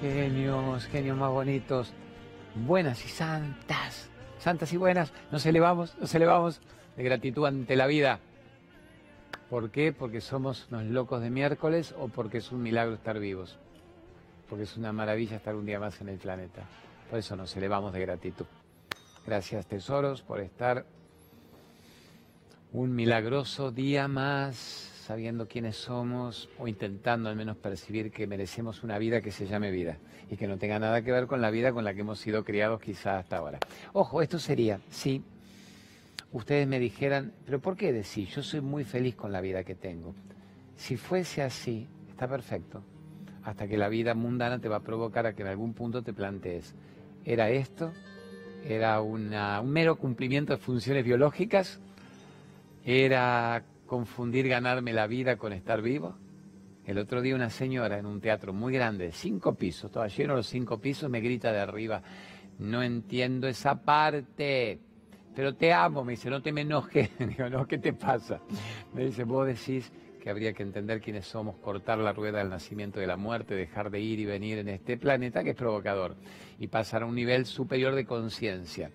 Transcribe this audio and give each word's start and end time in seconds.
Genios, 0.00 0.86
genios 0.86 1.16
más 1.16 1.30
bonitos. 1.30 1.92
Buenas 2.54 3.04
y 3.04 3.08
santas. 3.08 4.08
Santas 4.38 4.72
y 4.72 4.76
buenas. 4.76 5.12
Nos 5.32 5.44
elevamos, 5.44 5.96
nos 5.98 6.14
elevamos 6.14 6.60
de 6.96 7.02
gratitud 7.02 7.44
ante 7.44 7.74
la 7.74 7.88
vida. 7.88 8.20
¿Por 9.50 9.70
qué? 9.70 9.92
Porque 9.92 10.20
somos 10.20 10.68
unos 10.70 10.84
locos 10.84 11.20
de 11.20 11.30
miércoles 11.30 11.96
o 11.98 12.06
porque 12.06 12.38
es 12.38 12.52
un 12.52 12.62
milagro 12.62 12.94
estar 12.94 13.18
vivos. 13.18 13.58
Porque 14.48 14.64
es 14.64 14.76
una 14.76 14.92
maravilla 14.92 15.36
estar 15.36 15.56
un 15.56 15.66
día 15.66 15.80
más 15.80 16.00
en 16.00 16.10
el 16.10 16.18
planeta. 16.18 16.62
Por 17.10 17.18
eso 17.18 17.34
nos 17.34 17.56
elevamos 17.56 17.92
de 17.92 18.00
gratitud. 18.00 18.46
Gracias, 19.26 19.66
tesoros, 19.66 20.22
por 20.22 20.38
estar 20.38 20.86
un 22.72 22.94
milagroso 22.94 23.72
día 23.72 24.06
más, 24.06 24.97
sabiendo 25.08 25.48
quiénes 25.48 25.74
somos 25.74 26.50
o 26.58 26.68
intentando 26.68 27.30
al 27.30 27.34
menos 27.34 27.56
percibir 27.56 28.10
que 28.10 28.26
merecemos 28.26 28.82
una 28.82 28.98
vida 28.98 29.22
que 29.22 29.32
se 29.32 29.46
llame 29.46 29.70
vida 29.70 29.96
y 30.30 30.36
que 30.36 30.46
no 30.46 30.58
tenga 30.58 30.78
nada 30.78 31.00
que 31.00 31.10
ver 31.10 31.26
con 31.26 31.40
la 31.40 31.50
vida 31.50 31.72
con 31.72 31.82
la 31.82 31.94
que 31.94 32.02
hemos 32.02 32.20
sido 32.20 32.44
criados 32.44 32.78
quizás 32.78 33.20
hasta 33.20 33.38
ahora. 33.38 33.58
Ojo, 33.94 34.20
esto 34.20 34.38
sería, 34.38 34.80
sí, 34.90 35.22
ustedes 36.30 36.68
me 36.68 36.78
dijeran, 36.78 37.32
pero 37.46 37.58
¿por 37.58 37.74
qué 37.74 37.90
decir? 37.90 38.28
Yo 38.28 38.42
soy 38.42 38.60
muy 38.60 38.84
feliz 38.84 39.16
con 39.16 39.32
la 39.32 39.40
vida 39.40 39.64
que 39.64 39.74
tengo. 39.74 40.14
Si 40.76 40.98
fuese 40.98 41.40
así, 41.40 41.86
está 42.10 42.28
perfecto. 42.28 42.82
Hasta 43.44 43.66
que 43.66 43.78
la 43.78 43.88
vida 43.88 44.12
mundana 44.12 44.58
te 44.58 44.68
va 44.68 44.76
a 44.76 44.80
provocar 44.80 45.24
a 45.24 45.32
que 45.32 45.40
en 45.40 45.48
algún 45.48 45.72
punto 45.72 46.02
te 46.02 46.12
plantees, 46.12 46.74
¿era 47.24 47.48
esto? 47.48 47.94
¿Era 48.62 49.00
un 49.00 49.30
mero 49.64 49.96
cumplimiento 49.96 50.52
de 50.52 50.58
funciones 50.58 51.02
biológicas? 51.02 51.80
¿Era 52.84 53.64
confundir 53.88 54.46
ganarme 54.46 54.92
la 54.92 55.08
vida 55.08 55.36
con 55.36 55.52
estar 55.52 55.82
vivo? 55.82 56.16
El 56.86 56.98
otro 56.98 57.20
día 57.20 57.34
una 57.34 57.50
señora 57.50 57.98
en 57.98 58.06
un 58.06 58.20
teatro 58.20 58.52
muy 58.52 58.72
grande, 58.72 59.10
cinco 59.10 59.56
pisos, 59.56 59.86
estaba 59.86 60.06
lleno 60.06 60.36
los 60.36 60.46
cinco 60.46 60.78
pisos, 60.78 61.10
me 61.10 61.20
grita 61.20 61.50
de 61.50 61.58
arriba, 61.58 62.02
no 62.60 62.84
entiendo 62.84 63.48
esa 63.48 63.82
parte 63.82 64.78
pero 65.38 65.54
te 65.54 65.72
amo, 65.72 66.02
me 66.02 66.14
dice, 66.14 66.28
no 66.30 66.42
te 66.42 66.50
me 66.50 66.62
enojes. 66.62 67.10
Digo, 67.20 67.48
no, 67.48 67.64
¿qué 67.64 67.78
te 67.78 67.92
pasa? 67.92 68.40
Me 68.92 69.04
dice, 69.04 69.22
vos 69.22 69.46
decís 69.46 69.92
que 70.20 70.30
habría 70.30 70.52
que 70.52 70.64
entender 70.64 71.00
quiénes 71.00 71.26
somos, 71.26 71.54
cortar 71.58 71.98
la 71.98 72.12
rueda 72.12 72.38
del 72.38 72.48
nacimiento 72.48 72.98
y 72.98 73.02
de 73.02 73.06
la 73.06 73.16
muerte, 73.16 73.54
dejar 73.54 73.88
de 73.92 74.00
ir 74.00 74.18
y 74.18 74.24
venir 74.24 74.58
en 74.58 74.68
este 74.68 74.96
planeta 74.96 75.44
que 75.44 75.50
es 75.50 75.56
provocador 75.56 76.16
y 76.58 76.66
pasar 76.66 77.04
a 77.04 77.06
un 77.06 77.14
nivel 77.14 77.46
superior 77.46 77.94
de 77.94 78.04
conciencia. 78.04 78.90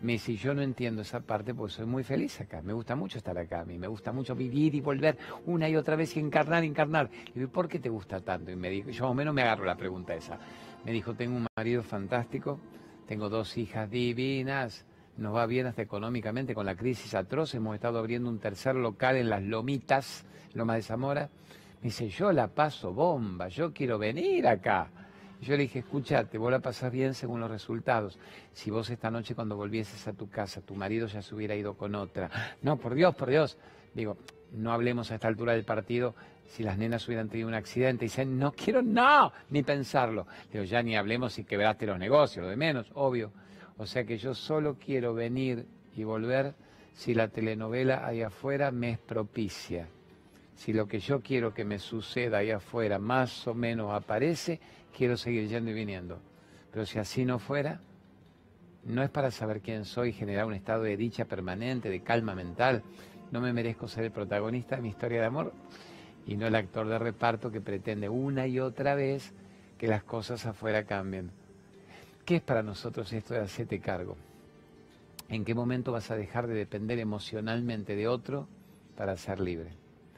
Me 0.00 0.12
dice, 0.12 0.36
yo 0.36 0.54
no 0.54 0.62
entiendo 0.62 1.02
esa 1.02 1.20
parte 1.20 1.54
porque 1.54 1.74
soy 1.74 1.86
muy 1.86 2.04
feliz 2.04 2.40
acá, 2.40 2.62
me 2.62 2.72
gusta 2.72 2.94
mucho 2.94 3.18
estar 3.18 3.36
acá, 3.36 3.62
a 3.62 3.64
mí 3.64 3.78
me 3.78 3.88
gusta 3.88 4.12
mucho 4.12 4.36
vivir 4.36 4.76
y 4.76 4.80
volver 4.80 5.18
una 5.46 5.68
y 5.68 5.74
otra 5.74 5.96
vez 5.96 6.16
y 6.16 6.20
encarnar, 6.20 6.62
encarnar. 6.62 7.10
Y 7.34 7.40
digo, 7.40 7.50
¿por 7.50 7.68
qué 7.68 7.80
te 7.80 7.88
gusta 7.88 8.20
tanto? 8.20 8.52
Y 8.52 8.56
me 8.56 8.70
dijo, 8.70 8.90
yo 8.90 9.04
más 9.04 9.10
o 9.10 9.14
menos 9.14 9.34
me 9.34 9.42
agarro 9.42 9.64
la 9.64 9.76
pregunta 9.76 10.14
esa. 10.14 10.38
Me 10.84 10.92
dijo, 10.92 11.14
tengo 11.14 11.36
un 11.36 11.46
marido 11.56 11.82
fantástico, 11.82 12.60
tengo 13.08 13.28
dos 13.28 13.58
hijas 13.58 13.90
divinas, 13.90 14.86
nos 15.16 15.34
va 15.34 15.46
bien 15.46 15.66
hasta 15.66 15.82
económicamente 15.82 16.54
con 16.54 16.64
la 16.64 16.76
crisis 16.76 17.14
atroz. 17.14 17.52
Hemos 17.56 17.74
estado 17.74 17.98
abriendo 17.98 18.30
un 18.30 18.38
tercer 18.38 18.76
local 18.76 19.16
en 19.16 19.28
las 19.28 19.42
Lomitas, 19.42 20.24
Loma 20.54 20.76
de 20.76 20.82
Zamora. 20.82 21.28
Me 21.82 21.86
dice, 21.86 22.08
yo 22.08 22.30
la 22.30 22.46
paso 22.46 22.92
bomba, 22.92 23.48
yo 23.48 23.72
quiero 23.72 23.98
venir 23.98 24.46
acá. 24.46 24.90
Yo 25.40 25.56
le 25.56 25.62
dije, 25.64 25.80
escúchate, 25.80 26.36
vos 26.38 26.50
la 26.50 26.58
pasas 26.58 26.90
bien 26.90 27.14
según 27.14 27.40
los 27.40 27.50
resultados. 27.50 28.18
Si 28.52 28.70
vos 28.70 28.90
esta 28.90 29.10
noche 29.10 29.34
cuando 29.34 29.56
volvieses 29.56 30.06
a 30.08 30.12
tu 30.12 30.28
casa, 30.28 30.60
tu 30.60 30.74
marido 30.74 31.06
ya 31.06 31.22
se 31.22 31.34
hubiera 31.34 31.54
ido 31.54 31.74
con 31.74 31.94
otra. 31.94 32.56
No, 32.62 32.76
por 32.76 32.94
Dios, 32.94 33.14
por 33.14 33.30
Dios. 33.30 33.56
Digo, 33.94 34.16
no 34.52 34.72
hablemos 34.72 35.10
a 35.10 35.14
esta 35.14 35.28
altura 35.28 35.52
del 35.52 35.64
partido 35.64 36.14
si 36.48 36.62
las 36.62 36.78
nenas 36.78 37.06
hubieran 37.06 37.28
tenido 37.28 37.48
un 37.48 37.54
accidente. 37.54 38.04
Y 38.04 38.08
dicen, 38.08 38.38
no 38.38 38.52
quiero, 38.52 38.82
no, 38.82 39.32
ni 39.50 39.62
pensarlo. 39.62 40.26
Digo, 40.52 40.64
ya 40.64 40.82
ni 40.82 40.96
hablemos 40.96 41.34
si 41.34 41.44
quebraste 41.44 41.86
los 41.86 41.98
negocios, 41.98 42.44
lo 42.44 42.50
de 42.50 42.56
menos, 42.56 42.90
obvio. 42.94 43.30
O 43.76 43.86
sea 43.86 44.04
que 44.04 44.18
yo 44.18 44.34
solo 44.34 44.76
quiero 44.84 45.14
venir 45.14 45.66
y 45.94 46.02
volver 46.04 46.54
si 46.94 47.14
la 47.14 47.28
telenovela 47.28 48.04
ahí 48.04 48.22
afuera 48.22 48.72
me 48.72 48.90
es 48.90 48.98
propicia. 48.98 49.86
Si 50.56 50.72
lo 50.72 50.88
que 50.88 50.98
yo 50.98 51.20
quiero 51.20 51.54
que 51.54 51.64
me 51.64 51.78
suceda 51.78 52.38
ahí 52.38 52.50
afuera 52.50 52.98
más 52.98 53.46
o 53.46 53.54
menos 53.54 53.92
aparece, 53.92 54.58
quiero 54.98 55.16
seguir 55.16 55.48
yendo 55.48 55.70
y 55.70 55.74
viniendo. 55.74 56.18
Pero 56.72 56.84
si 56.84 56.98
así 56.98 57.24
no 57.24 57.38
fuera, 57.38 57.80
no 58.84 59.02
es 59.04 59.10
para 59.10 59.30
saber 59.30 59.60
quién 59.60 59.84
soy, 59.84 60.12
generar 60.12 60.44
un 60.44 60.54
estado 60.54 60.82
de 60.82 60.96
dicha 60.96 61.24
permanente, 61.24 61.88
de 61.88 62.02
calma 62.02 62.34
mental. 62.34 62.82
No 63.30 63.40
me 63.40 63.52
merezco 63.52 63.86
ser 63.86 64.04
el 64.04 64.10
protagonista 64.10 64.74
de 64.74 64.82
mi 64.82 64.88
historia 64.88 65.20
de 65.20 65.26
amor 65.26 65.52
y 66.26 66.36
no 66.36 66.48
el 66.48 66.54
actor 66.56 66.88
de 66.88 66.98
reparto 66.98 67.52
que 67.52 67.60
pretende 67.60 68.08
una 68.08 68.48
y 68.48 68.58
otra 68.58 68.96
vez 68.96 69.32
que 69.78 69.86
las 69.86 70.02
cosas 70.02 70.44
afuera 70.46 70.82
cambien. 70.84 71.30
¿Qué 72.24 72.36
es 72.36 72.42
para 72.42 72.64
nosotros 72.64 73.12
esto 73.12 73.34
de 73.34 73.40
hacerte 73.40 73.78
cargo? 73.78 74.16
¿En 75.28 75.44
qué 75.44 75.54
momento 75.54 75.92
vas 75.92 76.10
a 76.10 76.16
dejar 76.16 76.48
de 76.48 76.54
depender 76.54 76.98
emocionalmente 76.98 77.94
de 77.94 78.08
otro 78.08 78.48
para 78.96 79.16
ser 79.16 79.38
libre? 79.38 79.70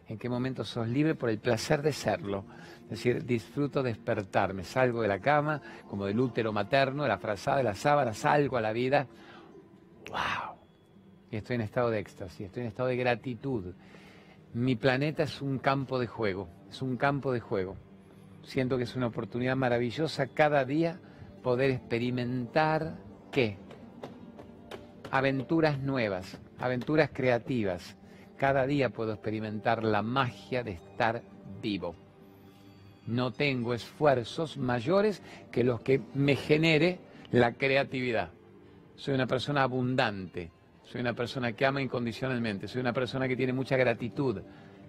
¿En 0.09 0.19
qué 0.19 0.29
momento 0.29 0.65
sos 0.65 0.89
libre 0.89 1.15
por 1.15 1.29
el 1.29 1.39
placer 1.39 1.83
de 1.83 1.93
serlo? 1.93 2.45
Es 2.91 2.99
decir, 2.99 3.25
disfruto 3.25 3.84
despertarme, 3.84 4.65
salgo 4.65 5.03
de 5.03 5.06
la 5.06 5.21
cama, 5.21 5.62
como 5.89 6.06
del 6.06 6.19
útero 6.19 6.53
materno, 6.53 7.05
de 7.05 7.09
la 7.09 7.19
frazada, 7.19 7.59
de 7.59 7.62
la 7.62 7.77
sábana, 7.77 8.12
salgo 8.12 8.56
a 8.56 8.61
la 8.61 8.73
vida. 8.73 9.06
¡Wow! 10.09 10.56
Y 11.31 11.37
estoy 11.37 11.55
en 11.55 11.62
estado 11.62 11.89
de 11.91 12.00
éxtasis, 12.00 12.47
estoy 12.47 12.62
en 12.62 12.69
estado 12.69 12.89
de 12.89 12.97
gratitud. 12.97 13.75
Mi 14.55 14.75
planeta 14.75 15.23
es 15.23 15.41
un 15.41 15.61
campo 15.61 16.00
de 16.00 16.09
juego, 16.09 16.49
es 16.69 16.83
un 16.83 16.97
campo 16.97 17.31
de 17.33 17.39
juego. 17.39 17.77
Siento 18.43 18.77
que 18.77 18.83
es 18.83 18.97
una 18.97 19.06
oportunidad 19.06 19.55
maravillosa 19.55 20.27
cada 20.27 20.65
día 20.65 20.99
poder 21.45 21.71
experimentar 21.71 22.97
qué? 23.31 23.56
Aventuras 25.12 25.79
nuevas, 25.79 26.41
aventuras 26.59 27.11
creativas. 27.12 27.97
Cada 28.37 28.67
día 28.67 28.91
puedo 28.91 29.12
experimentar 29.12 29.84
la 29.84 30.03
magia 30.03 30.65
de 30.65 30.73
estar 30.73 31.23
vivo. 31.62 32.09
No 33.10 33.32
tengo 33.32 33.75
esfuerzos 33.75 34.56
mayores 34.56 35.21
que 35.50 35.65
los 35.65 35.81
que 35.81 36.00
me 36.15 36.37
genere 36.37 37.00
la 37.32 37.54
creatividad. 37.54 38.31
Soy 38.94 39.15
una 39.15 39.26
persona 39.26 39.65
abundante, 39.65 40.53
soy 40.84 41.00
una 41.00 41.12
persona 41.12 41.53
que 41.53 41.66
ama 41.66 41.82
incondicionalmente, 41.82 42.69
soy 42.69 42.81
una 42.81 42.93
persona 42.93 43.26
que 43.26 43.37
tiene 43.37 43.53
mucha 43.53 43.76
gratitud, 43.76 44.41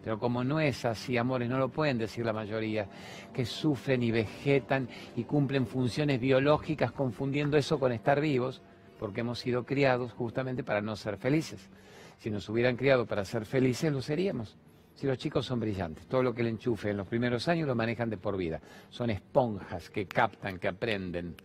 pero 0.04 0.20
como 0.20 0.44
no 0.44 0.60
es 0.60 0.86
así, 0.86 1.18
amores, 1.18 1.50
no 1.50 1.58
lo 1.58 1.70
pueden 1.70 1.98
decir 1.98 2.24
la 2.24 2.32
mayoría, 2.32 2.88
que 3.34 3.44
sufren 3.44 4.04
y 4.04 4.12
vegetan 4.12 4.88
y 5.16 5.24
cumplen 5.24 5.66
funciones 5.66 6.20
biológicas 6.20 6.92
confundiendo 6.92 7.58
eso 7.58 7.80
con 7.80 7.92
estar 7.92 8.22
vivos, 8.22 8.62
porque 9.00 9.22
hemos 9.22 9.40
sido 9.40 9.66
criados 9.66 10.12
justamente 10.14 10.64
para 10.64 10.82
no 10.82 10.96
ser 10.96 11.18
felices. 11.18 11.72
Si 12.20 12.30
nos 12.30 12.48
hubieran 12.50 12.78
criado 12.78 13.08
para 13.08 13.26
ser 13.26 13.46
felices, 13.46 13.92
lo 13.92 14.04
seríamos. 14.04 14.58
Si 14.96 15.08
los 15.08 15.18
chicos 15.18 15.46
son 15.46 15.60
brillantes, 15.60 16.06
todo 16.08 16.22
lo 16.22 16.34
que 16.34 16.44
le 16.44 16.50
enchufe 16.50 16.92
en 16.92 16.98
los 16.98 17.08
primeros 17.08 17.48
años 17.48 17.68
lo 17.68 17.76
manejan 17.76 18.10
de 18.10 18.18
por 18.18 18.38
vida. 18.38 18.62
Son 18.90 19.10
esponjas 19.10 19.90
que 19.90 20.06
captan, 20.06 20.60
que 20.60 20.68
aprenden. 20.68 21.36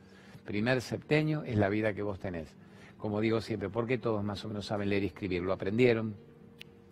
Primer 0.44 0.80
septenio 0.80 1.42
es 1.44 1.56
la 1.56 1.68
vida 1.68 1.94
que 1.94 2.02
vos 2.02 2.18
tenés. 2.18 2.54
Como 2.98 3.20
digo 3.20 3.40
siempre, 3.40 3.68
porque 3.68 3.98
todos 3.98 4.22
más 4.24 4.44
o 4.44 4.48
menos 4.48 4.66
saben 4.66 4.88
leer 4.88 5.04
y 5.04 5.06
escribir. 5.06 5.42
Lo 5.42 5.52
aprendieron, 5.52 6.14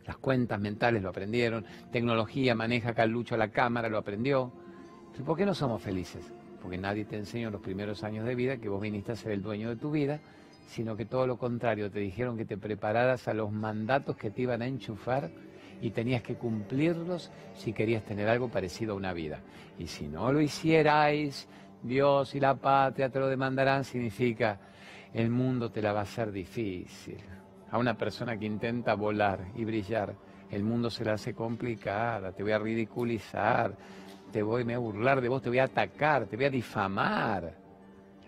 las 0.06 0.16
cuentas 0.18 0.60
mentales 0.60 1.02
lo 1.02 1.08
aprendieron, 1.08 1.64
tecnología, 1.90 2.54
maneja 2.54 2.94
Carlucho 2.94 3.36
la 3.36 3.48
cámara, 3.48 3.88
lo 3.88 3.98
aprendió. 3.98 4.52
¿Por 5.24 5.36
qué 5.36 5.46
no 5.46 5.54
somos 5.54 5.82
felices? 5.82 6.24
Porque 6.60 6.78
nadie 6.78 7.04
te 7.04 7.16
enseñó 7.16 7.48
en 7.48 7.52
los 7.52 7.62
primeros 7.62 8.04
años 8.04 8.26
de 8.26 8.34
vida 8.34 8.56
que 8.58 8.68
vos 8.68 8.80
viniste 8.80 9.12
a 9.12 9.16
ser 9.16 9.32
el 9.32 9.42
dueño 9.42 9.68
de 9.68 9.76
tu 9.76 9.90
vida, 9.90 10.20
sino 10.66 10.96
que 10.96 11.04
todo 11.04 11.26
lo 11.26 11.38
contrario, 11.38 11.90
te 11.90 12.00
dijeron 12.00 12.36
que 12.36 12.44
te 12.44 12.56
prepararas 12.56 13.28
a 13.28 13.34
los 13.34 13.52
mandatos 13.52 14.16
que 14.16 14.30
te 14.30 14.42
iban 14.42 14.62
a 14.62 14.66
enchufar 14.66 15.30
y 15.80 15.90
tenías 15.90 16.22
que 16.22 16.36
cumplirlos 16.36 17.30
si 17.54 17.72
querías 17.72 18.04
tener 18.04 18.28
algo 18.28 18.48
parecido 18.48 18.94
a 18.94 18.96
una 18.96 19.12
vida. 19.12 19.40
Y 19.78 19.86
si 19.86 20.06
no 20.06 20.32
lo 20.32 20.40
hicierais, 20.40 21.48
Dios 21.82 22.34
y 22.34 22.40
la 22.40 22.54
patria 22.54 23.08
te 23.08 23.18
lo 23.18 23.28
demandarán, 23.28 23.84
significa 23.84 24.58
el 25.12 25.30
mundo 25.30 25.70
te 25.70 25.82
la 25.82 25.92
va 25.92 26.00
a 26.00 26.04
hacer 26.04 26.32
difícil 26.32 27.18
a 27.70 27.78
una 27.78 27.96
persona 27.96 28.38
que 28.38 28.46
intenta 28.46 28.94
volar 28.94 29.48
y 29.56 29.64
brillar, 29.64 30.14
el 30.48 30.62
mundo 30.62 30.90
se 30.90 31.04
la 31.04 31.14
hace 31.14 31.34
complicada, 31.34 32.30
te 32.30 32.44
voy 32.44 32.52
a 32.52 32.58
ridiculizar, 32.58 33.74
te 34.30 34.44
voy 34.44 34.72
a 34.72 34.78
burlar 34.78 35.20
de 35.20 35.28
vos, 35.28 35.42
te 35.42 35.48
voy 35.48 35.58
a 35.58 35.64
atacar, 35.64 36.26
te 36.26 36.36
voy 36.36 36.44
a 36.44 36.50
difamar. 36.50 37.63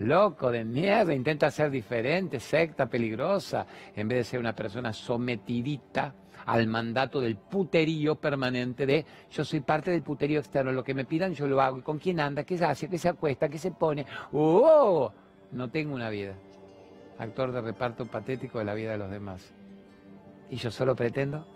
Loco 0.01 0.51
de 0.51 0.65
mierda, 0.65 1.15
intenta 1.15 1.51
ser 1.51 1.71
diferente, 1.71 2.39
secta 2.39 2.87
peligrosa, 2.87 3.67
en 3.95 4.09
vez 4.09 4.19
de 4.19 4.25
ser 4.25 4.41
una 4.41 4.55
persona 4.55 4.93
sometidita 4.93 6.15
al 6.45 6.67
mandato 6.67 7.21
del 7.21 7.37
puterío 7.37 8.17
permanente 8.17 8.85
de 8.85 9.05
yo 9.31 9.45
soy 9.45 9.61
parte 9.61 9.91
del 9.91 10.03
puterío 10.03 10.39
externo, 10.39 10.71
lo 10.71 10.85
que 10.85 10.95
me 10.95 11.07
pidan 11.07 11.35
yo 11.35 11.47
lo 11.47 11.61
hago, 11.63 11.79
y 11.79 11.83
con 11.83 11.99
quién 11.99 12.21
anda, 12.21 12.45
qué 12.45 12.59
se 12.59 12.65
hace, 12.67 12.89
qué 12.89 12.99
se 12.99 13.09
acuesta, 13.09 13.49
qué 13.49 13.59
se 13.59 13.71
pone. 13.71 14.05
¡Oh! 14.33 15.11
No 15.53 15.71
tengo 15.71 15.95
una 15.95 16.11
vida 16.11 16.35
actor 17.19 17.51
de 17.51 17.63
reparto 17.63 18.05
patético 18.05 18.59
de 18.59 18.67
la 18.67 18.75
vida 18.75 18.93
de 18.93 18.99
los 18.99 19.11
demás. 19.11 19.55
Y 20.51 20.57
yo 20.57 20.71
solo 20.71 20.95
pretendo 20.95 21.47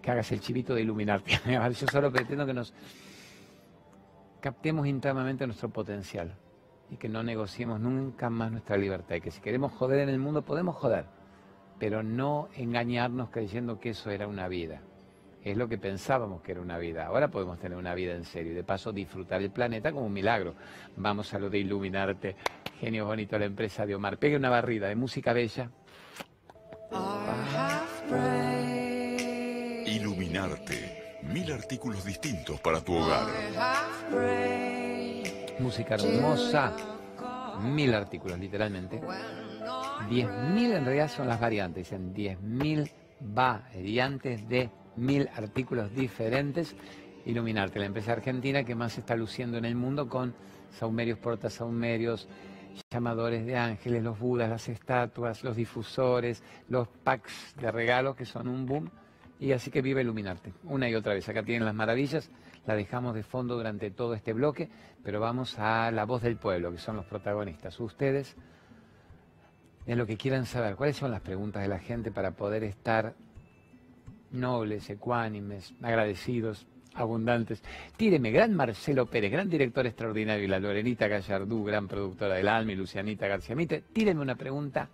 que 0.00 0.10
hagas 0.10 0.30
el 0.30 0.40
chivito 0.40 0.74
de 0.74 0.82
iluminarte. 0.82 1.32
yo 1.80 1.86
solo 1.88 2.12
pretendo 2.12 2.46
que 2.46 2.54
nos 2.54 2.72
captemos 4.40 4.86
internamente 4.86 5.44
nuestro 5.46 5.68
potencial 5.68 6.34
y 6.90 6.96
que 6.96 7.08
no 7.08 7.22
negociemos 7.22 7.80
nunca 7.80 8.30
más 8.30 8.50
nuestra 8.50 8.76
libertad. 8.76 9.16
Y 9.16 9.20
que 9.20 9.30
si 9.30 9.40
queremos 9.40 9.72
joder 9.72 10.00
en 10.00 10.08
el 10.08 10.18
mundo, 10.18 10.42
podemos 10.42 10.76
joder, 10.76 11.06
pero 11.78 12.02
no 12.02 12.48
engañarnos 12.56 13.30
creyendo 13.30 13.78
que 13.78 13.90
eso 13.90 14.10
era 14.10 14.26
una 14.26 14.48
vida. 14.48 14.82
Es 15.42 15.56
lo 15.56 15.68
que 15.68 15.78
pensábamos 15.78 16.42
que 16.42 16.52
era 16.52 16.60
una 16.60 16.76
vida. 16.76 17.06
Ahora 17.06 17.28
podemos 17.28 17.58
tener 17.58 17.78
una 17.78 17.94
vida 17.94 18.14
en 18.14 18.24
serio 18.24 18.52
y 18.52 18.54
de 18.54 18.64
paso 18.64 18.92
disfrutar 18.92 19.40
el 19.40 19.50
planeta 19.50 19.90
como 19.90 20.06
un 20.06 20.12
milagro. 20.12 20.54
Vamos 20.96 21.32
a 21.32 21.38
lo 21.38 21.48
de 21.48 21.58
iluminarte. 21.58 22.36
Genio 22.78 23.06
bonito 23.06 23.38
la 23.38 23.46
empresa 23.46 23.86
de 23.86 23.94
Omar. 23.94 24.18
Pegue 24.18 24.36
una 24.36 24.50
barrida 24.50 24.88
de 24.88 24.96
música 24.96 25.32
bella. 25.32 25.70
Iluminarte. 29.86 31.18
Mil 31.22 31.52
artículos 31.52 32.04
distintos 32.04 32.60
para 32.60 32.82
tu 32.82 32.94
hogar. 32.94 33.26
Música 35.60 35.96
hermosa. 35.96 36.72
Mil 37.62 37.94
artículos, 37.94 38.38
literalmente. 38.38 39.00
Diez 40.08 40.28
mil 40.54 40.72
en 40.72 40.84
realidad 40.84 41.10
son 41.10 41.28
las 41.28 41.38
variantes. 41.38 41.90
Dicen 41.90 42.14
diez 42.14 42.40
mil 42.40 42.90
variantes 43.20 44.48
de 44.48 44.70
mil 44.96 45.28
artículos 45.36 45.94
diferentes. 45.94 46.74
Iluminarte, 47.26 47.78
la 47.78 47.86
empresa 47.86 48.12
argentina 48.12 48.64
que 48.64 48.74
más 48.74 48.94
se 48.94 49.00
está 49.00 49.14
luciendo 49.14 49.58
en 49.58 49.66
el 49.66 49.76
mundo 49.76 50.08
con 50.08 50.34
saumerios, 50.70 51.18
portasaumerios, 51.18 52.26
llamadores 52.90 53.44
de 53.44 53.56
ángeles, 53.56 54.02
los 54.02 54.18
budas, 54.18 54.48
las 54.48 54.66
estatuas, 54.70 55.44
los 55.44 55.54
difusores, 55.56 56.42
los 56.68 56.88
packs 56.88 57.54
de 57.60 57.70
regalos 57.70 58.16
que 58.16 58.24
son 58.24 58.48
un 58.48 58.64
boom. 58.64 58.90
Y 59.40 59.52
así 59.52 59.70
que 59.70 59.82
vive 59.82 60.02
Iluminarte, 60.02 60.52
una 60.64 60.88
y 60.88 60.94
otra 60.94 61.14
vez. 61.14 61.28
Acá 61.28 61.42
tienen 61.42 61.64
las 61.64 61.74
maravillas, 61.74 62.30
la 62.66 62.76
dejamos 62.76 63.14
de 63.14 63.22
fondo 63.22 63.56
durante 63.56 63.90
todo 63.90 64.14
este 64.14 64.32
bloque, 64.32 64.68
pero 65.02 65.18
vamos 65.18 65.58
a 65.58 65.90
la 65.90 66.04
voz 66.04 66.22
del 66.22 66.36
pueblo, 66.36 66.70
que 66.70 66.78
son 66.78 66.96
los 66.96 67.06
protagonistas. 67.06 67.80
Ustedes, 67.80 68.36
en 69.86 69.98
lo 69.98 70.06
que 70.06 70.16
quieran 70.16 70.46
saber, 70.46 70.76
¿cuáles 70.76 70.96
son 70.96 71.10
las 71.10 71.22
preguntas 71.22 71.62
de 71.62 71.68
la 71.68 71.78
gente 71.78 72.12
para 72.12 72.32
poder 72.32 72.64
estar 72.64 73.14
nobles, 74.30 74.88
ecuánimes, 74.90 75.74
agradecidos, 75.82 76.66
abundantes. 76.94 77.62
Tíreme, 77.96 78.30
gran 78.30 78.54
Marcelo 78.54 79.06
Pérez, 79.06 79.30
gran 79.32 79.48
director 79.48 79.86
extraordinario, 79.86 80.44
y 80.44 80.48
la 80.48 80.58
Lorenita 80.58 81.08
Gallardú, 81.08 81.64
gran 81.64 81.88
productora 81.88 82.34
del 82.34 82.48
Alma, 82.48 82.72
y 82.72 82.76
Lucianita 82.76 83.26
García 83.26 83.56
Mite. 83.56 83.84
Tíreme 83.92 84.20
una 84.20 84.34
pregunta. 84.34 84.88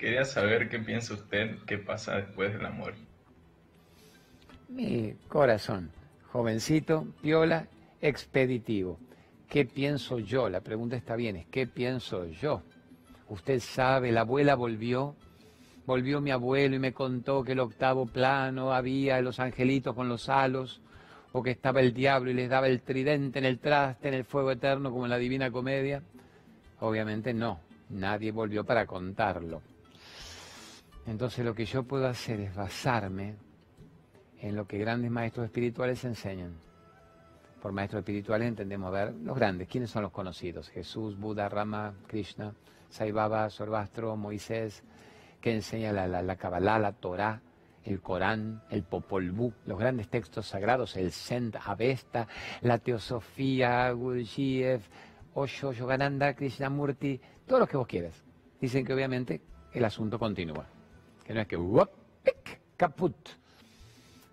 Quería 0.00 0.24
saber 0.24 0.70
qué 0.70 0.78
piensa 0.78 1.12
usted 1.12 1.58
qué 1.66 1.76
pasa 1.76 2.16
después 2.16 2.54
de 2.54 2.62
la 2.62 2.70
muerte. 2.70 3.02
Mi 4.68 5.14
corazón, 5.28 5.90
jovencito, 6.32 7.06
piola, 7.20 7.66
expeditivo. 8.00 8.98
¿Qué 9.46 9.66
pienso 9.66 10.18
yo? 10.18 10.48
La 10.48 10.62
pregunta 10.62 10.96
está 10.96 11.16
bien, 11.16 11.36
es 11.36 11.46
¿qué 11.48 11.66
pienso 11.66 12.26
yo? 12.26 12.62
Usted 13.28 13.60
sabe, 13.60 14.10
la 14.10 14.22
abuela 14.22 14.54
volvió 14.54 15.14
volvió 15.84 16.20
mi 16.20 16.30
abuelo 16.30 16.76
y 16.76 16.78
me 16.78 16.94
contó 16.94 17.42
que 17.42 17.52
el 17.52 17.60
octavo 17.60 18.06
plano 18.06 18.72
había 18.72 19.20
los 19.20 19.40
angelitos 19.40 19.94
con 19.94 20.08
los 20.08 20.28
halos, 20.28 20.80
o 21.32 21.42
que 21.42 21.50
estaba 21.50 21.80
el 21.80 21.92
diablo 21.92 22.30
y 22.30 22.34
les 22.34 22.48
daba 22.48 22.68
el 22.68 22.80
tridente 22.80 23.38
en 23.38 23.44
el 23.44 23.58
traste, 23.58 24.08
en 24.08 24.14
el 24.14 24.24
fuego 24.24 24.50
eterno, 24.50 24.90
como 24.92 25.04
en 25.04 25.10
la 25.10 25.18
Divina 25.18 25.50
Comedia. 25.50 26.02
Obviamente 26.78 27.34
no, 27.34 27.60
nadie 27.90 28.32
volvió 28.32 28.64
para 28.64 28.86
contarlo. 28.86 29.62
Entonces 31.06 31.44
lo 31.44 31.54
que 31.54 31.64
yo 31.64 31.82
puedo 31.82 32.06
hacer 32.06 32.40
es 32.40 32.54
basarme 32.54 33.36
en 34.40 34.56
lo 34.56 34.66
que 34.66 34.78
grandes 34.78 35.10
maestros 35.10 35.46
espirituales 35.46 36.04
enseñan. 36.04 36.54
Por 37.60 37.72
maestros 37.72 38.00
espirituales 38.00 38.48
entendemos 38.48 38.90
ver 38.92 39.14
los 39.14 39.36
grandes. 39.36 39.68
¿Quiénes 39.68 39.90
son 39.90 40.02
los 40.02 40.12
conocidos? 40.12 40.68
Jesús, 40.70 41.18
Buda, 41.18 41.48
Rama, 41.48 41.94
Krishna, 42.06 42.54
Sai 42.88 43.12
Baba, 43.12 43.50
Sorbastro, 43.50 44.16
Moisés, 44.16 44.82
que 45.40 45.54
enseña 45.54 45.92
la, 45.92 46.06
la, 46.06 46.22
la 46.22 46.36
Kabbalah, 46.36 46.78
la 46.78 46.92
Torah, 46.92 47.42
el 47.84 48.00
Corán, 48.00 48.62
el 48.70 48.82
Popol 48.82 49.30
Vuh, 49.30 49.52
los 49.66 49.78
grandes 49.78 50.08
textos 50.08 50.46
sagrados, 50.46 50.96
el 50.96 51.12
Sent 51.12 51.56
Avesta, 51.56 52.28
la 52.62 52.78
Teosofía, 52.78 53.90
Gurdjieff, 53.92 54.86
Osho, 55.34 55.72
Yogananda, 55.72 56.34
Krishnamurti, 56.34 57.20
todos 57.46 57.60
los 57.60 57.68
que 57.68 57.76
vos 57.76 57.86
quieras. 57.86 58.24
Dicen 58.60 58.84
que 58.84 58.92
obviamente 58.92 59.40
el 59.72 59.84
asunto 59.84 60.18
continúa, 60.18 60.66
es 61.38 61.46
que 61.46 61.58
caput. 62.76 63.16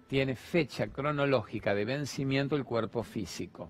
Tiene 0.07 0.35
fecha 0.35 0.88
cronológica 0.88 1.75
de 1.75 1.85
vencimiento 1.85 2.55
el 2.55 2.63
cuerpo 2.63 3.03
físico. 3.03 3.69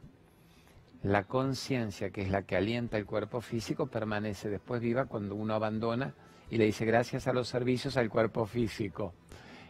La 1.03 1.23
conciencia, 1.23 2.09
que 2.11 2.21
es 2.21 2.29
la 2.29 2.43
que 2.43 2.55
alienta 2.55 2.97
el 2.97 3.05
cuerpo 3.05 3.41
físico, 3.41 3.87
permanece 3.87 4.49
después 4.49 4.81
viva 4.81 5.05
cuando 5.05 5.35
uno 5.35 5.53
abandona 5.53 6.13
y 6.49 6.57
le 6.57 6.65
dice 6.65 6.85
gracias 6.85 7.27
a 7.27 7.33
los 7.33 7.47
servicios 7.47 7.97
al 7.97 8.09
cuerpo 8.09 8.45
físico. 8.45 9.13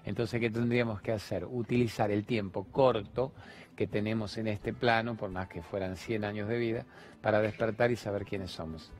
Entonces, 0.05 0.39
¿qué 0.39 0.49
tendríamos 0.49 1.01
que 1.01 1.11
hacer? 1.11 1.45
Utilizar 1.45 2.11
el 2.11 2.25
tiempo 2.25 2.65
corto 2.71 3.33
que 3.75 3.87
tenemos 3.87 4.37
en 4.37 4.47
este 4.47 4.73
plano, 4.73 5.15
por 5.15 5.29
más 5.29 5.47
que 5.47 5.61
fueran 5.61 5.97
100 5.97 6.23
años 6.23 6.47
de 6.47 6.57
vida, 6.57 6.85
para 7.21 7.41
despertar 7.41 7.91
y 7.91 7.95
saber 7.95 8.25
quiénes 8.25 8.51
somos. 8.51 8.91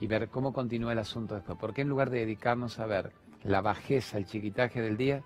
Y 0.00 0.06
ver 0.06 0.28
cómo 0.28 0.52
continúa 0.52 0.92
el 0.92 0.98
asunto 0.98 1.34
después. 1.34 1.58
Porque 1.60 1.82
en 1.82 1.88
lugar 1.88 2.10
de 2.10 2.20
dedicarnos 2.20 2.78
a 2.78 2.86
ver 2.86 3.12
la 3.44 3.60
bajeza, 3.60 4.18
el 4.18 4.26
chiquitaje 4.26 4.80
del 4.80 4.96
día, 4.96 5.22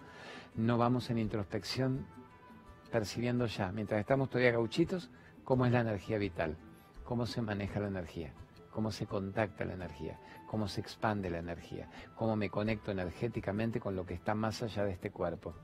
no 0.54 0.76
vamos 0.76 1.08
en 1.10 1.18
introspección 1.18 2.06
percibiendo 2.90 3.46
ya, 3.46 3.70
mientras 3.70 4.00
estamos 4.00 4.28
todavía 4.28 4.52
gauchitos, 4.52 5.10
cómo 5.44 5.66
es 5.66 5.72
la 5.72 5.80
energía 5.80 6.18
vital, 6.18 6.56
cómo 7.04 7.26
se 7.26 7.42
maneja 7.42 7.80
la 7.80 7.88
energía, 7.88 8.32
cómo 8.70 8.90
se 8.90 9.06
contacta 9.06 9.64
la 9.64 9.74
energía, 9.74 10.18
cómo 10.46 10.68
se 10.68 10.80
expande 10.80 11.30
la 11.30 11.38
energía, 11.38 11.88
cómo 12.16 12.34
me 12.34 12.50
conecto 12.50 12.90
energéticamente 12.90 13.78
con 13.80 13.94
lo 13.94 14.04
que 14.04 14.14
está 14.14 14.34
más 14.34 14.62
allá 14.62 14.84
de 14.84 14.92
este 14.92 15.10
cuerpo, 15.10 15.54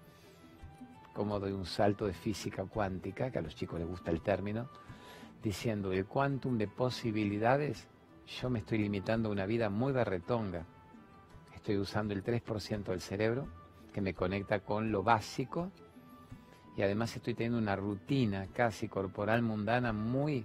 cómo 1.13 1.41
doy 1.41 1.53
un 1.53 1.67
salto 1.67 2.07
de 2.07 2.13
física 2.13 2.65
cuántica, 2.65 3.31
que 3.31 3.39
a 3.39 3.43
los 3.43 3.55
chicos 3.55 3.79
les 3.79 3.89
gusta 3.89 4.11
el 4.11 4.21
término, 4.21 4.69
diciendo 5.43 5.93
el 5.93 6.07
quantum 6.07 6.57
de 6.57 6.69
posibilidades, 6.69 7.89
yo 8.41 8.49
me 8.49 8.61
estoy 8.61 8.79
limitando 8.79 9.29
a 9.29 9.33
una 9.33 9.47
vida 9.47 9.71
muy 9.71 9.93
barretonga. 9.93 10.67
Estoy 11.65 11.79
usando 11.79 12.13
el 12.13 12.23
3% 12.23 12.85
del 12.85 13.01
cerebro 13.01 13.49
que 13.91 14.03
me 14.03 14.13
conecta 14.13 14.61
con 14.61 14.93
lo 14.93 15.03
básico 15.03 15.73
y 16.77 16.83
además 16.83 17.17
estoy 17.17 17.33
teniendo 17.33 17.57
una 17.57 17.75
rutina 17.75 18.49
casi 18.53 18.87
corporal 18.87 19.41
mundana 19.41 19.95
muy 19.95 20.45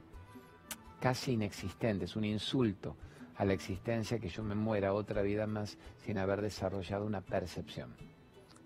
casi 1.02 1.34
inexistente, 1.34 2.06
es 2.06 2.16
un 2.16 2.24
insulto 2.24 2.96
a 3.36 3.44
la 3.44 3.52
existencia 3.52 4.18
que 4.18 4.30
yo 4.30 4.44
me 4.44 4.56
muera 4.56 4.94
otra 4.94 5.22
vida 5.22 5.46
más 5.46 5.78
sin 6.06 6.18
haber 6.20 6.42
desarrollado 6.42 7.06
una 7.06 7.20
percepción, 7.20 7.94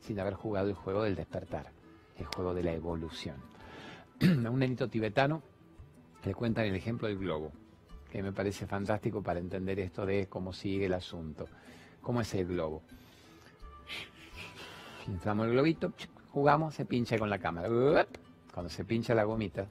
sin 0.02 0.20
haber 0.20 0.36
jugado 0.36 0.70
el 0.70 0.76
juego 0.76 1.02
del 1.02 1.16
despertar, 1.16 1.72
el 2.20 2.28
juego 2.28 2.54
de 2.54 2.62
la 2.62 2.74
evolución. 2.74 3.38
un 4.22 4.60
nenito 4.60 4.88
tibetano 4.88 5.42
le 6.24 6.36
cuentan 6.36 6.66
el 6.66 6.76
ejemplo 6.76 7.08
del 7.08 7.18
globo, 7.18 7.52
que 8.12 8.22
me 8.22 8.32
parece 8.32 8.68
fantástico 8.68 9.24
para 9.24 9.40
entender 9.40 9.80
esto 9.80 10.06
de 10.06 10.28
cómo 10.28 10.54
sigue 10.54 10.86
el 10.86 10.94
asunto. 10.94 11.48
¿Cómo 12.04 12.20
es 12.20 12.34
el 12.36 12.48
globo? 12.48 12.84
Inflamos 15.08 15.48
el 15.48 15.54
globito, 15.54 15.94
jugamos, 16.32 16.76
se 16.76 16.86
pincha 16.86 17.18
con 17.18 17.30
la 17.30 17.40
cámara. 17.40 17.70
Cuando 18.54 18.70
se 18.70 18.84
pincha 18.84 19.16
la 19.16 19.24
gomita, 19.24 19.68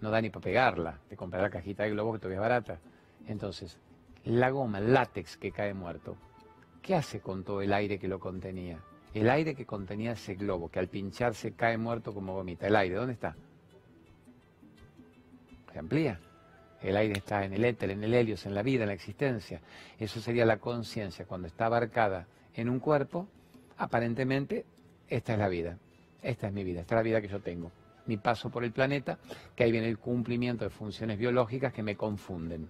no 0.00 0.10
da 0.10 0.20
ni 0.20 0.28
para 0.28 0.42
pegarla, 0.42 0.98
te 1.08 1.16
comprar 1.16 1.42
la 1.42 1.50
cajita 1.50 1.84
de 1.84 1.90
globo 1.90 2.12
que 2.12 2.18
todavía 2.18 2.38
es 2.38 2.42
barata. 2.42 2.80
Entonces, 3.28 3.78
la 4.24 4.50
goma, 4.50 4.78
el 4.78 4.92
látex 4.92 5.36
que 5.36 5.52
cae 5.52 5.72
muerto, 5.72 6.16
¿qué 6.82 6.96
hace 6.96 7.20
con 7.20 7.44
todo 7.44 7.62
el 7.62 7.72
aire 7.72 7.98
que 7.98 8.08
lo 8.08 8.18
contenía? 8.18 8.80
El 9.14 9.30
aire 9.30 9.54
que 9.54 9.64
contenía 9.64 10.12
ese 10.12 10.34
globo, 10.34 10.68
que 10.68 10.80
al 10.80 10.88
pincharse 10.88 11.52
cae 11.52 11.78
muerto 11.78 12.12
como 12.12 12.34
gomita. 12.34 12.66
El 12.66 12.76
aire, 12.76 12.96
¿dónde 12.96 13.14
está? 13.14 13.36
Se 15.72 15.78
amplía. 15.78 16.20
El 16.82 16.96
aire 16.96 17.14
está 17.18 17.44
en 17.44 17.52
el 17.52 17.64
éter, 17.64 17.90
en 17.90 18.04
el 18.04 18.14
helios, 18.14 18.46
en 18.46 18.54
la 18.54 18.62
vida, 18.62 18.84
en 18.84 18.88
la 18.88 18.94
existencia. 18.94 19.60
Eso 19.98 20.20
sería 20.20 20.44
la 20.44 20.58
conciencia. 20.58 21.24
Cuando 21.26 21.48
está 21.48 21.66
abarcada 21.66 22.26
en 22.54 22.68
un 22.68 22.78
cuerpo, 22.78 23.26
aparentemente, 23.76 24.64
esta 25.08 25.32
es 25.32 25.38
la 25.38 25.48
vida. 25.48 25.78
Esta 26.22 26.48
es 26.48 26.52
mi 26.52 26.64
vida, 26.64 26.80
esta 26.80 26.94
es 26.94 26.98
la 26.98 27.02
vida 27.02 27.20
que 27.20 27.28
yo 27.28 27.40
tengo. 27.40 27.70
Mi 28.06 28.16
paso 28.16 28.50
por 28.50 28.64
el 28.64 28.72
planeta, 28.72 29.18
que 29.54 29.64
ahí 29.64 29.72
viene 29.72 29.88
el 29.88 29.98
cumplimiento 29.98 30.64
de 30.64 30.70
funciones 30.70 31.18
biológicas 31.18 31.72
que 31.72 31.82
me 31.82 31.96
confunden. 31.96 32.68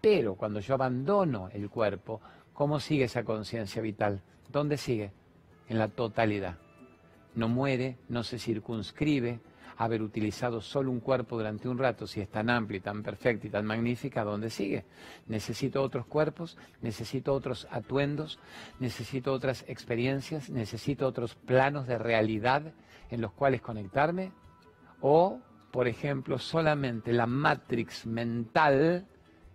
Pero 0.00 0.34
cuando 0.34 0.60
yo 0.60 0.74
abandono 0.74 1.48
el 1.52 1.68
cuerpo, 1.68 2.20
¿cómo 2.52 2.80
sigue 2.80 3.04
esa 3.04 3.24
conciencia 3.24 3.82
vital? 3.82 4.22
¿Dónde 4.50 4.76
sigue? 4.76 5.12
En 5.68 5.78
la 5.78 5.88
totalidad. 5.88 6.56
No 7.34 7.48
muere, 7.48 7.96
no 8.08 8.24
se 8.24 8.38
circunscribe 8.38 9.38
haber 9.80 10.02
utilizado 10.02 10.60
solo 10.60 10.90
un 10.90 11.00
cuerpo 11.00 11.38
durante 11.38 11.66
un 11.66 11.78
rato, 11.78 12.06
si 12.06 12.20
es 12.20 12.28
tan 12.28 12.50
amplio 12.50 12.76
y 12.76 12.82
tan 12.82 13.02
perfecto 13.02 13.46
y 13.46 13.50
tan 13.50 13.64
magnífica, 13.64 14.24
¿dónde 14.24 14.50
sigue? 14.50 14.84
Necesito 15.26 15.82
otros 15.82 16.04
cuerpos, 16.04 16.58
necesito 16.82 17.32
otros 17.32 17.66
atuendos, 17.70 18.38
necesito 18.78 19.32
otras 19.32 19.64
experiencias, 19.68 20.50
necesito 20.50 21.06
otros 21.06 21.34
planos 21.34 21.86
de 21.86 21.96
realidad 21.96 22.74
en 23.08 23.22
los 23.22 23.32
cuales 23.32 23.62
conectarme, 23.62 24.32
o 25.00 25.40
por 25.70 25.88
ejemplo, 25.88 26.38
solamente 26.38 27.10
la 27.14 27.24
matrix 27.24 28.04
mental 28.04 29.06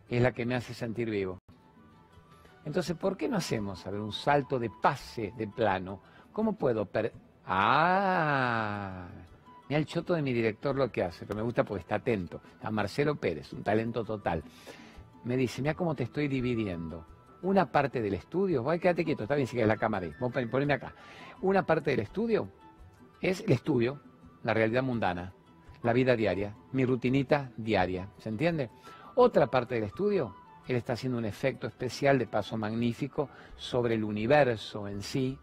es 0.10 0.22
la 0.24 0.32
que 0.32 0.46
me 0.48 0.56
hace 0.56 0.74
sentir 0.74 1.08
vivo. 1.08 1.38
Entonces, 2.64 2.98
¿por 2.98 3.16
qué 3.16 3.30
no 3.30 3.38
hacemos 3.38 3.86
a 3.86 3.92
un 3.92 4.12
salto 4.12 4.58
de 4.58 4.72
pase 4.72 5.34
de 5.38 5.48
plano? 5.48 6.02
¿Cómo 6.34 6.54
puedo... 6.54 6.88
Per 6.88 7.14
ah, 7.46 9.08
mira 9.68 9.80
el 9.80 9.86
choto 9.86 10.14
de 10.14 10.22
mi 10.22 10.34
director 10.34 10.76
lo 10.76 10.92
que 10.92 11.04
hace, 11.04 11.26
pero 11.26 11.38
me 11.38 11.44
gusta 11.44 11.64
porque 11.64 11.82
está 11.82 11.96
atento. 11.96 12.42
A 12.62 12.72
Marcelo 12.72 13.16
Pérez, 13.16 13.54
un 13.54 13.64
talento 13.64 14.04
total. 14.04 14.44
Me 15.24 15.38
dice, 15.38 15.62
mira 15.62 15.74
cómo 15.74 15.96
te 15.96 16.04
estoy 16.04 16.28
dividiendo. 16.28 17.06
Una 17.42 17.72
parte 17.72 18.02
del 18.02 18.14
estudio, 18.14 18.64
voy, 18.64 18.80
quédate 18.80 19.06
quieto, 19.06 19.24
está 19.24 19.36
bien 19.36 19.48
si 19.48 19.54
quieres 19.54 19.68
la 19.68 19.78
cámara 19.78 20.08
ahí, 20.08 20.46
poneme 20.48 20.74
acá. 20.74 20.94
Una 21.42 21.66
parte 21.66 21.92
del 21.92 22.00
estudio 22.00 22.50
es 23.22 23.42
el 23.42 23.52
estudio, 23.52 24.00
la 24.44 24.54
realidad 24.54 24.84
mundana, 24.84 25.34
la 25.84 25.94
vida 25.94 26.16
diaria, 26.16 26.56
mi 26.72 26.86
rutinita 26.86 27.52
diaria, 27.58 28.10
¿se 28.18 28.30
entiende? 28.30 28.70
Otra 29.16 29.48
parte 29.48 29.76
del 29.76 29.84
estudio, 29.84 30.36
él 30.68 30.76
está 30.76 30.94
haciendo 30.94 31.18
un 31.18 31.26
efecto 31.26 31.68
especial 31.68 32.18
de 32.18 32.28
paso 32.28 32.58
magnífico 32.58 33.30
sobre 33.56 33.96
el 33.96 34.04
universo 34.04 34.88
en 34.88 35.02
sí 35.02 35.38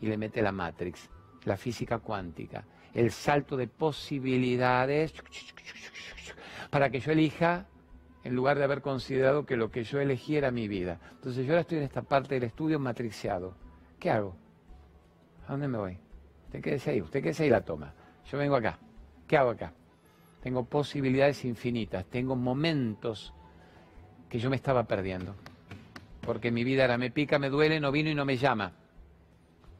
y 0.00 0.06
le 0.06 0.16
mete 0.16 0.42
la 0.42 0.52
Matrix, 0.52 1.10
la 1.44 1.56
física 1.56 1.98
cuántica, 1.98 2.64
el 2.94 3.10
salto 3.10 3.56
de 3.56 3.68
posibilidades 3.68 5.14
para 6.70 6.90
que 6.90 7.00
yo 7.00 7.12
elija 7.12 7.66
en 8.22 8.34
lugar 8.34 8.58
de 8.58 8.64
haber 8.64 8.82
considerado 8.82 9.46
que 9.46 9.56
lo 9.56 9.70
que 9.70 9.84
yo 9.84 10.00
elegí 10.00 10.36
era 10.36 10.50
mi 10.50 10.68
vida. 10.68 10.98
Entonces 11.12 11.46
yo 11.46 11.52
ahora 11.52 11.62
estoy 11.62 11.78
en 11.78 11.84
esta 11.84 12.02
parte 12.02 12.34
del 12.34 12.44
estudio 12.44 12.78
matriciado. 12.78 13.54
¿Qué 13.98 14.10
hago? 14.10 14.36
¿A 15.46 15.52
dónde 15.52 15.68
me 15.68 15.78
voy? 15.78 15.98
Usted 16.46 16.60
quédese 16.60 16.90
ahí, 16.90 17.00
usted 17.00 17.22
quédese 17.22 17.44
ahí 17.44 17.50
la 17.50 17.62
toma. 17.62 17.94
Yo 18.30 18.38
vengo 18.38 18.56
acá. 18.56 18.78
¿Qué 19.26 19.36
hago 19.36 19.50
acá? 19.50 19.72
Tengo 20.42 20.64
posibilidades 20.64 21.44
infinitas, 21.44 22.06
tengo 22.06 22.34
momentos 22.34 23.34
que 24.28 24.38
yo 24.38 24.48
me 24.50 24.56
estaba 24.56 24.84
perdiendo. 24.84 25.34
Porque 26.22 26.50
mi 26.50 26.64
vida 26.64 26.84
era 26.84 26.98
me 26.98 27.10
pica, 27.10 27.38
me 27.38 27.50
duele, 27.50 27.80
no 27.80 27.92
vino 27.92 28.10
y 28.10 28.14
no 28.14 28.24
me 28.24 28.36
llama. 28.36 28.72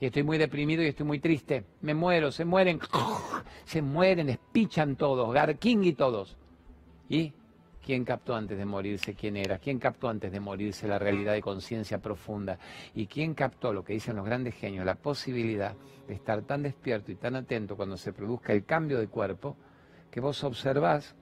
Y 0.01 0.07
estoy 0.07 0.23
muy 0.23 0.39
deprimido 0.39 0.83
y 0.83 0.87
estoy 0.87 1.07
muy 1.07 1.21
triste. 1.21 1.65
Me 1.83 1.95
muero, 1.95 2.33
se 2.33 2.45
mueren. 2.45 2.81
Se 3.65 3.83
mueren, 3.83 4.29
espichan 4.29 4.97
todos, 4.97 5.33
Garking 5.33 5.85
y 5.85 5.93
todos. 5.93 6.37
¿Y 7.09 7.33
quién 7.85 8.05
captó 8.05 8.35
antes 8.35 8.59
de 8.59 8.65
morirse 8.65 9.15
quién 9.15 9.37
era? 9.37 9.59
¿Quién 9.59 9.79
captó 9.79 10.09
antes 10.09 10.33
de 10.33 10.41
morirse 10.41 10.89
la 10.89 10.99
realidad 10.99 11.35
de 11.35 11.43
conciencia 11.43 11.99
profunda? 11.99 12.59
¿Y 12.95 13.07
quién 13.07 13.35
captó 13.35 13.73
lo 13.73 13.85
que 13.85 13.93
dicen 13.93 14.17
los 14.17 14.25
grandes 14.25 14.55
genios, 14.55 14.85
la 14.85 14.97
posibilidad 14.97 15.77
de 16.09 16.15
estar 16.15 16.43
tan 16.43 16.63
despierto 16.63 17.13
y 17.13 17.17
tan 17.17 17.37
atento 17.37 17.77
cuando 17.77 17.97
se 17.97 18.13
produzca 18.13 18.53
el 18.53 18.65
cambio 18.65 18.99
de 18.99 19.07
cuerpo? 19.07 19.57
que 20.11 20.21
vos 20.21 20.43
observás, 20.45 21.15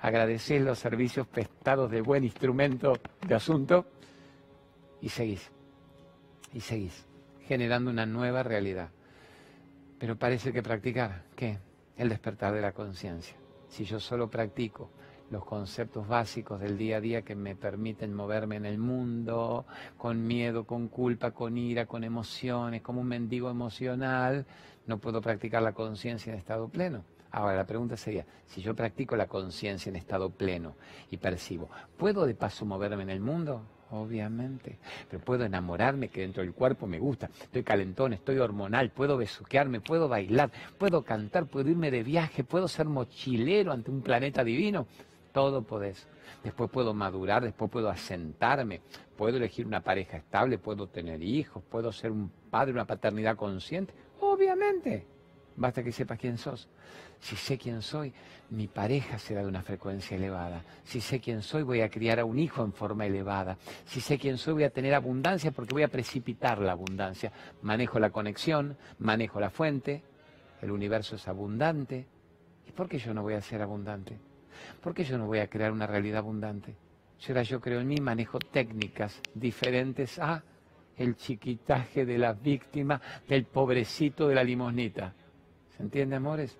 agradecés 0.00 0.62
los 0.62 0.78
servicios 0.78 1.26
prestados 1.26 1.90
de 1.90 2.00
buen 2.00 2.24
instrumento 2.24 2.94
de 3.26 3.34
asunto 3.34 3.86
y 5.00 5.08
seguís, 5.08 5.50
y 6.52 6.60
seguís, 6.60 7.04
generando 7.46 7.90
una 7.90 8.06
nueva 8.06 8.42
realidad. 8.42 8.90
Pero 9.98 10.16
parece 10.16 10.52
que 10.52 10.62
practicar, 10.62 11.24
¿qué? 11.36 11.58
El 11.96 12.08
despertar 12.08 12.52
de 12.54 12.60
la 12.60 12.72
conciencia. 12.72 13.36
Si 13.68 13.84
yo 13.84 14.00
solo 14.00 14.28
practico 14.28 14.90
los 15.30 15.44
conceptos 15.44 16.06
básicos 16.06 16.60
del 16.60 16.76
día 16.76 16.98
a 16.98 17.00
día 17.00 17.22
que 17.22 17.34
me 17.34 17.56
permiten 17.56 18.12
moverme 18.12 18.56
en 18.56 18.66
el 18.66 18.78
mundo, 18.78 19.64
con 19.96 20.26
miedo, 20.26 20.64
con 20.64 20.88
culpa, 20.88 21.30
con 21.30 21.56
ira, 21.56 21.86
con 21.86 22.04
emociones, 22.04 22.82
como 22.82 23.00
un 23.00 23.08
mendigo 23.08 23.48
emocional, 23.48 24.44
no 24.86 24.98
puedo 24.98 25.22
practicar 25.22 25.62
la 25.62 25.72
conciencia 25.72 26.32
en 26.32 26.38
estado 26.38 26.68
pleno. 26.68 27.04
Ahora, 27.30 27.56
la 27.56 27.66
pregunta 27.66 27.96
sería, 27.96 28.26
si 28.44 28.60
yo 28.60 28.74
practico 28.76 29.16
la 29.16 29.26
conciencia 29.26 29.88
en 29.88 29.96
estado 29.96 30.28
pleno 30.28 30.74
y 31.10 31.16
percibo, 31.16 31.70
¿puedo 31.96 32.26
de 32.26 32.34
paso 32.34 32.66
moverme 32.66 33.04
en 33.04 33.10
el 33.10 33.20
mundo? 33.20 33.62
Obviamente. 33.92 34.78
Pero 35.10 35.22
puedo 35.22 35.44
enamorarme 35.44 36.08
que 36.08 36.22
dentro 36.22 36.42
del 36.42 36.54
cuerpo 36.54 36.86
me 36.86 36.98
gusta. 36.98 37.28
Estoy 37.42 37.62
calentón, 37.62 38.14
estoy 38.14 38.38
hormonal, 38.38 38.90
puedo 38.90 39.18
besuquearme, 39.18 39.80
puedo 39.80 40.08
bailar, 40.08 40.50
puedo 40.78 41.02
cantar, 41.02 41.46
puedo 41.46 41.68
irme 41.68 41.90
de 41.90 42.02
viaje, 42.02 42.42
puedo 42.42 42.68
ser 42.68 42.86
mochilero 42.86 43.70
ante 43.70 43.90
un 43.90 44.00
planeta 44.00 44.42
divino. 44.42 44.86
Todo 45.32 45.62
podés. 45.62 46.08
Después 46.42 46.70
puedo 46.70 46.94
madurar, 46.94 47.44
después 47.44 47.70
puedo 47.70 47.90
asentarme, 47.90 48.80
puedo 49.16 49.36
elegir 49.36 49.66
una 49.66 49.80
pareja 49.80 50.16
estable, 50.16 50.56
puedo 50.56 50.86
tener 50.86 51.22
hijos, 51.22 51.62
puedo 51.70 51.92
ser 51.92 52.12
un 52.12 52.30
padre, 52.50 52.72
una 52.72 52.86
paternidad 52.86 53.36
consciente. 53.36 53.92
Obviamente. 54.20 55.06
Basta 55.54 55.82
que 55.82 55.92
sepas 55.92 56.18
quién 56.18 56.38
sos. 56.38 56.66
Si 57.22 57.36
sé 57.36 57.56
quién 57.56 57.82
soy, 57.82 58.12
mi 58.50 58.66
pareja 58.66 59.16
será 59.16 59.42
de 59.42 59.46
una 59.46 59.62
frecuencia 59.62 60.16
elevada. 60.16 60.64
Si 60.82 61.00
sé 61.00 61.20
quién 61.20 61.40
soy, 61.40 61.62
voy 61.62 61.80
a 61.80 61.88
criar 61.88 62.18
a 62.18 62.24
un 62.24 62.36
hijo 62.36 62.64
en 62.64 62.72
forma 62.72 63.06
elevada. 63.06 63.56
Si 63.86 64.00
sé 64.00 64.18
quién 64.18 64.38
soy, 64.38 64.54
voy 64.54 64.64
a 64.64 64.70
tener 64.70 64.92
abundancia 64.92 65.52
porque 65.52 65.72
voy 65.72 65.84
a 65.84 65.88
precipitar 65.88 66.58
la 66.58 66.72
abundancia. 66.72 67.30
Manejo 67.62 68.00
la 68.00 68.10
conexión, 68.10 68.76
manejo 68.98 69.38
la 69.38 69.50
fuente, 69.50 70.02
el 70.60 70.72
universo 70.72 71.14
es 71.14 71.28
abundante. 71.28 72.06
¿Y 72.66 72.72
por 72.72 72.88
qué 72.88 72.98
yo 72.98 73.14
no 73.14 73.22
voy 73.22 73.34
a 73.34 73.40
ser 73.40 73.62
abundante? 73.62 74.18
¿Por 74.80 74.92
qué 74.92 75.04
yo 75.04 75.16
no 75.16 75.26
voy 75.26 75.38
a 75.38 75.48
crear 75.48 75.70
una 75.70 75.86
realidad 75.86 76.18
abundante? 76.18 76.74
Si 77.18 77.30
ahora 77.30 77.44
yo 77.44 77.60
creo 77.60 77.80
en 77.80 77.86
mí, 77.86 78.00
manejo 78.00 78.40
técnicas 78.40 79.20
diferentes 79.32 80.18
a 80.18 80.42
el 80.96 81.14
chiquitaje 81.14 82.04
de 82.04 82.18
la 82.18 82.32
víctima, 82.32 83.00
del 83.28 83.44
pobrecito 83.44 84.26
de 84.26 84.34
la 84.34 84.42
limosnita. 84.42 85.14
¿Se 85.76 85.84
entiende, 85.84 86.16
amores? 86.16 86.58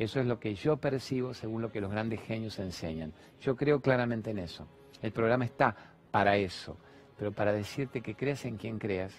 Eso 0.00 0.18
es 0.18 0.24
lo 0.24 0.40
que 0.40 0.54
yo 0.54 0.78
percibo 0.78 1.34
según 1.34 1.60
lo 1.60 1.70
que 1.70 1.82
los 1.82 1.90
grandes 1.90 2.22
genios 2.22 2.58
enseñan. 2.58 3.12
Yo 3.42 3.54
creo 3.54 3.82
claramente 3.82 4.30
en 4.30 4.38
eso. 4.38 4.66
El 5.02 5.12
programa 5.12 5.44
está 5.44 5.76
para 6.10 6.38
eso. 6.38 6.78
Pero 7.18 7.32
para 7.32 7.52
decirte 7.52 8.00
que 8.00 8.14
creas 8.14 8.46
en 8.46 8.56
quien 8.56 8.78
creas, 8.78 9.12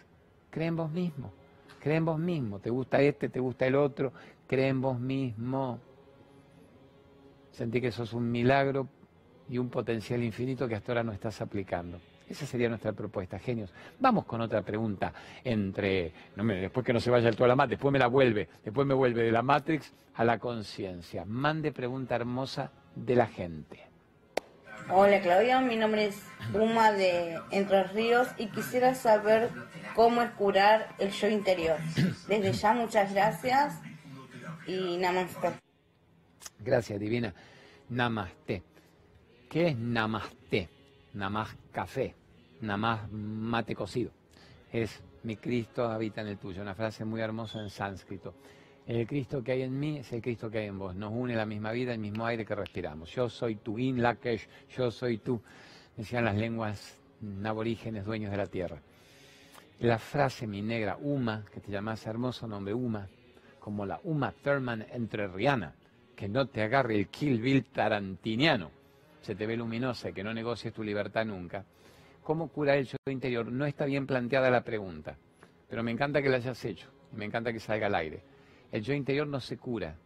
cree 0.50 0.70
en 0.70 0.76
vos 0.76 0.90
mismo. 0.90 1.32
Cree 1.80 1.98
en 1.98 2.06
vos 2.06 2.18
mismo. 2.18 2.58
Te 2.58 2.72
gusta 2.72 3.00
este, 3.00 3.30
te 3.30 3.40
gusta 3.40 3.68
el 3.68 3.76
otro. 3.76 4.12
Cree 4.48 4.70
en 4.70 4.82
vos 4.82 5.00
mismo. 5.00 5.80
Sentí 7.52 7.80
que 7.80 7.92
sos 7.92 8.14
un 8.14 8.32
milagro 8.32 8.88
y 9.50 9.60
un 9.60 9.70
potencial 9.70 10.24
infinito 10.24 10.68
que 10.68 10.74
hasta 10.74 10.94
ahora 10.94 11.04
no 11.04 11.12
estás 11.12 11.42
aplicando. 11.42 12.00
Esa 12.32 12.46
sería 12.46 12.70
nuestra 12.70 12.94
propuesta, 12.94 13.38
genios. 13.40 13.74
Vamos 14.00 14.24
con 14.24 14.40
otra 14.40 14.62
pregunta 14.62 15.12
entre, 15.44 16.14
no 16.38 16.46
me, 16.46 16.56
después 16.56 16.86
que 16.86 16.94
no 16.94 17.02
se 17.02 17.12
vaya 17.12 17.28
el 17.28 17.36
todo 17.36 17.44
a 17.44 17.50
la 17.50 17.58
Matrix, 17.58 17.78
después 17.78 17.92
me 17.92 18.00
la 18.00 18.08
vuelve, 18.08 18.48
después 18.64 18.88
me 18.88 18.94
vuelve 18.94 19.24
de 19.24 19.34
la 19.34 19.42
Matrix 19.42 19.94
a 20.16 20.24
la 20.24 20.40
conciencia. 20.40 21.26
Mande 21.26 21.74
pregunta 21.74 22.16
hermosa 22.16 22.72
de 22.96 23.16
la 23.16 23.28
gente. 23.28 23.86
Hola 24.90 25.20
Claudia, 25.20 25.60
mi 25.60 25.76
nombre 25.76 26.06
es 26.06 26.24
Bruma 26.54 26.94
de 26.94 27.38
Entre 27.52 27.84
Ríos 27.84 28.30
y 28.38 28.48
quisiera 28.48 28.96
saber 28.96 29.50
cómo 29.94 30.22
es 30.22 30.32
curar 30.32 30.96
el 31.00 31.12
yo 31.12 31.28
interior. 31.28 31.80
Desde 32.30 32.54
ya 32.54 32.74
muchas 32.74 33.14
gracias 33.14 33.78
y 34.66 34.96
namaste. 35.00 35.50
Gracias, 36.60 36.98
divina. 36.98 37.34
Namaste. 37.90 38.64
¿Qué 39.50 39.68
es 39.68 39.78
namaste? 39.78 40.70
Namás 41.14 41.50
café 41.74 42.16
nada 42.62 42.78
más 42.78 43.12
mate 43.12 43.76
cocido. 43.76 44.12
Es 44.72 45.02
mi 45.24 45.36
Cristo 45.36 45.86
habita 45.86 46.22
en 46.22 46.28
el 46.28 46.38
tuyo, 46.38 46.62
una 46.62 46.74
frase 46.74 47.06
muy 47.06 47.22
hermosa 47.22 47.60
en 47.62 47.70
sánscrito. 47.70 48.34
El 48.88 49.06
Cristo 49.06 49.44
que 49.44 49.52
hay 49.52 49.62
en 49.62 49.80
mí 49.80 50.00
es 50.00 50.12
el 50.12 50.22
Cristo 50.22 50.50
que 50.50 50.60
hay 50.60 50.68
en 50.68 50.80
vos. 50.80 50.96
Nos 50.96 51.12
une 51.14 51.36
la 51.36 51.46
misma 51.46 51.72
vida, 51.72 51.94
el 51.94 52.00
mismo 52.00 52.26
aire 52.26 52.46
que 52.46 52.56
respiramos. 52.56 53.12
Yo 53.12 53.30
soy 53.30 53.56
tú, 53.56 53.78
In 53.78 54.02
Lakesh, 54.02 54.48
yo 54.76 54.90
soy 54.90 55.20
tú, 55.20 55.42
decían 55.96 56.26
las 56.26 56.36
lenguas 56.36 56.98
aborígenes 57.44 58.06
dueños 58.06 58.32
de 58.32 58.38
la 58.38 58.48
tierra. 58.48 58.82
La 59.80 60.00
frase 60.00 60.48
mi 60.48 60.62
negra, 60.62 60.98
Uma, 61.00 61.46
que 61.52 61.60
te 61.60 61.72
llamas 61.72 62.06
hermoso 62.06 62.48
nombre, 62.48 62.74
Uma, 62.74 63.08
como 63.60 63.86
la 63.86 64.00
Uma 64.04 64.32
Thurman 64.32 64.86
entrerriana, 64.92 65.76
que 66.16 66.28
no 66.28 66.48
te 66.48 66.62
agarre 66.62 66.98
el 66.98 67.08
Kill 67.08 67.42
Bill 67.42 67.66
tarantiniano, 67.66 68.72
se 69.22 69.36
te 69.36 69.46
ve 69.46 69.58
luminosa 69.58 70.10
y 70.10 70.14
que 70.14 70.24
no 70.24 70.34
negocies 70.34 70.74
tu 70.74 70.84
libertad 70.84 71.26
nunca 71.26 71.64
¿Cómo 72.32 72.48
curar 72.48 72.78
el 72.78 72.86
yo 72.86 72.96
interior? 73.10 73.52
No 73.52 73.66
está 73.66 73.84
bien 73.84 74.08
planteada 74.08 74.50
la 74.50 74.64
pregunta, 74.64 75.18
pero 75.68 75.84
me 75.84 75.92
encanta 75.92 76.22
que 76.22 76.30
la 76.30 76.38
hayas 76.38 76.64
hecho, 76.64 76.88
me 77.12 77.26
encanta 77.26 77.52
que 77.52 77.60
salga 77.60 77.88
al 77.88 77.96
aire. 77.96 78.24
El 78.72 78.84
yo 78.84 78.94
interior 78.94 79.28
no 79.28 79.42
se 79.42 79.58
cura, 79.58 79.98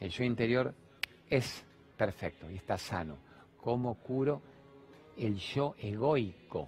el 0.00 0.08
yo 0.08 0.24
interior 0.24 0.72
es 1.28 1.66
perfecto 1.98 2.50
y 2.50 2.54
está 2.56 2.78
sano. 2.78 3.18
¿Cómo 3.60 3.96
curo 3.96 4.40
el 5.18 5.36
yo 5.36 5.74
egoico? 5.78 6.66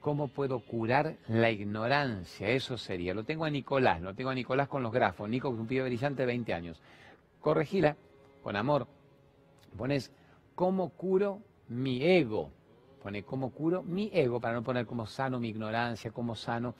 ¿Cómo 0.00 0.28
puedo 0.28 0.60
curar 0.60 1.16
la 1.28 1.50
ignorancia? 1.50 2.50
Eso 2.50 2.76
sería. 2.76 3.14
Lo 3.14 3.24
tengo 3.24 3.46
a 3.46 3.50
Nicolás, 3.50 4.02
lo 4.02 4.14
tengo 4.14 4.28
a 4.28 4.34
Nicolás 4.34 4.68
con 4.68 4.82
los 4.82 4.92
grafos. 4.92 5.30
Nico, 5.30 5.48
un 5.48 5.66
pibe 5.66 5.84
brillante 5.84 6.24
de 6.24 6.26
20 6.26 6.52
años. 6.52 6.82
Corregila 7.40 7.96
con 8.42 8.54
amor. 8.56 8.86
Pones, 9.78 10.12
¿cómo 10.54 10.90
curo 10.90 11.40
mi 11.68 12.04
ego? 12.04 12.52
Pone 13.02 13.24
cómo 13.24 13.50
curo 13.50 13.82
mi 13.82 14.10
ego, 14.12 14.40
para 14.40 14.54
no 14.54 14.62
poner 14.62 14.86
como 14.86 15.06
sano 15.06 15.40
mi 15.40 15.48
ignorancia, 15.48 16.12
como 16.12 16.36
sano 16.36 16.74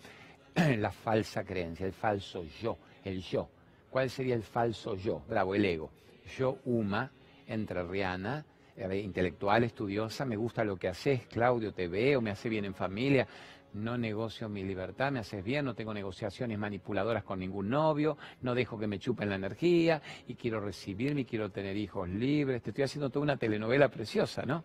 la 0.54 0.92
falsa 0.92 1.44
creencia, 1.44 1.84
el 1.84 1.92
falso 1.92 2.44
yo, 2.60 2.78
el 3.04 3.20
yo. 3.22 3.48
¿Cuál 3.90 4.08
sería 4.08 4.34
el 4.34 4.42
falso 4.42 4.94
yo? 4.94 5.22
Bravo, 5.28 5.54
el 5.54 5.64
ego. 5.64 5.90
Yo, 6.38 6.58
Uma, 6.64 7.10
entrerriana, 7.46 8.44
eh, 8.76 8.98
intelectual, 8.98 9.64
estudiosa, 9.64 10.24
me 10.24 10.36
gusta 10.36 10.64
lo 10.64 10.76
que 10.76 10.88
haces, 10.88 11.26
Claudio, 11.26 11.74
te 11.74 11.88
veo, 11.88 12.20
me 12.20 12.30
hace 12.30 12.48
bien 12.48 12.64
en 12.64 12.74
familia, 12.74 13.26
no 13.74 13.98
negocio 13.98 14.48
mi 14.48 14.62
libertad, 14.62 15.10
me 15.10 15.18
haces 15.18 15.42
bien, 15.42 15.64
no 15.64 15.74
tengo 15.74 15.92
negociaciones 15.92 16.58
manipuladoras 16.58 17.24
con 17.24 17.40
ningún 17.40 17.68
novio, 17.68 18.16
no 18.42 18.54
dejo 18.54 18.78
que 18.78 18.86
me 18.86 18.98
chupen 18.98 19.28
la 19.28 19.36
energía 19.36 20.00
y 20.28 20.34
quiero 20.34 20.60
recibirme 20.60 21.22
y 21.22 21.24
quiero 21.24 21.50
tener 21.50 21.76
hijos 21.76 22.08
libres. 22.08 22.62
Te 22.62 22.70
estoy 22.70 22.84
haciendo 22.84 23.10
toda 23.10 23.24
una 23.24 23.36
telenovela 23.36 23.88
preciosa, 23.88 24.44
¿no? 24.44 24.64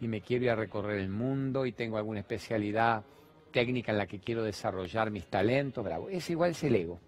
Y 0.00 0.08
me 0.08 0.20
quiero 0.20 0.44
ir 0.44 0.50
a 0.50 0.56
recorrer 0.56 1.00
el 1.00 1.08
mundo 1.08 1.66
y 1.66 1.72
tengo 1.72 1.96
alguna 1.96 2.20
especialidad 2.20 3.04
técnica 3.50 3.92
en 3.92 3.98
la 3.98 4.06
que 4.06 4.20
quiero 4.20 4.42
desarrollar 4.42 5.10
mis 5.10 5.26
talentos, 5.26 5.84
bravo. 5.84 6.08
Es 6.08 6.28
igual 6.28 6.50
es 6.50 6.62
el 6.64 6.74
ego. 6.74 7.00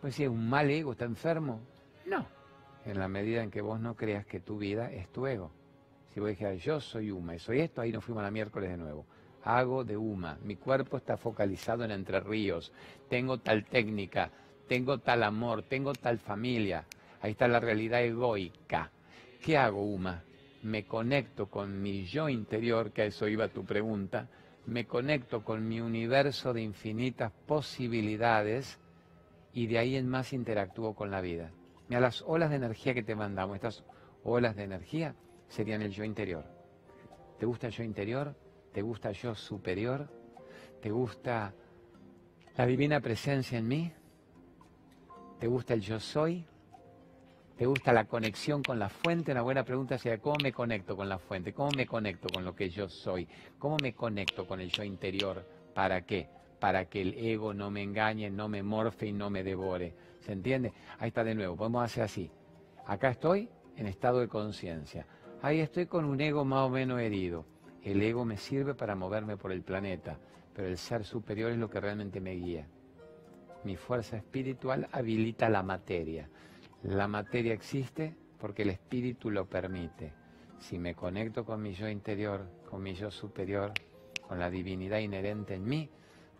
Pues 0.00 0.14
si 0.14 0.24
es 0.24 0.28
un 0.28 0.48
mal 0.48 0.70
ego, 0.70 0.92
está 0.92 1.04
enfermo. 1.04 1.60
No. 2.04 2.26
En 2.84 2.98
la 2.98 3.08
medida 3.08 3.42
en 3.42 3.50
que 3.50 3.62
vos 3.62 3.80
no 3.80 3.96
creas 3.96 4.26
que 4.26 4.40
tu 4.40 4.58
vida 4.58 4.92
es 4.92 5.08
tu 5.08 5.26
ego. 5.26 5.50
Si 6.12 6.20
vos 6.20 6.28
dijeras, 6.28 6.62
yo 6.62 6.80
soy 6.80 7.10
Uma 7.10 7.34
y 7.34 7.38
soy 7.38 7.60
esto, 7.60 7.80
ahí 7.80 7.92
nos 7.92 8.04
fuimos 8.04 8.20
a 8.20 8.24
la 8.24 8.30
miércoles 8.30 8.70
de 8.70 8.76
nuevo 8.76 9.06
hago 9.46 9.84
de 9.84 9.96
Uma, 9.96 10.38
mi 10.42 10.56
cuerpo 10.56 10.96
está 10.96 11.16
focalizado 11.16 11.84
en 11.84 11.92
Entre 11.92 12.18
Ríos, 12.18 12.72
tengo 13.08 13.38
tal 13.38 13.64
técnica, 13.64 14.30
tengo 14.66 14.98
tal 14.98 15.22
amor, 15.22 15.62
tengo 15.62 15.92
tal 15.92 16.18
familia, 16.18 16.84
ahí 17.20 17.30
está 17.30 17.46
la 17.46 17.60
realidad 17.60 18.02
egoica. 18.02 18.90
¿Qué 19.40 19.56
hago 19.56 19.82
Uma? 19.82 20.24
Me 20.62 20.86
conecto 20.86 21.48
con 21.48 21.80
mi 21.80 22.04
yo 22.04 22.28
interior, 22.28 22.92
que 22.92 23.02
a 23.02 23.06
eso 23.06 23.28
iba 23.28 23.48
tu 23.48 23.64
pregunta, 23.64 24.28
me 24.66 24.86
conecto 24.86 25.44
con 25.44 25.66
mi 25.68 25.80
universo 25.80 26.52
de 26.52 26.62
infinitas 26.62 27.32
posibilidades 27.46 28.80
y 29.52 29.68
de 29.68 29.78
ahí 29.78 29.96
en 29.96 30.08
más 30.08 30.32
interactúo 30.32 30.94
con 30.94 31.10
la 31.10 31.20
vida. 31.20 31.52
Mira, 31.88 32.00
las 32.00 32.22
olas 32.22 32.50
de 32.50 32.56
energía 32.56 32.94
que 32.94 33.02
te 33.02 33.14
mandamos, 33.14 33.54
estas 33.54 33.84
olas 34.24 34.56
de 34.56 34.64
energía 34.64 35.14
serían 35.48 35.82
el 35.82 35.92
yo 35.92 36.04
interior. 36.04 36.44
¿Te 37.38 37.46
gusta 37.46 37.68
el 37.68 37.72
yo 37.72 37.84
interior? 37.84 38.34
¿Te 38.72 38.82
gusta 38.82 39.12
yo 39.12 39.34
superior? 39.34 40.08
¿Te 40.82 40.90
gusta 40.90 41.54
la 42.56 42.66
divina 42.66 43.00
presencia 43.00 43.58
en 43.58 43.68
mí? 43.68 43.92
¿Te 45.38 45.46
gusta 45.46 45.74
el 45.74 45.80
yo 45.80 46.00
soy? 46.00 46.44
¿Te 47.56 47.64
gusta 47.64 47.90
la 47.94 48.04
conexión 48.04 48.62
con 48.62 48.78
la 48.78 48.90
fuente? 48.90 49.32
Una 49.32 49.40
buena 49.40 49.64
pregunta 49.64 49.96
sería, 49.96 50.18
¿cómo 50.18 50.36
me 50.42 50.52
conecto 50.52 50.94
con 50.94 51.08
la 51.08 51.18
fuente? 51.18 51.54
¿Cómo 51.54 51.70
me 51.74 51.86
conecto 51.86 52.28
con 52.28 52.44
lo 52.44 52.54
que 52.54 52.68
yo 52.68 52.86
soy? 52.86 53.26
¿Cómo 53.58 53.78
me 53.80 53.94
conecto 53.94 54.46
con 54.46 54.60
el 54.60 54.70
yo 54.70 54.84
interior? 54.84 55.42
¿Para 55.72 56.04
qué? 56.04 56.28
Para 56.60 56.84
que 56.84 57.00
el 57.00 57.14
ego 57.14 57.54
no 57.54 57.70
me 57.70 57.82
engañe, 57.82 58.28
no 58.28 58.46
me 58.46 58.62
morfe 58.62 59.06
y 59.06 59.12
no 59.14 59.30
me 59.30 59.42
devore. 59.42 59.94
¿Se 60.20 60.32
entiende? 60.32 60.74
Ahí 60.98 61.08
está 61.08 61.24
de 61.24 61.34
nuevo, 61.34 61.56
podemos 61.56 61.82
hacer 61.82 62.02
así. 62.02 62.30
Acá 62.86 63.08
estoy 63.08 63.48
en 63.76 63.86
estado 63.86 64.20
de 64.20 64.28
conciencia. 64.28 65.06
Ahí 65.40 65.60
estoy 65.60 65.86
con 65.86 66.04
un 66.04 66.20
ego 66.20 66.44
más 66.44 66.66
o 66.66 66.68
menos 66.68 67.00
herido. 67.00 67.46
El 67.82 68.02
ego 68.02 68.26
me 68.26 68.36
sirve 68.36 68.74
para 68.74 68.94
moverme 68.94 69.38
por 69.38 69.50
el 69.50 69.62
planeta, 69.62 70.18
pero 70.54 70.68
el 70.68 70.76
ser 70.76 71.04
superior 71.04 71.52
es 71.52 71.56
lo 71.56 71.70
que 71.70 71.80
realmente 71.80 72.20
me 72.20 72.32
guía. 72.32 72.66
Mi 73.64 73.76
fuerza 73.76 74.18
espiritual 74.18 74.88
habilita 74.92 75.48
la 75.48 75.62
materia. 75.62 76.28
La 76.84 77.08
materia 77.08 77.52
existe 77.52 78.14
porque 78.38 78.62
el 78.62 78.70
espíritu 78.70 79.30
lo 79.30 79.46
permite. 79.46 80.12
Si 80.58 80.78
me 80.78 80.94
conecto 80.94 81.44
con 81.44 81.62
mi 81.62 81.72
yo 81.72 81.88
interior, 81.88 82.46
con 82.70 82.82
mi 82.82 82.94
yo 82.94 83.10
superior, 83.10 83.72
con 84.26 84.38
la 84.38 84.50
divinidad 84.50 84.98
inherente 84.98 85.54
en 85.54 85.64
mí, 85.64 85.88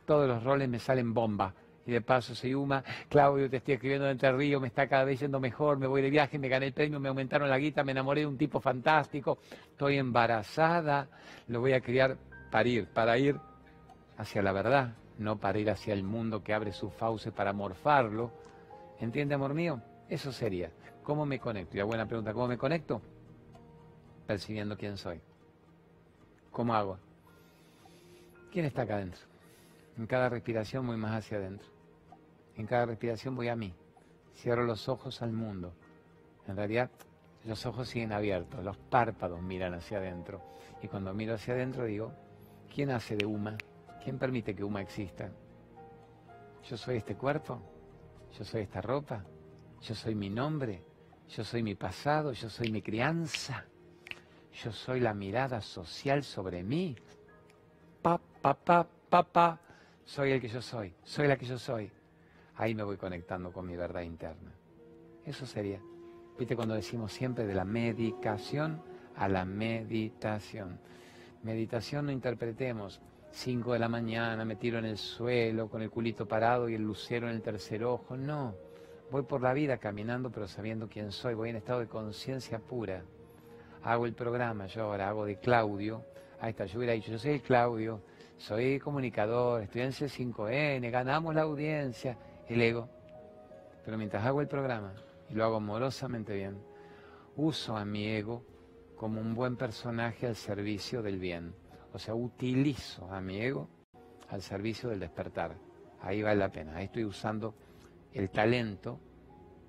todos 0.05 0.29
los 0.29 0.43
roles 0.45 0.69
me 0.69 0.79
salen 0.79 1.13
bomba 1.13 1.55
y 1.87 1.93
de 1.93 2.01
paso 2.01 2.35
soy 2.35 2.55
Uma, 2.55 2.83
Claudio, 3.09 3.49
te 3.49 3.59
estoy 3.59 3.75
escribiendo 3.75 4.07
de 4.07 4.13
Entre 4.13 4.33
Ríos, 4.33 4.61
me 4.61 4.67
está 4.67 4.89
cada 4.89 5.05
vez 5.05 5.21
yendo 5.21 5.39
mejor, 5.39 5.79
me 5.79 5.87
voy 5.87 6.03
de 6.03 6.11
viaje, 6.11 6.39
me 6.39 6.49
gané 6.49 6.67
el 6.67 6.73
premio, 6.73 6.99
me 6.99 7.09
aumentaron 7.09 7.49
la 7.49 7.59
guita, 7.59 7.85
me 7.85 7.93
enamoré 7.93 8.23
de 8.23 8.27
un 8.27 8.37
tipo 8.37 8.61
fantástico, 8.61 9.39
estoy 9.71 9.99
embarazada, 9.99 11.09
lo 11.47 11.61
voy 11.61 11.75
a 11.75 11.81
criar 11.81 12.17
para 12.51 12.69
ir, 12.69 12.89
para 12.89 13.17
ir 13.19 13.37
hacia 14.17 14.43
la 14.43 14.53
verdad, 14.53 14.95
no 15.19 15.39
para 15.39 15.61
ir 15.61 15.71
hacia 15.71 15.95
el 15.95 16.03
mundo 16.03 16.43
que 16.43 16.55
abre 16.55 16.73
sus 16.73 16.93
fauces 16.93 17.33
para 17.33 17.53
morfarlo. 17.53 18.33
¿Entiende, 18.99 19.35
amor 19.35 19.55
mío? 19.55 19.81
Eso 20.09 20.33
sería. 20.33 20.71
¿Cómo 21.03 21.27
me 21.27 21.39
conecto? 21.39 21.77
Y 21.77 21.79
la 21.79 21.85
buena 21.85 22.07
pregunta, 22.07 22.33
¿cómo 22.33 22.49
me 22.49 22.59
conecto? 22.59 23.03
Percibiendo 24.27 24.77
quién 24.77 24.97
soy. 24.97 25.21
¿Cómo 26.51 26.75
hago? 26.75 26.99
¿Quién 28.53 28.65
está 28.65 28.83
acá 28.83 28.97
adentro? 28.97 29.21
En 29.99 30.07
cada 30.07 30.29
respiración 30.29 30.87
voy 30.87 30.97
más 30.97 31.13
hacia 31.13 31.39
adentro. 31.39 31.69
En 32.57 32.67
cada 32.67 32.87
respiración 32.87 33.35
voy 33.35 33.49
a 33.49 33.57
mí. 33.57 33.75
Cierro 34.35 34.65
los 34.65 34.89
ojos 34.89 35.23
al 35.23 35.33
mundo. 35.33 35.75
En 36.47 36.57
realidad, 36.57 36.91
los 37.45 37.67
ojos 37.67 37.89
siguen 37.89 38.13
abiertos, 38.13 38.65
los 38.65 38.77
párpados 38.77 39.43
miran 39.43 39.75
hacia 39.75 39.99
adentro. 39.99 40.43
Y 40.83 40.89
cuando 40.89 41.13
miro 41.15 41.35
hacia 41.35 41.55
adentro 41.55 41.85
digo, 41.85 42.13
¿quién 42.73 42.91
hace 42.91 43.17
de 43.17 43.27
Uma? 43.27 43.57
¿Quién 44.03 44.19
permite 44.19 44.55
que 44.55 44.65
Uma 44.65 44.83
exista? 44.83 45.31
Yo 46.69 46.77
soy 46.77 46.97
este 46.97 47.15
cuerpo, 47.17 47.61
yo 48.37 48.45
soy 48.45 48.63
esta 48.63 48.81
ropa, 48.81 49.25
yo 49.83 49.95
soy 49.95 50.15
mi 50.15 50.31
nombre, 50.31 50.83
yo 51.29 51.45
soy 51.45 51.63
mi 51.63 51.75
pasado, 51.75 52.33
yo 52.33 52.49
soy 52.49 52.71
mi 52.71 52.83
crianza, 52.83 53.65
yo 54.63 54.73
soy 54.73 55.01
la 55.01 55.15
mirada 55.15 55.61
social 55.61 56.25
sobre 56.25 56.63
mí. 56.63 56.97
Pa, 58.03 58.19
pa, 58.19 58.55
pa, 58.55 58.87
pa, 59.09 59.23
pa. 59.23 59.61
Soy 60.05 60.33
el 60.33 60.41
que 60.41 60.49
yo 60.49 60.63
soy, 60.63 60.95
soy 61.05 61.27
la 61.27 61.37
que 61.37 61.47
yo 61.47 61.59
soy 61.59 61.91
ahí 62.57 62.75
me 62.75 62.83
voy 62.83 62.97
conectando 62.97 63.53
con 63.53 63.67
mi 63.67 63.77
verdad 63.77 64.03
interna. 64.03 64.53
Eso 65.25 65.47
sería. 65.47 65.81
¿Viste 66.39 66.57
cuando 66.57 66.75
decimos 66.75 67.13
siempre 67.13 67.47
de 67.47 67.55
la 67.55 67.65
medicación 67.65 68.83
a 69.17 69.29
la 69.29 69.45
meditación? 69.45 70.79
Meditación 71.43 72.07
no 72.07 72.13
interpretemos 72.13 73.01
5 73.31 73.73
de 73.73 73.79
la 73.79 73.89
mañana, 73.89 74.45
me 74.45 74.57
tiro 74.57 74.79
en 74.79 74.85
el 74.85 74.99
suelo 74.99 75.69
con 75.69 75.83
el 75.83 75.91
culito 75.91 76.27
parado 76.27 76.69
y 76.69 76.75
el 76.75 76.83
lucero 76.83 77.29
en 77.29 77.35
el 77.35 77.43
tercer 77.43 77.85
ojo. 77.85 78.17
No, 78.17 78.55
voy 79.11 79.23
por 79.23 79.41
la 79.41 79.53
vida 79.53 79.79
caminando 79.79 80.31
pero 80.31 80.49
sabiendo 80.49 80.89
quién 80.89 81.13
soy, 81.13 81.35
voy 81.35 81.51
en 81.51 81.57
estado 81.57 81.81
de 81.81 81.89
conciencia 81.89 82.59
pura. 82.59 83.03
Hago 83.83 84.07
el 84.07 84.15
programa, 84.15 84.67
yo 84.67 84.85
ahora 84.85 85.09
hago 85.09 85.25
de 85.25 85.39
Claudio. 85.39 86.05
Ahí 86.41 86.51
está, 86.51 86.67
yo 86.67 86.79
hubiera 86.79 86.93
dicho, 86.93 87.13
yo 87.13 87.19
soy 87.19 87.33
el 87.33 87.43
Claudio, 87.43 88.03
soy 88.37 88.79
comunicador, 88.79 89.63
estoy 89.63 89.83
en 89.83 89.93
C5N, 89.93 90.91
ganamos 90.91 91.35
la 91.35 91.43
audiencia 91.43 92.19
el 92.49 92.61
ego. 92.61 92.89
Pero 93.85 93.97
mientras 93.97 94.25
hago 94.25 94.41
el 94.41 94.49
programa, 94.49 94.95
y 95.31 95.35
lo 95.35 95.45
hago 95.45 95.57
amorosamente 95.57 96.35
bien, 96.35 96.59
uso 97.37 97.77
a 97.77 97.85
mi 97.85 98.07
ego 98.09 98.45
como 98.97 99.21
un 99.21 99.35
buen 99.35 99.57
personaje 99.57 100.27
al 100.27 100.37
servicio 100.37 101.03
del 101.03 101.19
bien. 101.19 101.55
O 101.93 101.99
sea, 101.99 102.15
utilizo 102.15 103.11
a 103.11 103.21
mi 103.21 103.41
ego 103.41 103.69
al 104.29 104.43
servicio 104.43 104.91
del 104.91 105.01
despertar. 105.01 105.57
Ahí 106.01 106.23
vale 106.23 106.37
la 106.37 106.51
pena. 106.51 106.77
Ahí 106.77 106.87
estoy 106.87 107.05
usando 107.05 107.55
el 108.17 108.31
talento 108.31 108.99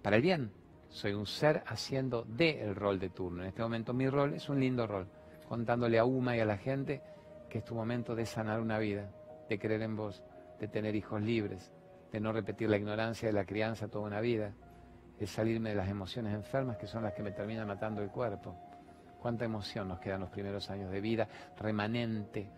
para 0.02 0.16
el 0.16 0.22
bien. 0.22 0.52
Soy 0.88 1.14
un 1.14 1.26
ser 1.26 1.64
haciendo 1.68 2.24
de 2.24 2.62
el 2.62 2.76
rol 2.76 2.98
de 2.98 3.10
turno. 3.10 3.44
En 3.44 3.50
este 3.50 3.62
momento 3.62 3.94
mi 3.94 4.10
rol 4.10 4.34
es 4.34 4.48
un 4.48 4.60
lindo 4.60 4.88
rol, 4.88 5.10
contándole 5.50 6.00
a 6.00 6.06
Uma 6.06 6.38
y 6.38 6.40
a 6.40 6.46
la 6.46 6.58
gente 6.58 7.02
que 7.50 7.60
es 7.60 7.66
tu 7.66 7.76
momento 7.76 8.16
de 8.16 8.26
sanar 8.26 8.62
una 8.62 8.80
vida, 8.80 9.12
de 9.50 9.60
creer 9.60 9.82
en 9.82 9.98
vos, 9.98 10.24
de 10.60 10.68
tener 10.70 10.96
hijos 10.96 11.22
libres, 11.22 11.74
de 12.12 12.22
no 12.22 12.32
repetir 12.32 12.70
la 12.70 12.78
ignorancia 12.78 13.28
de 13.28 13.34
la 13.34 13.46
crianza 13.46 13.90
toda 13.90 14.06
una 14.06 14.22
vida, 14.22 14.54
de 15.20 15.28
salirme 15.28 15.72
de 15.72 15.76
las 15.76 15.90
emociones 15.90 16.34
enfermas 16.34 16.78
que 16.78 16.88
son 16.88 17.04
las 17.04 17.14
que 17.14 17.24
me 17.24 17.32
terminan 17.34 17.68
matando 17.68 18.02
el 18.02 18.10
cuerpo. 18.10 18.56
Cuánta 19.20 19.44
emoción 19.44 19.90
nos 19.90 20.00
quedan 20.00 20.22
los 20.22 20.30
primeros 20.30 20.70
años 20.70 20.90
de 20.90 21.02
vida, 21.02 21.28
remanente, 21.58 22.50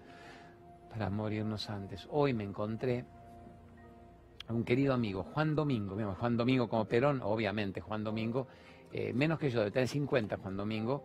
para 0.90 1.10
morirnos 1.10 1.68
antes. 1.70 2.08
Hoy 2.12 2.34
me 2.34 2.44
encontré 2.44 3.06
un 4.54 4.64
querido 4.64 4.94
amigo, 4.94 5.24
Juan 5.24 5.56
Domingo, 5.56 5.96
Juan 6.16 6.38
Domingo 6.38 6.68
como 6.68 6.86
Perón, 6.86 7.22
obviamente 7.24 7.82
Juan 7.82 8.04
Domingo, 8.04 8.48
eh, 8.92 9.14
menos 9.14 9.40
que 9.40 9.50
yo, 9.50 9.64
de 9.64 9.72
tener 9.72 9.88
50 9.88 10.38
Juan 10.38 10.58
Domingo, 10.58 11.04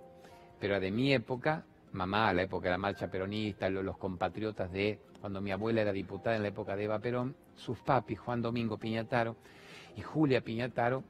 pero 0.58 0.80
de 0.80 0.90
mi 0.90 1.12
época, 1.12 1.64
mamá, 1.92 2.32
la 2.32 2.42
época 2.42 2.64
de 2.64 2.70
la 2.70 2.78
marcha 2.78 3.10
peronista, 3.10 3.68
los 3.68 3.98
compatriotas 3.98 4.72
de 4.72 4.98
cuando 5.20 5.40
mi 5.40 5.52
abuela 5.52 5.82
era 5.82 5.92
diputada 5.92 6.36
en 6.36 6.42
la 6.42 6.48
época 6.48 6.76
de 6.76 6.84
Eva 6.84 6.98
Perón, 6.98 7.36
sus 7.54 7.78
papis, 7.80 8.18
Juan 8.18 8.42
Domingo 8.42 8.78
Piñataro 8.78 9.36
y 9.96 10.00
Julia 10.00 10.40
Piñataro, 10.40 11.04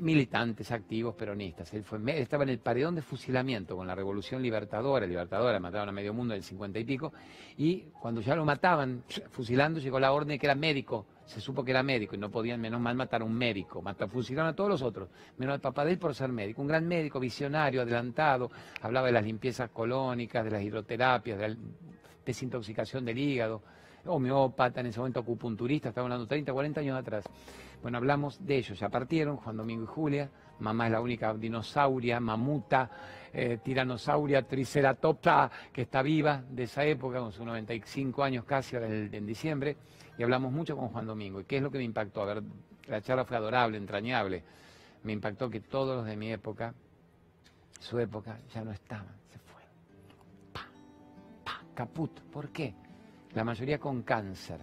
militantes 0.00 0.70
activos 0.72 1.14
peronistas. 1.14 1.72
Él, 1.74 1.84
fue, 1.84 1.98
estaba 2.20 2.42
en 2.44 2.50
el 2.50 2.58
paredón 2.58 2.94
de 2.94 3.02
fusilamiento 3.02 3.76
con 3.76 3.86
la 3.86 3.94
revolución 3.94 4.42
libertadora, 4.42 5.06
libertadora, 5.06 5.58
mataron 5.58 5.88
a 5.88 5.92
medio 5.92 6.12
mundo 6.12 6.34
en 6.34 6.38
el 6.38 6.44
cincuenta 6.44 6.78
y 6.78 6.84
pico, 6.84 7.12
y 7.56 7.84
cuando 8.00 8.20
ya 8.20 8.34
lo 8.34 8.44
mataban, 8.44 9.04
fusilando, 9.30 9.80
llegó 9.80 9.98
la 9.98 10.12
orden 10.12 10.28
de 10.28 10.38
que 10.38 10.46
era 10.46 10.54
médico, 10.54 11.06
se 11.24 11.40
supo 11.40 11.64
que 11.64 11.70
era 11.70 11.82
médico 11.82 12.14
y 12.14 12.18
no 12.18 12.30
podían 12.30 12.60
menos 12.60 12.80
mal 12.80 12.94
matar 12.94 13.22
a 13.22 13.24
un 13.24 13.34
médico, 13.34 13.82
fusilaron 14.08 14.50
a 14.50 14.54
todos 14.54 14.70
los 14.70 14.82
otros, 14.82 15.08
menos 15.38 15.54
al 15.54 15.60
papá 15.60 15.84
de 15.84 15.92
él 15.92 15.98
por 15.98 16.14
ser 16.14 16.30
médico, 16.30 16.60
un 16.60 16.68
gran 16.68 16.86
médico, 16.86 17.20
visionario, 17.20 17.82
adelantado, 17.82 18.50
hablaba 18.82 19.06
de 19.06 19.12
las 19.12 19.24
limpiezas 19.24 19.70
colónicas, 19.70 20.44
de 20.44 20.50
las 20.50 20.62
hidroterapias, 20.62 21.38
de 21.38 21.48
la 21.48 21.56
desintoxicación 22.24 23.04
del 23.04 23.18
hígado, 23.18 23.62
homeópata, 24.06 24.80
en 24.80 24.86
ese 24.86 24.98
momento 24.98 25.20
acupunturista, 25.20 25.90
estaba 25.90 26.06
hablando 26.06 26.26
30, 26.26 26.52
40 26.52 26.80
años 26.80 26.98
atrás. 26.98 27.24
Bueno, 27.82 27.98
hablamos 27.98 28.44
de 28.44 28.56
ellos, 28.56 28.78
ya 28.78 28.88
partieron, 28.88 29.36
Juan 29.36 29.56
Domingo 29.56 29.84
y 29.84 29.86
Julia, 29.86 30.30
Mamá 30.60 30.86
es 30.86 30.92
la 30.92 31.00
única 31.00 31.32
dinosauria, 31.34 32.20
mamuta, 32.20 32.90
eh, 33.32 33.58
tiranosauria, 33.62 34.42
triceratopsa, 34.42 35.50
que 35.72 35.82
está 35.82 36.02
viva 36.02 36.42
de 36.48 36.64
esa 36.64 36.84
época, 36.84 37.18
con 37.18 37.32
sus 37.32 37.44
95 37.46 38.22
años 38.22 38.44
casi, 38.44 38.76
en 38.76 39.26
diciembre, 39.26 39.76
y 40.18 40.22
hablamos 40.22 40.52
mucho 40.52 40.76
con 40.76 40.88
Juan 40.88 41.06
Domingo. 41.06 41.40
¿Y 41.40 41.44
qué 41.44 41.56
es 41.56 41.62
lo 41.62 41.70
que 41.70 41.78
me 41.78 41.84
impactó? 41.84 42.22
A 42.22 42.26
ver, 42.26 42.42
la 42.86 43.00
charla 43.00 43.24
fue 43.24 43.36
adorable, 43.36 43.78
entrañable. 43.78 44.44
Me 45.02 45.12
impactó 45.12 45.48
que 45.48 45.60
todos 45.60 45.96
los 45.96 46.06
de 46.06 46.16
mi 46.16 46.30
época, 46.30 46.74
su 47.78 47.98
época, 47.98 48.38
ya 48.52 48.62
no 48.62 48.72
estaban, 48.72 49.14
se 49.32 49.38
fueron. 49.38 49.72
Pa, 50.52 50.66
pa, 51.42 51.62
caput. 51.74 52.20
¿Por 52.20 52.50
qué? 52.50 52.74
La 53.34 53.44
mayoría 53.44 53.78
con 53.78 54.02
cáncer. 54.02 54.60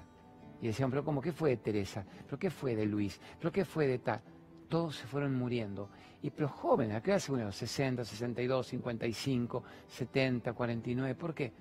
Y 0.62 0.68
decían, 0.68 0.90
pero 0.90 1.04
¿cómo 1.04 1.22
qué 1.22 1.32
fue 1.32 1.52
de 1.52 1.58
Teresa? 1.58 2.06
¿Pero 2.26 2.40
qué 2.40 2.50
fue 2.50 2.76
de 2.76 2.86
Luis? 2.86 3.20
¿Pero 3.40 3.52
qué 3.52 3.64
fue 3.64 3.88
de 3.88 4.00
tal? 4.00 4.22
Todos 4.68 4.96
se 4.96 5.08
fueron 5.08 5.36
muriendo. 5.36 5.90
Y 6.22 6.32
los 6.36 6.52
jóvenes, 6.52 6.96
¿a 6.96 7.02
qué 7.02 7.12
edad 7.12 7.20
se 7.20 7.32
murieron? 7.32 7.54
60, 7.54 8.04
62, 8.04 8.68
55, 8.68 9.64
70, 9.88 10.54
49. 10.54 11.16
¿Por 11.16 11.34
qué? 11.34 11.54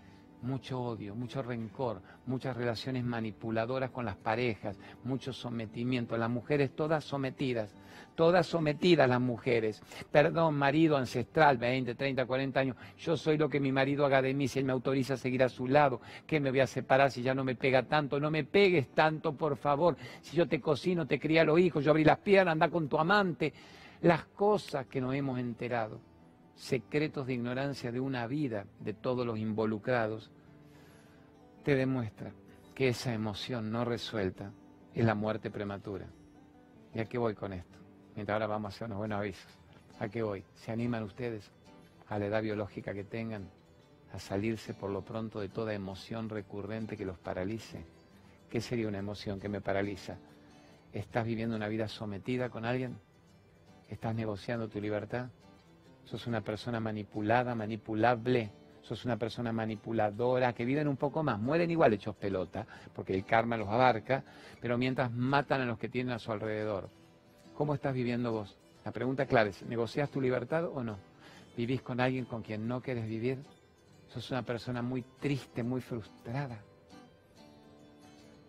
Mucho 0.42 0.80
odio, 0.80 1.14
mucho 1.14 1.42
rencor, 1.42 2.00
muchas 2.26 2.56
relaciones 2.56 3.04
manipuladoras 3.04 3.90
con 3.90 4.04
las 4.04 4.16
parejas, 4.16 4.78
mucho 5.04 5.32
sometimiento. 5.32 6.16
Las 6.16 6.30
mujeres 6.30 6.74
todas 6.74 7.04
sometidas, 7.04 7.74
todas 8.14 8.46
sometidas 8.46 9.08
las 9.08 9.20
mujeres. 9.20 9.82
Perdón, 10.10 10.54
marido 10.56 10.96
ancestral, 10.96 11.58
20, 11.58 11.94
30, 11.94 12.26
40 12.26 12.60
años, 12.60 12.76
yo 12.98 13.16
soy 13.16 13.36
lo 13.36 13.48
que 13.48 13.60
mi 13.60 13.72
marido 13.72 14.04
haga 14.04 14.22
de 14.22 14.34
mí, 14.34 14.48
si 14.48 14.58
él 14.58 14.64
me 14.64 14.72
autoriza 14.72 15.14
a 15.14 15.18
seguir 15.18 15.42
a 15.42 15.48
su 15.48 15.66
lado, 15.66 16.00
¿qué 16.26 16.40
me 16.40 16.50
voy 16.50 16.60
a 16.60 16.66
separar 16.66 17.10
si 17.10 17.22
ya 17.22 17.34
no 17.34 17.44
me 17.44 17.54
pega 17.54 17.82
tanto? 17.82 18.18
No 18.20 18.30
me 18.30 18.44
pegues 18.44 18.88
tanto, 18.94 19.34
por 19.34 19.56
favor. 19.56 19.96
Si 20.20 20.36
yo 20.36 20.46
te 20.48 20.60
cocino, 20.60 21.06
te 21.06 21.18
cría 21.18 21.44
los 21.44 21.58
hijos, 21.58 21.84
yo 21.84 21.90
abrí 21.90 22.04
las 22.04 22.18
piernas, 22.18 22.52
anda 22.52 22.68
con 22.68 22.88
tu 22.88 22.98
amante. 22.98 23.52
Las 24.02 24.26
cosas 24.26 24.86
que 24.86 25.00
nos 25.00 25.14
hemos 25.14 25.38
enterado 25.38 26.15
secretos 26.56 27.26
de 27.26 27.34
ignorancia 27.34 27.92
de 27.92 28.00
una 28.00 28.26
vida 28.26 28.66
de 28.80 28.94
todos 28.94 29.24
los 29.24 29.38
involucrados, 29.38 30.30
te 31.62 31.74
demuestra 31.74 32.32
que 32.74 32.88
esa 32.88 33.12
emoción 33.12 33.70
no 33.70 33.84
resuelta 33.84 34.52
es 34.94 35.04
la 35.04 35.14
muerte 35.14 35.50
prematura. 35.50 36.06
¿Y 36.94 37.00
a 37.00 37.04
qué 37.04 37.18
voy 37.18 37.34
con 37.34 37.52
esto? 37.52 37.78
Mientras 38.14 38.34
ahora 38.34 38.46
vamos 38.46 38.72
a 38.72 38.74
hacer 38.74 38.86
unos 38.86 38.98
buenos 38.98 39.18
avisos. 39.18 39.52
¿A 39.98 40.08
qué 40.08 40.22
voy? 40.22 40.44
¿Se 40.54 40.72
animan 40.72 41.02
ustedes 41.02 41.50
a 42.08 42.18
la 42.18 42.26
edad 42.26 42.42
biológica 42.42 42.94
que 42.94 43.04
tengan 43.04 43.50
a 44.12 44.18
salirse 44.18 44.72
por 44.72 44.90
lo 44.90 45.02
pronto 45.04 45.40
de 45.40 45.48
toda 45.48 45.74
emoción 45.74 46.28
recurrente 46.30 46.96
que 46.96 47.04
los 47.04 47.18
paralice? 47.18 47.84
¿Qué 48.48 48.60
sería 48.60 48.88
una 48.88 48.98
emoción 48.98 49.38
que 49.40 49.48
me 49.48 49.60
paraliza? 49.60 50.16
¿Estás 50.92 51.26
viviendo 51.26 51.56
una 51.56 51.68
vida 51.68 51.88
sometida 51.88 52.48
con 52.48 52.64
alguien? 52.64 52.98
¿Estás 53.88 54.14
negociando 54.14 54.68
tu 54.68 54.80
libertad? 54.80 55.28
Sos 56.06 56.26
una 56.26 56.40
persona 56.40 56.80
manipulada, 56.80 57.54
manipulable, 57.54 58.50
sos 58.80 59.04
una 59.04 59.16
persona 59.16 59.52
manipuladora, 59.52 60.52
que 60.52 60.64
viven 60.64 60.86
un 60.86 60.96
poco 60.96 61.22
más, 61.22 61.38
mueren 61.38 61.70
igual 61.70 61.92
hechos 61.92 62.14
pelota, 62.14 62.66
porque 62.94 63.14
el 63.14 63.24
karma 63.24 63.56
los 63.56 63.68
abarca, 63.68 64.22
pero 64.60 64.78
mientras 64.78 65.12
matan 65.12 65.60
a 65.60 65.66
los 65.66 65.78
que 65.78 65.88
tienen 65.88 66.14
a 66.14 66.18
su 66.18 66.30
alrededor. 66.30 66.88
¿Cómo 67.56 67.74
estás 67.74 67.94
viviendo 67.94 68.32
vos? 68.32 68.56
La 68.84 68.92
pregunta 68.92 69.26
clara 69.26 69.50
es, 69.50 69.62
¿negocias 69.64 70.10
tu 70.10 70.20
libertad 70.20 70.66
o 70.66 70.84
no? 70.84 70.98
¿Vivís 71.56 71.82
con 71.82 72.00
alguien 72.00 72.24
con 72.24 72.42
quien 72.42 72.68
no 72.68 72.80
quieres 72.80 73.08
vivir? 73.08 73.38
Sos 74.08 74.30
una 74.30 74.42
persona 74.42 74.82
muy 74.82 75.02
triste, 75.20 75.64
muy 75.64 75.80
frustrada, 75.80 76.60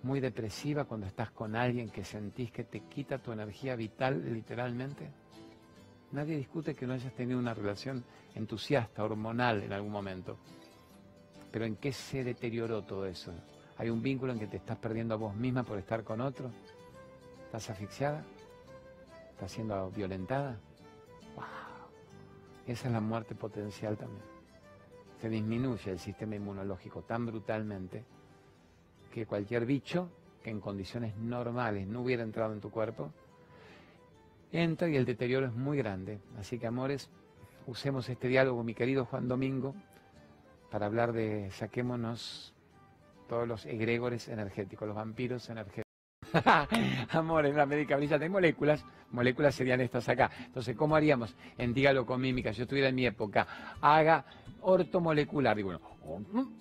muy 0.04 0.20
depresiva 0.20 0.86
cuando 0.86 1.08
estás 1.08 1.32
con 1.32 1.56
alguien 1.56 1.90
que 1.90 2.04
sentís 2.04 2.52
que 2.52 2.64
te 2.64 2.82
quita 2.82 3.18
tu 3.18 3.32
energía 3.32 3.76
vital 3.76 4.32
literalmente. 4.32 5.10
Nadie 6.12 6.38
discute 6.38 6.74
que 6.74 6.88
no 6.88 6.94
hayas 6.94 7.14
tenido 7.14 7.38
una 7.38 7.54
relación 7.54 8.04
entusiasta, 8.34 9.04
hormonal 9.04 9.64
en 9.64 9.74
algún 9.74 9.92
momento. 9.92 10.38
Pero 11.52 11.66
¿en 11.66 11.76
qué 11.76 11.92
se 11.92 12.24
deterioró 12.24 12.84
todo 12.84 13.06
eso? 13.06 13.34
¿Hay 13.78 13.90
un 13.90 14.02
vínculo 14.02 14.32
en 14.32 14.40
que 14.40 14.48
te 14.48 14.58
estás 14.58 14.78
perdiendo 14.78 15.14
a 15.14 15.18
vos 15.18 15.36
misma 15.36 15.64
por 15.64 15.78
estar 15.78 16.04
con 16.04 16.22
otro? 16.22 16.50
¿Estás 17.46 17.70
asfixiada? 17.70 18.24
¿Estás 19.32 19.52
siendo 19.52 19.92
violentada? 19.92 20.58
¡Wow! 21.36 21.44
Esa 22.66 22.88
es 22.88 22.94
la 22.94 23.02
muerte 23.02 23.36
potencial 23.36 23.98
también. 23.98 24.24
Se 25.22 25.30
disminuye 25.30 25.92
el 25.92 26.00
sistema 26.00 26.36
inmunológico 26.36 27.02
tan 27.02 27.26
brutalmente 27.26 28.04
que 29.14 29.26
cualquier 29.26 29.66
bicho 29.66 30.10
que 30.44 30.52
en 30.52 30.62
condiciones 30.62 31.16
normales 31.18 31.88
no 31.88 32.02
hubiera 32.02 32.24
entrado 32.24 32.54
en 32.54 32.62
tu 32.62 32.70
cuerpo, 32.70 33.12
entra 34.52 34.90
y 34.90 34.96
el 34.96 35.06
deterioro 35.06 35.48
es 35.48 35.54
muy 35.54 35.78
grande. 35.78 36.20
Así 36.40 36.60
que, 36.60 36.68
amores, 36.68 37.10
usemos 37.66 38.10
este 38.10 38.28
diálogo, 38.28 38.64
mi 38.64 38.74
querido 38.74 39.06
Juan 39.06 39.28
Domingo, 39.28 39.76
para 40.72 40.86
hablar 40.86 41.14
de 41.14 41.50
saquémonos 41.52 42.54
todos 43.28 43.48
los 43.48 43.66
egregores 43.66 44.28
energéticos, 44.28 44.88
los 44.88 44.96
vampiros 44.96 45.50
energéticos. 45.50 45.88
Amores, 47.10 47.56
la 47.56 47.66
médica 47.66 47.96
brilla 47.96 48.18
de 48.18 48.30
moléculas, 48.30 48.84
moléculas 49.12 49.56
serían 49.56 49.82
estas 49.82 50.08
acá. 50.10 50.30
Entonces, 50.46 50.76
¿cómo 50.76 50.96
haríamos 50.96 51.36
en 51.58 51.74
diálogo 51.74 52.06
con 52.06 52.22
mímica? 52.22 52.52
Si 52.52 52.58
yo 52.58 52.64
estuviera 52.64 52.90
en 52.90 52.96
mi 52.96 53.06
época, 53.06 53.48
haga 53.82 54.26
ortomolecular. 54.62 55.56
Digo, 55.56 55.70
bueno, 55.70 55.82
oh, 56.06 56.20
mm. 56.20 56.58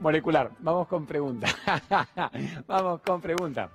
molecular. 0.00 0.52
Vamos 0.60 0.86
con 0.88 1.06
pregunta. 1.06 1.48
Vamos 2.66 3.00
con 3.00 3.20
pregunta. 3.20 3.70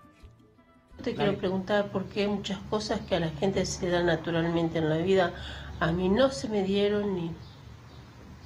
Te 1.05 1.13
quiero 1.13 1.37
preguntar 1.37 1.91
por 1.91 2.05
qué 2.05 2.27
muchas 2.27 2.57
cosas 2.67 2.99
que 3.01 3.15
a 3.15 3.19
la 3.19 3.29
gente 3.29 3.63
se 3.67 3.87
dan 3.91 4.07
naturalmente 4.07 4.79
en 4.79 4.89
la 4.89 4.97
vida, 4.97 5.33
a 5.79 5.91
mí 5.91 6.09
no 6.09 6.31
se 6.31 6.49
me 6.49 6.63
dieron 6.63 7.15
y, 7.19 7.31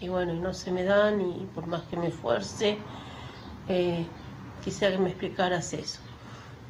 y 0.02 0.10
bueno, 0.10 0.34
no 0.34 0.54
se 0.54 0.70
me 0.70 0.84
dan 0.84 1.22
y 1.22 1.48
por 1.56 1.68
más 1.68 1.84
que 1.84 1.96
me 1.96 2.08
esfuerce, 2.08 2.78
eh, 3.70 4.06
quisiera 4.62 4.94
que 4.94 5.02
me 5.02 5.08
explicaras 5.12 5.72
eso. 5.72 6.02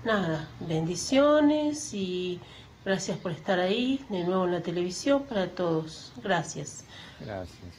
Nada, 0.06 0.48
bendiciones 0.60 1.92
y 1.96 2.40
gracias 2.86 3.18
por 3.18 3.32
estar 3.32 3.60
ahí 3.60 4.06
de 4.10 4.24
nuevo 4.26 4.46
en 4.46 4.52
la 4.52 4.62
televisión 4.62 5.24
para 5.24 5.48
todos. 5.48 6.14
Gracias. 6.22 6.84
Gracias. 7.20 7.74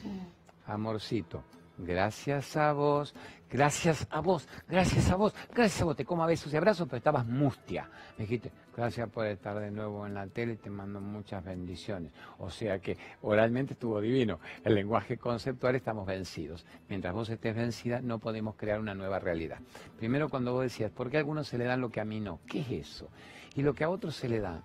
Amorcito, 0.67 1.41
gracias 1.77 2.55
a 2.57 2.73
vos 2.73 3.13
Gracias 3.51 4.07
a 4.11 4.21
vos, 4.21 4.47
gracias 4.69 5.11
a 5.11 5.17
vos, 5.17 5.35
gracias 5.53 5.81
a 5.81 5.83
vos. 5.83 5.97
Te 5.97 6.05
como 6.05 6.25
besos 6.25 6.53
y 6.53 6.55
abrazos, 6.55 6.87
pero 6.87 6.99
estabas 6.99 7.25
mustia. 7.25 7.89
Me 8.17 8.23
dijiste, 8.23 8.49
gracias 8.73 9.09
por 9.09 9.25
estar 9.25 9.59
de 9.59 9.69
nuevo 9.69 10.07
en 10.07 10.13
la 10.13 10.25
tele, 10.27 10.55
te 10.55 10.69
mando 10.69 11.01
muchas 11.01 11.43
bendiciones. 11.43 12.13
O 12.37 12.49
sea 12.49 12.79
que 12.79 12.97
oralmente 13.23 13.73
estuvo 13.73 13.99
divino. 13.99 14.39
El 14.63 14.75
lenguaje 14.75 15.17
conceptual 15.17 15.75
estamos 15.75 16.07
vencidos. 16.07 16.65
Mientras 16.87 17.13
vos 17.13 17.29
estés 17.29 17.53
vencida, 17.53 17.99
no 17.99 18.19
podemos 18.19 18.55
crear 18.55 18.79
una 18.79 18.95
nueva 18.95 19.19
realidad. 19.19 19.59
Primero 19.97 20.29
cuando 20.29 20.53
vos 20.53 20.63
decías, 20.63 20.89
¿por 20.89 21.09
qué 21.09 21.17
a 21.17 21.19
algunos 21.19 21.49
se 21.49 21.57
le 21.57 21.65
dan 21.65 21.81
lo 21.81 21.89
que 21.89 21.99
a 21.99 22.05
mí 22.05 22.21
no? 22.21 22.39
¿Qué 22.47 22.61
es 22.61 22.71
eso? 22.71 23.09
Y 23.55 23.63
lo 23.63 23.73
que 23.73 23.83
a 23.83 23.89
otros 23.89 24.15
se 24.15 24.29
le 24.29 24.39
da, 24.39 24.63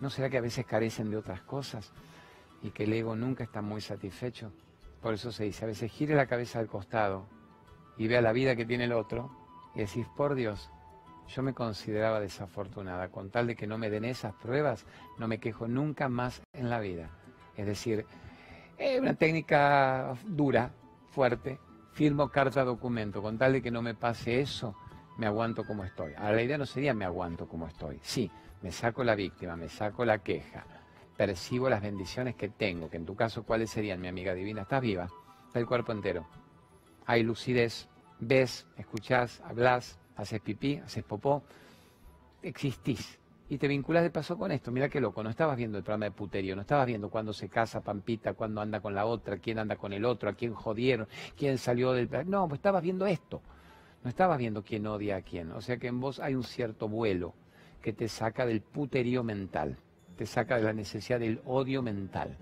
¿no 0.00 0.08
será 0.08 0.30
que 0.30 0.38
a 0.38 0.40
veces 0.40 0.64
carecen 0.64 1.10
de 1.10 1.18
otras 1.18 1.42
cosas? 1.42 1.92
Y 2.62 2.70
que 2.70 2.84
el 2.84 2.94
ego 2.94 3.14
nunca 3.14 3.44
está 3.44 3.60
muy 3.60 3.82
satisfecho. 3.82 4.50
Por 5.04 5.12
eso 5.12 5.30
se 5.32 5.44
dice, 5.44 5.66
a 5.66 5.68
veces 5.68 5.92
gire 5.92 6.14
la 6.14 6.24
cabeza 6.24 6.60
al 6.60 6.66
costado 6.66 7.26
y 7.98 8.08
vea 8.08 8.22
la 8.22 8.32
vida 8.32 8.56
que 8.56 8.64
tiene 8.64 8.84
el 8.84 8.94
otro 8.94 9.30
y 9.74 9.80
decís, 9.80 10.06
por 10.16 10.34
Dios, 10.34 10.70
yo 11.28 11.42
me 11.42 11.52
consideraba 11.52 12.20
desafortunada, 12.20 13.10
con 13.10 13.28
tal 13.28 13.48
de 13.48 13.54
que 13.54 13.66
no 13.66 13.76
me 13.76 13.90
den 13.90 14.06
esas 14.06 14.32
pruebas, 14.32 14.86
no 15.18 15.28
me 15.28 15.40
quejo 15.40 15.68
nunca 15.68 16.08
más 16.08 16.40
en 16.54 16.70
la 16.70 16.80
vida. 16.80 17.10
Es 17.54 17.66
decir, 17.66 18.06
es 18.78 18.98
una 18.98 19.12
técnica 19.12 20.16
dura, 20.24 20.72
fuerte, 21.10 21.60
firmo 21.92 22.30
carta 22.30 22.64
documento, 22.64 23.20
con 23.20 23.36
tal 23.36 23.52
de 23.52 23.60
que 23.60 23.70
no 23.70 23.82
me 23.82 23.94
pase 23.94 24.40
eso, 24.40 24.74
me 25.18 25.26
aguanto 25.26 25.66
como 25.66 25.84
estoy. 25.84 26.14
Ahora 26.14 26.36
la 26.36 26.42
idea 26.42 26.56
no 26.56 26.64
sería 26.64 26.94
me 26.94 27.04
aguanto 27.04 27.46
como 27.46 27.66
estoy, 27.66 28.00
sí, 28.02 28.30
me 28.62 28.72
saco 28.72 29.04
la 29.04 29.14
víctima, 29.14 29.54
me 29.54 29.68
saco 29.68 30.02
la 30.06 30.20
queja, 30.20 30.64
percibo 31.16 31.68
las 31.68 31.82
bendiciones 31.82 32.34
que 32.34 32.48
tengo, 32.48 32.90
que 32.90 32.96
en 32.96 33.06
tu 33.06 33.14
caso, 33.14 33.44
¿cuáles 33.44 33.70
serían, 33.70 34.00
mi 34.00 34.08
amiga 34.08 34.34
divina? 34.34 34.62
Estás 34.62 34.82
viva, 34.82 35.08
está 35.46 35.58
el 35.58 35.66
cuerpo 35.66 35.92
entero 35.92 36.26
hay 37.06 37.22
lucidez, 37.22 37.88
ves, 38.18 38.66
escuchás, 38.76 39.40
hablas, 39.44 39.98
haces 40.16 40.40
pipí, 40.40 40.76
haces 40.76 41.04
popó, 41.04 41.42
existís. 42.42 43.18
Y 43.48 43.58
te 43.58 43.68
vinculas 43.68 44.02
de 44.02 44.10
paso 44.10 44.38
con 44.38 44.50
esto. 44.52 44.72
Mira 44.72 44.88
qué 44.88 45.00
loco, 45.00 45.22
no 45.22 45.28
estabas 45.28 45.56
viendo 45.56 45.76
el 45.76 45.84
programa 45.84 46.06
de 46.06 46.12
puterío, 46.12 46.56
no 46.56 46.62
estabas 46.62 46.86
viendo 46.86 47.10
cuándo 47.10 47.32
se 47.34 47.48
casa 47.48 47.82
Pampita, 47.82 48.32
cuándo 48.32 48.62
anda 48.62 48.80
con 48.80 48.94
la 48.94 49.04
otra, 49.04 49.36
quién 49.36 49.58
anda 49.58 49.76
con 49.76 49.92
el 49.92 50.04
otro, 50.04 50.30
a 50.30 50.32
quién 50.32 50.54
jodieron, 50.54 51.08
quién 51.36 51.58
salió 51.58 51.92
del... 51.92 52.08
No, 52.26 52.48
pues 52.48 52.58
estabas 52.58 52.82
viendo 52.82 53.06
esto. 53.06 53.42
No 54.02 54.08
estabas 54.08 54.38
viendo 54.38 54.62
quién 54.62 54.86
odia 54.86 55.16
a 55.16 55.22
quién. 55.22 55.52
O 55.52 55.60
sea 55.60 55.76
que 55.76 55.88
en 55.88 56.00
vos 56.00 56.20
hay 56.20 56.34
un 56.34 56.42
cierto 56.42 56.88
vuelo 56.88 57.34
que 57.82 57.92
te 57.92 58.08
saca 58.08 58.46
del 58.46 58.62
puterío 58.62 59.22
mental, 59.22 59.76
te 60.16 60.26
saca 60.26 60.56
de 60.56 60.62
la 60.62 60.72
necesidad 60.72 61.20
del 61.20 61.40
odio 61.44 61.82
mental. 61.82 62.36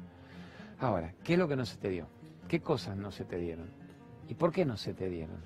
Ahora, 0.80 1.14
¿qué 1.22 1.34
es 1.34 1.38
lo 1.38 1.48
que 1.48 1.56
no 1.56 1.64
se 1.64 1.76
te 1.76 1.88
dio? 1.88 2.06
¿Qué 2.48 2.60
cosas 2.60 2.96
no 2.96 3.10
se 3.10 3.24
te 3.24 3.38
dieron? 3.38 3.70
¿Y 4.28 4.34
por 4.34 4.52
qué 4.52 4.64
no 4.64 4.76
se 4.76 4.94
te 4.94 5.08
dieron? 5.08 5.42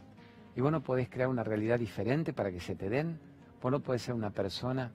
¿Y 0.55 0.61
vos 0.61 0.73
no 0.73 0.83
podés 0.83 1.09
crear 1.09 1.29
una 1.29 1.45
realidad 1.45 1.79
diferente 1.79 2.33
para 2.33 2.51
que 2.51 2.61
se 2.61 2.75
te 2.75 2.89
den? 2.89 3.19
¿Vos 3.61 3.71
no 3.71 3.81
podés 3.81 4.03
ser 4.03 4.15
una 4.15 4.31
persona 4.31 4.93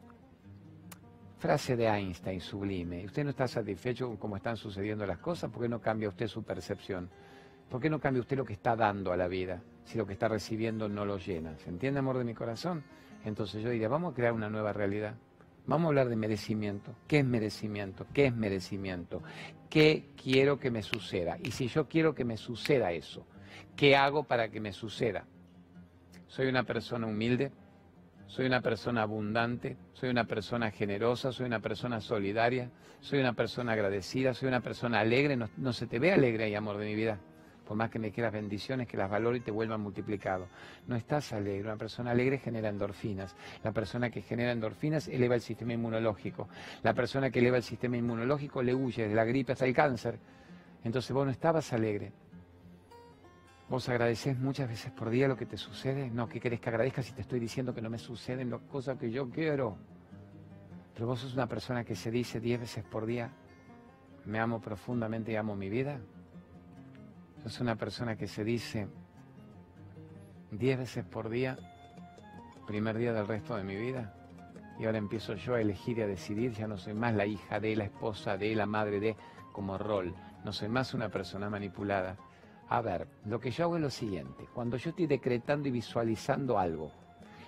Frase 1.42 1.76
de 1.76 1.88
Einstein, 1.88 2.40
sublime. 2.40 3.04
¿Usted 3.04 3.24
no 3.24 3.32
está 3.32 3.48
satisfecho 3.48 4.08
con 4.08 4.18
cómo 4.18 4.36
están 4.36 4.58
sucediendo 4.58 5.08
las 5.08 5.18
cosas? 5.18 5.50
¿Por 5.50 5.64
qué 5.64 5.68
no 5.68 5.82
cambia 5.82 6.08
usted 6.08 6.28
su 6.28 6.44
percepción? 6.44 7.10
¿Por 7.68 7.82
qué 7.82 7.90
no 7.90 8.00
cambia 8.00 8.22
usted 8.22 8.38
lo 8.38 8.46
que 8.46 8.54
está 8.54 8.76
dando 8.76 9.12
a 9.12 9.18
la 9.18 9.28
vida 9.28 9.60
si 9.84 9.98
lo 9.98 10.06
que 10.06 10.14
está 10.14 10.28
recibiendo 10.28 10.88
no 10.88 11.04
lo 11.04 11.18
llena? 11.18 11.58
¿Se 11.58 11.70
entiende, 11.70 11.98
amor 11.98 12.20
de 12.20 12.26
mi 12.26 12.36
corazón? 12.36 12.84
Entonces 13.26 13.64
yo 13.64 13.72
diría, 13.72 13.90
vamos 13.90 14.12
a 14.12 14.16
crear 14.16 14.34
una 14.34 14.52
nueva 14.52 14.72
realidad. 14.72 15.16
Vamos 15.66 15.86
a 15.86 15.88
hablar 15.90 16.10
de 16.10 16.16
merecimiento. 16.16 16.96
¿Qué 17.08 17.20
es 17.20 17.26
merecimiento? 17.26 18.06
¿Qué 18.14 18.28
es 18.28 18.36
merecimiento? 18.36 19.22
¿Qué 19.70 20.10
quiero 20.22 20.60
que 20.60 20.72
me 20.72 20.82
suceda? 20.82 21.38
Y 21.44 21.52
si 21.52 21.68
yo 21.68 21.88
quiero 21.88 22.14
que 22.14 22.26
me 22.26 22.38
suceda 22.38 22.92
eso, 22.92 23.26
¿qué 23.76 23.96
hago 23.96 24.24
para 24.24 24.50
que 24.50 24.60
me 24.60 24.74
suceda? 24.74 25.26
¿Soy 26.28 26.48
una 26.48 26.64
persona 26.64 27.08
humilde? 27.08 27.52
soy 28.32 28.46
una 28.46 28.62
persona 28.62 29.02
abundante, 29.02 29.76
soy 29.92 30.10
una 30.10 30.24
persona 30.24 30.72
generosa, 30.72 31.34
soy 31.34 31.48
una 31.48 31.60
persona 31.60 32.00
solidaria, 32.00 32.72
soy 33.02 33.20
una 33.20 33.34
persona 33.34 33.74
agradecida, 33.74 34.34
soy 34.34 34.48
una 34.48 34.62
persona 34.62 35.02
alegre, 35.02 35.36
no, 35.36 35.74
se 35.74 35.86
te 35.86 36.00
ve 36.00 36.14
alegre 36.14 36.50
y 36.50 36.56
amor 36.56 36.78
de 36.78 36.86
mi 36.86 36.96
vida, 36.96 37.20
por 37.72 37.78
más 37.78 37.90
que 37.90 38.00
me 38.00 38.12
quieras 38.12 38.34
bendiciones, 38.34 38.86
que 38.86 38.98
las 38.98 39.10
valore 39.10 39.38
y 39.38 39.40
te 39.40 39.50
vuelvan 39.50 39.80
multiplicado. 39.80 40.50
No 40.88 40.98
estás 40.98 41.32
alegre, 41.32 41.62
una 41.62 41.78
persona 41.78 42.12
alegre 42.12 42.38
genera 42.38 42.68
endorfinas, 42.68 43.34
la 43.64 43.72
persona 43.72 44.10
que 44.10 44.22
genera 44.22 44.52
endorfinas 44.52 45.08
eleva 45.08 45.36
el 45.36 45.42
sistema 45.42 45.72
inmunológico, 45.72 46.50
la 46.84 46.94
persona 46.94 47.30
que 47.30 47.40
eleva 47.40 47.56
el 47.56 47.64
sistema 47.64 47.96
inmunológico 47.96 48.62
le 48.62 48.76
huye 48.76 49.08
de 49.08 49.16
la 49.16 49.24
gripe 49.24 49.54
hasta 49.54 49.66
el 49.66 49.74
cáncer, 49.74 50.20
entonces 50.84 51.14
vos 51.14 51.26
no 51.26 51.32
estabas 51.32 51.72
alegre, 51.72 52.12
¿Vos 53.70 53.88
agradeces 53.88 54.38
muchas 54.38 54.68
veces 54.68 54.92
por 54.92 55.10
día 55.10 55.30
lo 55.30 55.38
que 55.38 55.46
te 55.46 55.56
sucede? 55.56 56.10
No, 56.10 56.28
¿qué 56.28 56.42
querés 56.42 56.60
que 56.60 56.68
agradezca 56.68 57.02
si 57.02 57.14
te 57.14 57.22
estoy 57.22 57.40
diciendo 57.40 57.74
que 57.74 57.82
no 57.82 57.90
me 57.90 58.00
suceden 58.00 58.50
las 58.50 58.60
cosas 58.64 58.98
que 58.98 59.12
yo 59.12 59.30
quiero? 59.30 59.78
Pero 60.94 61.08
vos 61.08 61.22
sos 61.22 61.36
una 61.36 61.48
persona 61.48 61.86
que 61.86 61.96
se 61.96 62.12
dice 62.12 62.42
diez 62.42 62.60
veces 62.60 62.84
por 62.84 63.06
día, 63.06 63.32
me 64.26 64.40
amo 64.40 64.60
profundamente 64.60 65.32
y 65.32 65.38
amo 65.38 65.56
mi 65.56 65.70
vida. 65.70 66.02
Sos 67.44 67.60
una 67.60 67.76
persona 67.76 68.16
que 68.16 68.28
se 68.28 68.44
dice 68.44 68.88
diez 70.52 70.78
veces 70.78 71.06
por 71.06 71.30
día, 71.30 71.58
primer 72.68 72.98
día 72.98 73.14
del 73.14 73.28
resto 73.28 73.56
de 73.56 73.64
mi 73.64 73.76
vida. 73.76 74.14
Y 74.80 74.86
ahora 74.86 74.98
empiezo 74.98 75.36
yo 75.36 75.56
a 75.56 75.62
elegir 75.62 76.00
y 76.00 76.02
a 76.02 76.08
decidir, 76.08 76.54
ya 76.54 76.68
no 76.68 76.78
soy 76.78 76.94
más 76.94 77.14
la 77.14 77.26
hija 77.26 77.60
de, 77.60 77.76
la 77.76 77.84
esposa 77.84 78.38
de, 78.38 78.56
la 78.56 78.66
madre 78.66 79.00
de, 79.00 79.16
como 79.52 79.78
rol. 79.78 80.16
No 80.44 80.52
soy 80.52 80.70
más 80.70 80.94
una 80.94 81.10
persona 81.10 81.50
manipulada 81.50 82.18
a 82.72 82.80
ver, 82.80 83.06
lo 83.26 83.42
que 83.42 83.52
yo 83.52 83.66
hago 83.66 83.76
es 83.76 83.82
lo 83.82 83.90
siguiente. 83.90 84.48
Cuando 84.54 84.78
yo 84.78 84.92
estoy 84.92 85.06
decretando 85.06 85.68
y 85.68 85.72
visualizando 85.72 86.58
algo, 86.58 86.90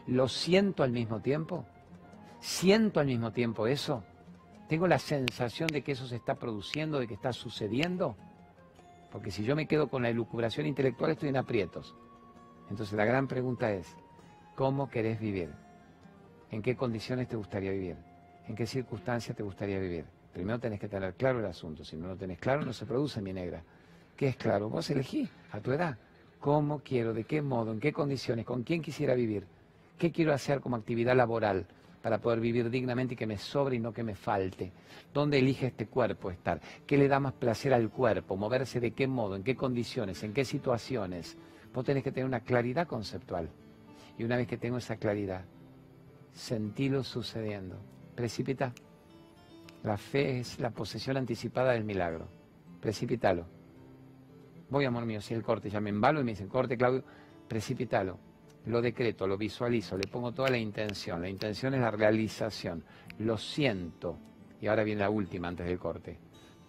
¿lo 0.06 0.28
siento 0.28 0.84
al 0.84 0.92
mismo 0.92 1.22
tiempo? 1.22 1.66
¿Siento 2.42 3.00
al 3.00 3.08
mismo 3.08 3.32
tiempo 3.32 3.66
eso? 3.66 4.04
¿Tengo 4.68 4.86
la 4.86 5.00
sensación 5.00 5.70
de 5.70 5.82
que 5.82 5.94
eso 5.94 6.08
se 6.08 6.18
está 6.18 6.36
produciendo, 6.36 7.00
de 7.00 7.08
que 7.08 7.14
está 7.14 7.32
sucediendo? 7.32 8.18
Porque 9.14 9.32
si 9.32 9.46
yo 9.46 9.56
me 9.56 9.68
quedo 9.68 9.88
con 9.88 10.04
la 10.04 10.10
elucubración 10.10 10.66
intelectual 10.66 11.12
estoy 11.12 11.30
en 11.30 11.38
aprietos. 11.38 11.96
Entonces 12.70 12.98
la 12.98 13.06
gran 13.06 13.28
pregunta 13.28 13.72
es, 13.72 13.96
¿cómo 14.56 14.90
querés 14.90 15.20
vivir? 15.22 15.54
¿En 16.52 16.62
qué 16.62 16.76
condiciones 16.76 17.30
te 17.30 17.38
gustaría 17.38 17.72
vivir? 17.72 17.96
¿En 18.50 18.56
qué 18.56 18.68
circunstancias 18.68 19.38
te 19.38 19.44
gustaría 19.44 19.80
vivir? 19.80 20.04
Primero 20.34 20.60
tenés 20.60 20.82
que 20.82 20.90
tener 20.90 21.14
claro 21.14 21.40
el 21.40 21.46
asunto. 21.46 21.86
Si 21.86 21.96
no 21.96 22.08
lo 22.08 22.18
tenés 22.18 22.40
claro, 22.40 22.66
no 22.66 22.74
se 22.74 22.86
produce 22.86 23.22
mi 23.22 23.32
negra 23.32 23.64
que 24.16 24.28
es 24.28 24.36
claro, 24.36 24.70
vos 24.70 24.90
elegí 24.90 25.28
a 25.52 25.60
tu 25.60 25.72
edad 25.72 25.98
cómo 26.40 26.80
quiero, 26.80 27.14
de 27.14 27.24
qué 27.24 27.42
modo, 27.42 27.72
en 27.72 27.80
qué 27.80 27.94
condiciones, 27.94 28.46
con 28.46 28.64
quién 28.64 28.82
quisiera 28.82 29.14
vivir, 29.14 29.48
qué 29.98 30.12
quiero 30.12 30.34
hacer 30.34 30.60
como 30.60 30.76
actividad 30.76 31.16
laboral 31.16 31.66
para 32.04 32.18
poder 32.18 32.42
vivir 32.42 32.70
dignamente 32.70 33.14
y 33.14 33.18
que 33.18 33.26
me 33.26 33.38
sobre 33.38 33.78
y 33.78 33.80
no 33.80 33.94
que 33.94 34.04
me 34.04 34.14
falte. 34.14 34.74
¿Dónde 35.14 35.40
elige 35.40 35.68
este 35.68 35.88
cuerpo 35.88 36.30
estar? 36.30 36.60
¿Qué 36.86 36.98
le 36.98 37.08
da 37.08 37.22
más 37.22 37.32
placer 37.32 37.74
al 37.74 37.90
cuerpo? 37.90 38.36
¿Moverse 38.36 38.82
de 38.82 38.92
qué 38.92 39.08
modo? 39.08 39.38
¿En 39.38 39.44
qué 39.44 39.56
condiciones? 39.56 40.22
¿En 40.22 40.34
qué 40.34 40.44
situaciones? 40.44 41.38
Vos 41.74 41.86
tenés 41.86 42.04
que 42.04 42.12
tener 42.12 42.26
una 42.26 42.42
claridad 42.42 42.88
conceptual. 42.88 43.50
Y 44.18 44.26
una 44.26 44.36
vez 44.36 44.48
que 44.48 44.58
tengo 44.58 44.78
esa 44.78 44.98
claridad, 44.98 45.46
sentílo 46.34 47.06
sucediendo. 47.06 47.78
Precipita. 48.16 48.74
La 49.84 49.96
fe 49.96 50.40
es 50.40 50.60
la 50.60 50.72
posesión 50.72 51.16
anticipada 51.16 51.72
del 51.72 51.86
milagro. 51.86 52.28
Precipítalo. 52.82 53.46
Voy, 54.70 54.84
amor 54.84 55.06
mío, 55.06 55.22
si 55.22 55.34
el 55.34 55.42
corte, 55.42 55.70
ya 55.70 55.80
me 55.80 55.90
embalo 55.90 56.20
y 56.20 56.26
me 56.26 56.32
dicen, 56.32 56.50
corte, 56.50 56.76
Claudio, 56.76 57.06
precipítalo. 57.48 58.20
Lo 58.66 58.82
decreto, 58.82 59.28
lo 59.28 59.38
visualizo, 59.38 59.98
le 59.98 60.08
pongo 60.08 60.32
toda 60.32 60.50
la 60.50 60.58
intención. 60.58 61.22
La 61.22 61.30
intención 61.30 61.74
es 61.74 61.82
la 61.82 61.92
realización. 61.92 62.84
Lo 63.20 63.38
siento. 63.38 64.18
Y 64.62 64.68
ahora 64.68 64.84
viene 64.84 65.02
la 65.02 65.10
última 65.10 65.50
antes 65.50 65.66
del 65.66 65.78
corte. 65.78 66.18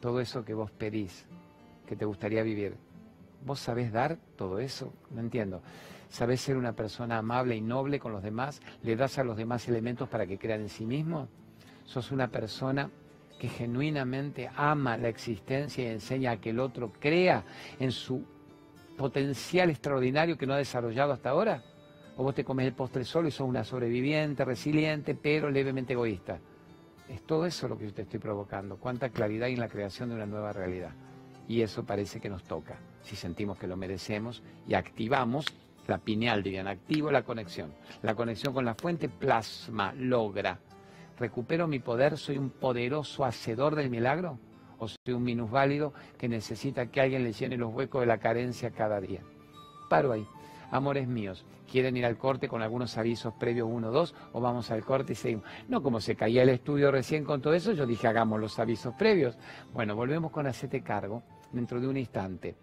Todo 0.00 0.20
eso 0.20 0.44
que 0.44 0.54
vos 0.54 0.72
pedís, 0.72 1.26
que 1.86 1.94
te 1.94 2.04
gustaría 2.04 2.42
vivir. 2.42 2.76
¿Vos 3.44 3.60
sabés 3.60 3.92
dar 3.92 4.18
todo 4.36 4.58
eso? 4.58 4.92
No 5.10 5.20
entiendo. 5.20 5.62
¿Sabés 6.08 6.40
ser 6.40 6.56
una 6.56 6.72
persona 6.72 7.18
amable 7.18 7.56
y 7.56 7.60
noble 7.60 8.00
con 8.00 8.12
los 8.12 8.22
demás? 8.22 8.60
¿Le 8.82 8.96
das 8.96 9.18
a 9.18 9.24
los 9.24 9.36
demás 9.36 9.68
elementos 9.68 10.08
para 10.08 10.26
que 10.26 10.38
crean 10.38 10.62
en 10.62 10.68
sí 10.68 10.86
mismos? 10.86 11.28
¿Sos 11.84 12.10
una 12.10 12.28
persona 12.28 12.90
que 13.38 13.48
genuinamente 13.48 14.50
ama 14.56 14.96
la 14.96 15.08
existencia 15.08 15.84
y 15.84 15.88
enseña 15.88 16.32
a 16.32 16.40
que 16.40 16.50
el 16.50 16.60
otro 16.60 16.92
crea 16.98 17.44
en 17.78 17.92
su 17.92 18.24
potencial 18.96 19.70
extraordinario 19.70 20.36
que 20.36 20.46
no 20.46 20.54
ha 20.54 20.58
desarrollado 20.58 21.12
hasta 21.12 21.30
ahora? 21.30 21.62
¿O 22.16 22.22
vos 22.22 22.34
te 22.34 22.44
comes 22.44 22.66
el 22.66 22.74
postre 22.74 23.04
solo 23.04 23.28
y 23.28 23.30
sos 23.30 23.48
una 23.48 23.64
sobreviviente, 23.64 24.44
resiliente, 24.44 25.14
pero 25.14 25.50
levemente 25.50 25.94
egoísta? 25.94 26.38
Es 27.08 27.22
todo 27.22 27.44
eso 27.44 27.68
lo 27.68 27.76
que 27.76 27.86
yo 27.86 27.94
te 27.94 28.02
estoy 28.02 28.20
provocando. 28.20 28.76
Cuánta 28.76 29.08
claridad 29.10 29.46
hay 29.46 29.54
en 29.54 29.60
la 29.60 29.68
creación 29.68 30.08
de 30.08 30.14
una 30.14 30.26
nueva 30.26 30.52
realidad. 30.52 30.92
Y 31.48 31.60
eso 31.60 31.84
parece 31.84 32.20
que 32.20 32.30
nos 32.30 32.44
toca, 32.44 32.78
si 33.02 33.16
sentimos 33.16 33.58
que 33.58 33.66
lo 33.66 33.76
merecemos 33.76 34.42
y 34.66 34.74
activamos 34.74 35.46
la 35.86 35.98
pineal, 35.98 36.42
dirían, 36.42 36.66
activo 36.66 37.10
la 37.10 37.24
conexión. 37.24 37.74
La 38.02 38.14
conexión 38.14 38.54
con 38.54 38.64
la 38.64 38.74
fuente 38.74 39.08
plasma, 39.08 39.92
logra 39.92 40.58
¿Recupero 41.18 41.68
mi 41.68 41.78
poder? 41.78 42.18
¿Soy 42.18 42.38
un 42.38 42.50
poderoso 42.50 43.24
hacedor 43.24 43.76
del 43.76 43.88
milagro? 43.88 44.38
¿O 44.78 44.88
soy 44.88 45.14
un 45.14 45.22
minusválido 45.22 45.92
que 46.18 46.28
necesita 46.28 46.86
que 46.86 47.00
alguien 47.00 47.22
le 47.22 47.32
llene 47.32 47.56
los 47.56 47.72
huecos 47.72 48.00
de 48.00 48.06
la 48.06 48.18
carencia 48.18 48.70
cada 48.70 49.00
día? 49.00 49.20
Paro 49.88 50.10
ahí. 50.10 50.26
Amores 50.74 51.06
míos, 51.06 51.44
¿quieren 51.70 51.96
ir 51.96 52.04
al 52.04 52.18
corte 52.18 52.48
con 52.48 52.60
algunos 52.60 52.98
avisos 52.98 53.32
previos 53.34 53.68
uno, 53.70 53.92
dos? 53.92 54.12
¿O 54.32 54.40
vamos 54.40 54.72
al 54.72 54.84
corte 54.84 55.12
y 55.12 55.14
seguimos? 55.14 55.44
No, 55.68 55.80
como 55.84 56.00
se 56.00 56.16
caía 56.16 56.42
el 56.42 56.48
estudio 56.48 56.90
recién 56.90 57.22
con 57.22 57.40
todo 57.40 57.54
eso, 57.54 57.70
yo 57.70 57.86
dije 57.86 58.08
hagamos 58.08 58.40
los 58.40 58.58
avisos 58.58 58.92
previos. 58.96 59.38
Bueno, 59.72 59.94
volvemos 59.94 60.32
con 60.32 60.48
Hacete 60.48 60.82
Cargo 60.82 61.22
dentro 61.52 61.80
de 61.80 61.86
un 61.86 61.96
instante. 61.96 62.56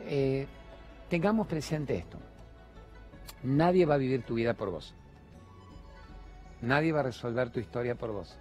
Eh, 0.00 0.46
tengamos 1.08 1.46
presente 1.46 1.96
esto. 1.96 2.18
Nadie 3.44 3.86
va 3.86 3.94
a 3.94 3.96
vivir 3.96 4.22
tu 4.24 4.34
vida 4.34 4.52
por 4.52 4.70
vos. 4.70 4.94
Nadie 6.60 6.92
va 6.92 7.00
a 7.00 7.04
resolver 7.04 7.48
tu 7.48 7.58
historia 7.58 7.94
por 7.94 8.12
vos. 8.12 8.36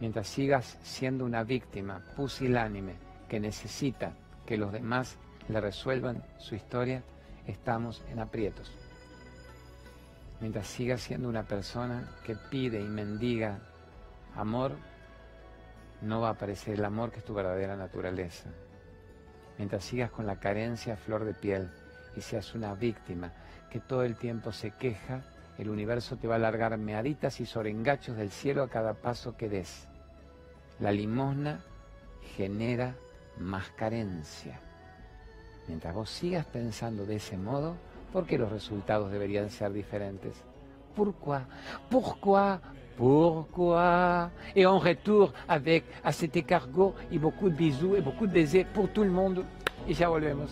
Mientras 0.00 0.26
sigas 0.26 0.76
siendo 0.82 1.24
una 1.24 1.44
víctima 1.44 2.02
pusilánime 2.16 2.96
que 3.28 3.38
necesita 3.38 4.12
que 4.44 4.56
los 4.56 4.72
demás 4.72 5.18
le 5.48 5.60
resuelvan 5.60 6.24
su 6.36 6.56
historia, 6.56 7.04
estamos 7.50 8.02
en 8.10 8.18
aprietos. 8.18 8.70
Mientras 10.40 10.66
sigas 10.66 11.02
siendo 11.02 11.28
una 11.28 11.42
persona 11.42 12.08
que 12.24 12.34
pide 12.34 12.80
y 12.80 12.88
mendiga 12.88 13.60
amor, 14.34 14.72
no 16.00 16.20
va 16.22 16.28
a 16.28 16.32
aparecer 16.32 16.74
el 16.74 16.84
amor 16.84 17.10
que 17.10 17.18
es 17.18 17.24
tu 17.24 17.34
verdadera 17.34 17.76
naturaleza. 17.76 18.48
Mientras 19.58 19.84
sigas 19.84 20.10
con 20.10 20.26
la 20.26 20.40
carencia 20.40 20.96
flor 20.96 21.24
de 21.24 21.34
piel 21.34 21.70
y 22.16 22.22
seas 22.22 22.54
una 22.54 22.74
víctima 22.74 23.32
que 23.70 23.80
todo 23.80 24.02
el 24.04 24.16
tiempo 24.16 24.52
se 24.52 24.70
queja 24.70 25.22
el 25.60 25.68
universo 25.68 26.16
te 26.16 26.26
va 26.26 26.36
a 26.36 26.38
largar 26.38 26.78
meaditas 26.78 27.38
y 27.40 27.44
sorengachos 27.44 28.16
del 28.16 28.30
cielo 28.30 28.62
a 28.62 28.70
cada 28.70 28.94
paso 28.94 29.36
que 29.36 29.50
des. 29.50 29.86
La 30.78 30.90
limosna 30.90 31.60
genera 32.34 32.94
más 33.36 33.68
carencia. 33.72 34.58
Mientras 35.70 35.94
vos 35.94 36.10
sigas 36.10 36.44
pensando 36.46 37.06
de 37.06 37.14
ese 37.14 37.36
modo, 37.36 37.76
¿por 38.12 38.26
qué 38.26 38.36
los 38.36 38.50
resultados 38.50 39.12
deberían 39.12 39.50
ser 39.50 39.72
diferentes? 39.72 40.34
Pourquoi? 40.96 41.42
Pourquoi? 41.88 42.60
Pourquoi? 42.98 44.32
Et 44.56 44.66
on 44.66 44.80
retourne 44.80 45.32
avec 45.46 45.84
à 46.02 46.10
cet 46.10 46.44
cargo 46.44 46.96
y 47.12 47.18
beaucoup 47.18 47.48
de 47.48 47.54
bisous 47.54 47.94
et 47.94 48.00
beaucoup 48.00 48.26
de 48.26 48.32
baisers 48.32 48.64
pour 48.64 48.88
tout 48.88 49.04
le 49.04 49.12
monde. 49.12 49.44
Y 49.86 49.94
ya 49.94 50.08
volvemos. 50.08 50.50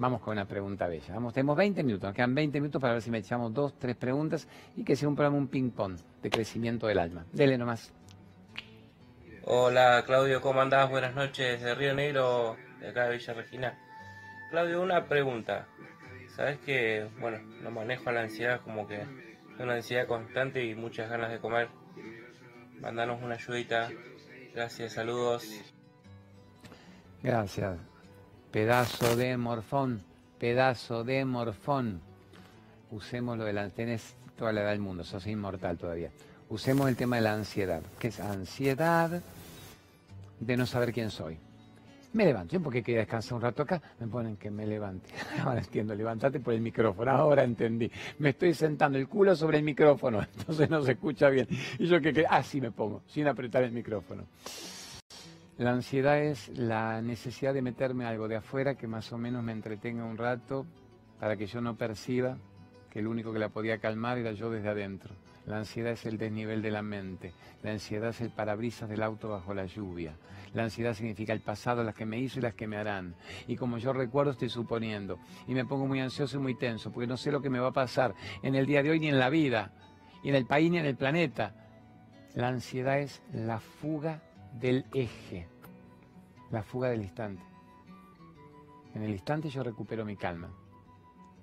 Vamos 0.00 0.22
con 0.22 0.32
una 0.32 0.46
pregunta 0.46 0.88
bella. 0.88 1.12
Vamos, 1.12 1.34
tenemos 1.34 1.58
20 1.58 1.82
minutos, 1.82 2.08
nos 2.08 2.14
quedan 2.14 2.34
20 2.34 2.58
minutos 2.58 2.80
para 2.80 2.94
ver 2.94 3.02
si 3.02 3.10
me 3.10 3.18
echamos 3.18 3.52
dos, 3.52 3.78
tres 3.78 3.96
preguntas 3.96 4.48
y 4.74 4.82
que 4.82 4.96
sea 4.96 5.06
un 5.06 5.14
programa, 5.14 5.36
un 5.36 5.48
ping-pong 5.48 5.98
de 6.22 6.30
crecimiento 6.30 6.86
del 6.86 6.98
alma. 6.98 7.26
Dele 7.34 7.58
nomás. 7.58 7.92
Hola 9.44 10.02
Claudio, 10.06 10.40
¿cómo 10.40 10.62
andás? 10.62 10.88
Buenas 10.88 11.14
noches, 11.14 11.60
de 11.60 11.74
Río 11.74 11.92
Negro, 11.92 12.56
de 12.80 12.88
acá 12.88 13.08
de 13.08 13.18
Villa 13.18 13.34
Regina. 13.34 13.78
Claudio, 14.50 14.80
una 14.80 15.04
pregunta. 15.04 15.68
sabes 16.34 16.58
que, 16.60 17.06
bueno, 17.20 17.36
no 17.62 17.70
manejo 17.70 18.10
la 18.10 18.22
ansiedad 18.22 18.62
como 18.62 18.88
que 18.88 19.04
una 19.58 19.74
ansiedad 19.74 20.06
constante 20.06 20.64
y 20.64 20.74
muchas 20.74 21.10
ganas 21.10 21.30
de 21.30 21.40
comer. 21.40 21.68
Mandanos 22.80 23.22
una 23.22 23.34
ayudita. 23.34 23.90
Gracias, 24.54 24.94
saludos. 24.94 25.44
Gracias. 27.22 27.89
Pedazo 28.50 29.14
de 29.14 29.36
morfón, 29.36 30.02
pedazo 30.40 31.04
de 31.04 31.24
morfón. 31.24 32.00
Usemos 32.90 33.38
lo 33.38 33.44
de 33.44 33.52
la... 33.52 33.68
Tenés 33.70 34.16
toda 34.36 34.52
la 34.52 34.62
edad 34.62 34.70
del 34.70 34.80
mundo, 34.80 35.04
sos 35.04 35.24
inmortal 35.28 35.78
todavía. 35.78 36.10
Usemos 36.48 36.88
el 36.88 36.96
tema 36.96 37.16
de 37.16 37.22
la 37.22 37.34
ansiedad, 37.34 37.80
que 38.00 38.08
es 38.08 38.18
ansiedad 38.18 39.22
de 40.40 40.56
no 40.56 40.66
saber 40.66 40.92
quién 40.92 41.12
soy. 41.12 41.38
Me 42.12 42.24
levanto, 42.24 42.54
yo 42.54 42.60
porque 42.60 42.82
quería 42.82 43.02
descansar 43.02 43.34
un 43.34 43.42
rato 43.42 43.62
acá, 43.62 43.80
me 44.00 44.08
ponen 44.08 44.36
que 44.36 44.50
me 44.50 44.66
levante. 44.66 45.10
Ahora 45.44 45.60
entiendo, 45.60 45.94
levantate 45.94 46.40
por 46.40 46.52
el 46.52 46.60
micrófono, 46.60 47.12
ahora 47.12 47.44
entendí. 47.44 47.88
Me 48.18 48.30
estoy 48.30 48.52
sentando 48.52 48.98
el 48.98 49.06
culo 49.06 49.36
sobre 49.36 49.58
el 49.58 49.62
micrófono, 49.62 50.20
entonces 50.38 50.68
no 50.68 50.82
se 50.82 50.92
escucha 50.92 51.28
bien. 51.28 51.46
Y 51.78 51.86
yo 51.86 52.00
que 52.00 52.26
así 52.28 52.60
me 52.60 52.72
pongo, 52.72 53.02
sin 53.06 53.28
apretar 53.28 53.62
el 53.62 53.70
micrófono. 53.70 54.24
La 55.60 55.72
ansiedad 55.72 56.18
es 56.18 56.48
la 56.56 57.02
necesidad 57.02 57.52
de 57.52 57.60
meterme 57.60 58.06
algo 58.06 58.28
de 58.28 58.36
afuera 58.36 58.76
que 58.76 58.86
más 58.86 59.12
o 59.12 59.18
menos 59.18 59.44
me 59.44 59.52
entretenga 59.52 60.06
un 60.06 60.16
rato 60.16 60.64
para 61.18 61.36
que 61.36 61.46
yo 61.46 61.60
no 61.60 61.76
perciba 61.76 62.38
que 62.90 63.00
el 63.00 63.06
único 63.06 63.30
que 63.30 63.38
la 63.38 63.50
podía 63.50 63.76
calmar 63.76 64.16
era 64.16 64.32
yo 64.32 64.50
desde 64.50 64.70
adentro. 64.70 65.14
La 65.44 65.58
ansiedad 65.58 65.92
es 65.92 66.06
el 66.06 66.16
desnivel 66.16 66.62
de 66.62 66.70
la 66.70 66.80
mente. 66.80 67.34
La 67.62 67.72
ansiedad 67.72 68.08
es 68.08 68.22
el 68.22 68.30
parabrisas 68.30 68.88
del 68.88 69.02
auto 69.02 69.28
bajo 69.28 69.52
la 69.52 69.66
lluvia. 69.66 70.14
La 70.54 70.62
ansiedad 70.62 70.94
significa 70.94 71.34
el 71.34 71.42
pasado, 71.42 71.84
las 71.84 71.94
que 71.94 72.06
me 72.06 72.18
hizo 72.18 72.38
y 72.38 72.42
las 72.42 72.54
que 72.54 72.66
me 72.66 72.78
harán. 72.78 73.14
Y 73.46 73.56
como 73.56 73.76
yo 73.76 73.92
recuerdo, 73.92 74.32
estoy 74.32 74.48
suponiendo. 74.48 75.18
Y 75.46 75.52
me 75.52 75.66
pongo 75.66 75.86
muy 75.86 76.00
ansioso 76.00 76.38
y 76.38 76.40
muy 76.40 76.54
tenso, 76.54 76.90
porque 76.90 77.06
no 77.06 77.18
sé 77.18 77.30
lo 77.30 77.42
que 77.42 77.50
me 77.50 77.60
va 77.60 77.68
a 77.68 77.72
pasar 77.72 78.14
en 78.42 78.54
el 78.54 78.64
día 78.64 78.82
de 78.82 78.92
hoy 78.92 79.00
ni 79.00 79.08
en 79.08 79.18
la 79.18 79.28
vida, 79.28 79.72
y 80.24 80.30
en 80.30 80.36
el 80.36 80.46
país 80.46 80.70
ni 80.70 80.78
en 80.78 80.86
el 80.86 80.96
planeta. 80.96 81.52
La 82.34 82.48
ansiedad 82.48 82.98
es 82.98 83.20
la 83.34 83.60
fuga 83.60 84.22
del 84.52 84.86
eje, 84.92 85.46
la 86.50 86.62
fuga 86.62 86.88
del 86.88 87.02
instante. 87.02 87.42
En 88.94 89.02
el 89.02 89.10
instante 89.10 89.48
yo 89.48 89.62
recupero 89.62 90.04
mi 90.04 90.16
calma. 90.16 90.50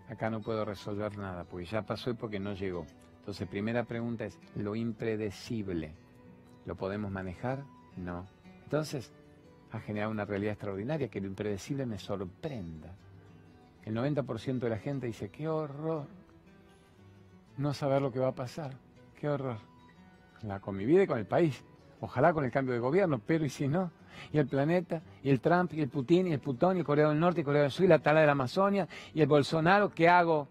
Acá 0.10 0.30
no 0.30 0.42
puedo 0.42 0.66
resolver 0.66 1.18
nada, 1.18 1.44
porque 1.44 1.66
ya 1.66 1.82
pasó 1.82 2.10
y 2.10 2.14
porque 2.14 2.40
no 2.40 2.54
llegó. 2.54 2.86
Entonces, 3.20 3.48
primera 3.48 3.84
pregunta 3.84 4.26
es, 4.26 4.40
¿lo 4.56 4.76
impredecible 4.76 5.94
lo 6.66 6.76
podemos 6.76 7.12
manejar? 7.12 7.64
No. 7.98 8.26
Entonces, 8.64 9.12
ha 9.72 9.80
generado 9.80 10.12
una 10.12 10.26
realidad 10.26 10.54
extraordinaria, 10.54 11.10
que 11.10 11.22
lo 11.22 11.28
impredecible 11.28 11.86
me 11.86 12.00
sorprenda. 12.00 12.96
El 13.84 13.96
90% 13.96 14.60
de 14.60 14.70
la 14.70 14.78
gente 14.78 15.08
dice, 15.08 15.30
qué 15.30 15.48
horror 15.48 16.08
no 17.58 17.74
saber 17.74 18.02
lo 18.02 18.12
que 18.12 18.20
va 18.20 18.30
a 18.30 18.36
pasar, 18.36 18.74
qué 19.20 19.30
horror. 19.30 19.58
La, 20.44 20.60
con 20.60 20.78
mi 20.78 20.86
vida 20.86 21.04
y 21.04 21.08
con 21.08 21.18
el 21.18 21.26
país. 21.26 21.64
Ojalá 22.02 22.34
con 22.34 22.46
el 22.46 22.52
cambio 22.52 22.74
de 22.74 22.80
gobierno, 22.80 23.20
pero 23.26 23.46
¿y 23.46 23.50
si 23.50 23.68
no? 23.68 23.92
Y 24.32 24.38
el 24.38 24.48
planeta, 24.48 25.02
y 25.24 25.30
el 25.30 25.40
Trump, 25.40 25.74
y 25.74 25.82
el 25.82 25.90
Putin, 25.90 26.28
y 26.28 26.34
el 26.34 26.40
Putón, 26.40 26.78
y 26.78 26.80
el 26.80 26.86
Corea 26.86 27.10
del 27.10 27.20
Norte, 27.20 27.42
y 27.42 27.44
Corea 27.44 27.64
del 27.64 27.72
Sur, 27.72 27.86
y 27.86 27.88
la 27.88 28.00
tala 28.00 28.22
de 28.22 28.26
la 28.26 28.32
Amazonia, 28.34 28.88
y 29.14 29.22
el 29.22 29.28
Bolsonaro, 29.28 29.94
¿qué 29.94 30.10
hago? 30.10 30.48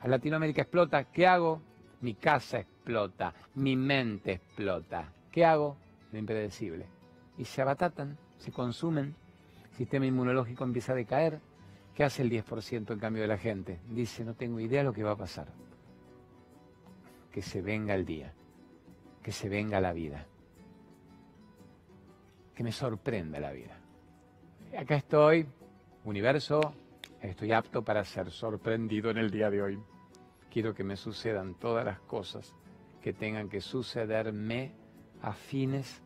A 0.00 0.08
Latinoamérica 0.08 0.62
explota, 0.62 1.04
¿qué 1.04 1.26
hago? 1.26 1.62
Mi 2.00 2.14
casa 2.14 2.58
explota, 2.58 3.34
mi 3.54 3.76
mente 3.76 4.32
explota. 4.32 5.12
¿Qué 5.30 5.44
hago? 5.44 5.76
Lo 6.12 6.18
impredecible 6.18 6.96
y 7.38 7.44
se 7.44 7.62
abatatan, 7.62 8.16
se 8.38 8.52
consumen, 8.52 9.14
el 9.70 9.76
sistema 9.76 10.06
inmunológico 10.06 10.64
empieza 10.64 10.92
a 10.92 10.96
decaer. 10.96 11.40
¿Qué 11.94 12.04
hace 12.04 12.22
el 12.22 12.30
10% 12.30 12.92
en 12.92 12.98
cambio 12.98 13.22
de 13.22 13.28
la 13.28 13.38
gente? 13.38 13.80
Dice, 13.88 14.24
no 14.24 14.34
tengo 14.34 14.60
idea 14.60 14.80
de 14.80 14.84
lo 14.84 14.92
que 14.92 15.02
va 15.02 15.12
a 15.12 15.16
pasar. 15.16 15.48
Que 17.32 17.40
se 17.40 17.62
venga 17.62 17.94
el 17.94 18.04
día, 18.04 18.34
que 19.22 19.32
se 19.32 19.48
venga 19.48 19.80
la 19.80 19.92
vida, 19.92 20.26
que 22.56 22.64
me 22.64 22.72
sorprenda 22.72 23.38
la 23.38 23.52
vida. 23.52 23.78
Acá 24.76 24.96
estoy, 24.96 25.46
universo, 26.04 26.74
estoy 27.20 27.52
apto 27.52 27.84
para 27.84 28.02
ser 28.02 28.30
sorprendido 28.30 29.10
en 29.10 29.18
el 29.18 29.30
día 29.30 29.50
de 29.50 29.62
hoy. 29.62 29.78
Quiero 30.50 30.74
que 30.74 30.82
me 30.82 30.96
sucedan 30.96 31.54
todas 31.56 31.84
las 31.84 32.00
cosas 32.00 32.54
que 33.02 33.12
tengan 33.12 33.50
que 33.50 33.60
sucederme 33.60 34.72
afines 35.20 36.02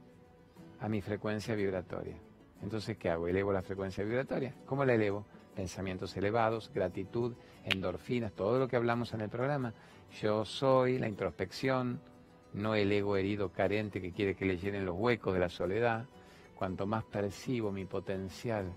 a 0.81 0.89
mi 0.89 1.01
frecuencia 1.01 1.55
vibratoria. 1.55 2.17
Entonces, 2.63 2.99
¿qué 2.99 3.11
hago? 3.11 3.29
¿Elevo 3.29 3.53
la 3.53 3.63
frecuencia 3.63 4.03
vibratoria? 4.03 4.53
¿Cómo 4.67 4.85
la 4.85 4.95
elevo? 4.95 5.25
Pensamientos 5.55 6.17
elevados, 6.17 6.71
gratitud, 6.75 7.35
endorfinas, 7.65 8.33
todo 8.33 8.59
lo 8.59 8.67
que 8.67 8.75
hablamos 8.75 9.15
en 9.15 9.21
el 9.21 9.29
programa. 9.29 9.73
Yo 10.21 10.45
soy 10.45 10.99
la 10.99 11.09
introspección, 11.09 12.01
no 12.55 12.75
el 12.75 12.91
ego 12.91 13.17
herido, 13.17 13.53
carente 13.53 14.01
que 14.01 14.11
quiere 14.11 14.35
que 14.35 14.47
le 14.47 14.59
llenen 14.59 14.85
los 14.85 14.97
huecos 14.99 15.33
de 15.33 15.41
la 15.41 15.49
soledad. 15.49 16.07
Cuanto 16.61 16.87
más 16.87 17.05
percibo 17.05 17.73
mi 17.73 17.87
potencial, 17.87 18.71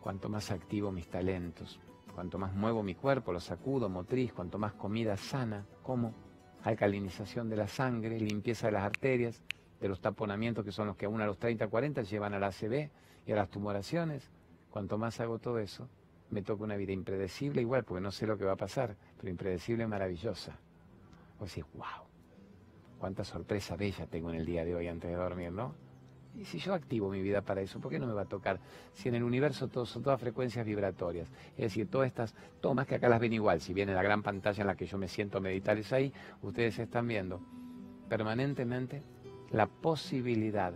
cuanto 0.00 0.28
más 0.28 0.52
activo 0.52 0.92
mis 0.92 1.08
talentos, 1.08 1.80
cuanto 2.14 2.38
más 2.38 2.54
muevo 2.54 2.84
mi 2.84 2.94
cuerpo, 2.94 3.32
lo 3.32 3.40
sacudo, 3.40 3.88
motriz, 3.88 4.32
cuanto 4.32 4.56
más 4.56 4.74
comida 4.74 5.16
sana, 5.16 5.66
como 5.82 6.14
alcalinización 6.62 7.50
de 7.50 7.56
la 7.56 7.66
sangre, 7.66 8.20
limpieza 8.20 8.68
de 8.68 8.74
las 8.74 8.84
arterias, 8.84 9.42
de 9.80 9.88
los 9.88 10.00
taponamientos 10.00 10.64
que 10.64 10.70
son 10.70 10.86
los 10.86 10.96
que 10.96 11.06
aún 11.06 11.20
a 11.20 11.26
los 11.26 11.40
30, 11.40 11.66
40 11.66 12.02
llevan 12.02 12.34
a 12.34 12.38
la 12.38 12.46
ACV 12.46 12.88
y 13.26 13.32
a 13.32 13.34
las 13.34 13.50
tumoraciones. 13.50 14.30
Cuanto 14.70 14.96
más 14.96 15.18
hago 15.18 15.40
todo 15.40 15.58
eso, 15.58 15.88
me 16.30 16.42
toca 16.42 16.62
una 16.62 16.76
vida 16.76 16.92
impredecible 16.92 17.62
igual, 17.62 17.82
porque 17.82 18.00
no 18.00 18.12
sé 18.12 18.28
lo 18.28 18.38
que 18.38 18.44
va 18.44 18.52
a 18.52 18.56
pasar, 18.56 18.96
pero 19.16 19.28
impredecible 19.28 19.88
maravillosa. 19.88 20.56
O 21.40 21.46
decís, 21.46 21.64
wow, 21.74 22.06
cuánta 23.00 23.24
sorpresa 23.24 23.74
bella 23.74 24.06
tengo 24.06 24.30
en 24.30 24.36
el 24.36 24.46
día 24.46 24.64
de 24.64 24.76
hoy 24.76 24.86
antes 24.86 25.10
de 25.10 25.16
dormir, 25.16 25.50
¿no? 25.50 25.81
Y 26.34 26.44
si 26.44 26.58
yo 26.58 26.72
activo 26.72 27.10
mi 27.10 27.20
vida 27.20 27.42
para 27.42 27.60
eso, 27.60 27.78
¿por 27.78 27.90
qué 27.90 27.98
no 27.98 28.06
me 28.06 28.14
va 28.14 28.22
a 28.22 28.28
tocar? 28.28 28.58
Si 28.94 29.08
en 29.08 29.16
el 29.16 29.22
universo 29.22 29.68
todo, 29.68 29.84
son 29.84 30.02
todas 30.02 30.20
frecuencias 30.20 30.64
vibratorias, 30.64 31.28
es 31.56 31.64
decir, 31.64 31.88
todas 31.88 32.06
estas 32.06 32.34
tomas 32.60 32.86
que 32.86 32.94
acá 32.94 33.08
las 33.08 33.20
ven 33.20 33.34
igual, 33.34 33.60
si 33.60 33.74
viene 33.74 33.92
la 33.92 34.02
gran 34.02 34.22
pantalla 34.22 34.62
en 34.62 34.66
la 34.66 34.74
que 34.74 34.86
yo 34.86 34.96
me 34.96 35.08
siento 35.08 35.38
a 35.38 35.40
meditar 35.40 35.76
es 35.76 35.92
ahí, 35.92 36.12
ustedes 36.40 36.78
están 36.78 37.06
viendo 37.06 37.40
permanentemente 38.08 39.02
la 39.50 39.66
posibilidad 39.66 40.72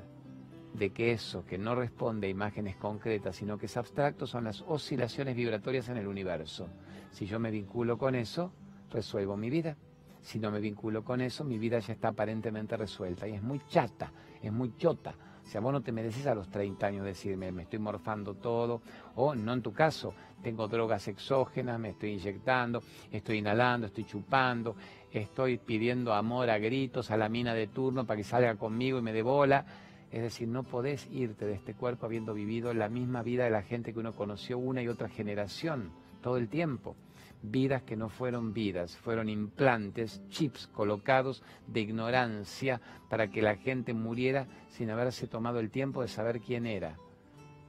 de 0.75 0.91
que 0.91 1.13
eso 1.13 1.45
que 1.47 1.57
no 1.57 1.75
responde 1.75 2.27
a 2.27 2.31
imágenes 2.31 2.77
concretas, 2.77 3.37
sino 3.37 3.57
que 3.57 3.67
es 3.67 3.77
abstracto, 3.77 4.27
son 4.27 4.45
las 4.45 4.63
oscilaciones 4.67 5.35
vibratorias 5.35 5.89
en 5.89 5.97
el 5.97 6.07
universo. 6.07 6.69
Si 7.11 7.27
yo 7.27 7.41
me 7.41 7.51
vinculo 7.51 7.97
con 7.97 8.15
eso, 8.15 8.53
resuelvo 8.91 9.37
mi 9.37 9.49
vida. 9.49 9.77
Si 10.21 10.39
no 10.39 10.51
me 10.51 10.61
vinculo 10.61 11.05
con 11.05 11.21
eso, 11.21 11.45
mi 11.45 11.59
vida 11.59 11.79
ya 11.79 11.95
está 11.95 12.09
aparentemente 12.09 12.77
resuelta 12.77 13.27
y 13.27 13.35
es 13.35 13.43
muy 13.43 13.61
chata, 13.69 14.13
es 14.43 14.53
muy 14.53 14.77
chota. 14.77 15.15
O 15.47 15.49
sea, 15.49 15.61
vos 15.61 15.73
no 15.73 15.81
te 15.81 15.93
mereces 15.93 16.27
a 16.27 16.35
los 16.35 16.49
30 16.49 16.87
años 16.89 17.05
decirme, 17.05 17.53
me 17.53 17.63
estoy 17.63 17.79
morfando 17.79 18.35
todo, 18.35 18.83
o 19.15 19.33
no 19.37 19.53
en 19.53 19.63
tu 19.63 19.73
caso, 19.73 20.13
tengo 20.43 20.67
drogas 20.67 21.07
exógenas, 21.07 21.79
me 21.79 21.91
estoy 21.91 22.15
inyectando, 22.15 22.83
estoy 23.13 23.39
inhalando, 23.39 23.87
estoy 23.87 24.05
chupando, 24.05 24.75
estoy 25.13 25.59
pidiendo 25.59 26.13
amor 26.15 26.51
a 26.51 26.59
gritos 26.59 27.13
a 27.13 27.17
la 27.17 27.29
mina 27.29 27.55
de 27.55 27.69
turno 27.69 28.05
para 28.05 28.17
que 28.17 28.25
salga 28.25 28.57
conmigo 28.57 28.99
y 28.99 29.03
me 29.03 29.13
dé 29.13 29.23
bola. 29.23 29.65
Es 30.11 30.23
decir, 30.23 30.49
no 30.49 30.65
podés 30.65 31.09
irte 31.13 31.47
de 31.47 31.55
este 31.55 31.75
cuerpo 31.75 32.07
habiendo 32.07 32.35
vivido 32.35 32.75
la 32.75 32.89
misma 32.89 33.23
vida 33.23 33.45
de 33.45 33.51
la 33.51 33.63
gente 33.63 33.93
que 33.93 34.01
uno 34.01 34.17
conoció 34.17 34.59
una 34.59 34.83
y 34.83 34.89
otra 34.89 35.09
generación, 35.09 35.93
todo 36.23 36.39
el 36.39 36.49
tiempo. 36.49 36.97
Vidas 37.43 37.83
que 37.83 37.97
no 37.97 38.09
fueron 38.09 38.53
vidas, 38.53 38.97
fueron 38.97 39.29
implantes, 39.29 40.21
chips 40.29 40.67
colocados 40.69 41.43
de 41.67 41.81
ignorancia 41.81 42.81
para 43.09 43.29
que 43.31 43.43
la 43.43 43.57
gente 43.57 43.95
muriera 43.95 44.47
sin 44.69 44.91
haberse 44.91 45.27
tomado 45.27 45.61
el 45.61 45.71
tiempo 45.71 46.03
de 46.03 46.09
saber 46.09 46.41
quién 46.41 46.67
era. 46.67 46.97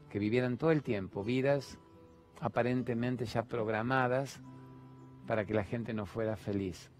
Que 0.09 0.19
vivieran 0.19 0.57
todo 0.57 0.71
el 0.71 0.83
tiempo 0.83 1.23
vidas 1.23 1.77
aparentemente 2.39 3.25
ya 3.25 3.43
programadas 3.43 4.41
para 5.25 5.45
que 5.45 5.53
la 5.53 5.63
gente 5.63 5.93
no 5.93 6.05
fuera 6.05 6.37
feliz 6.37 6.91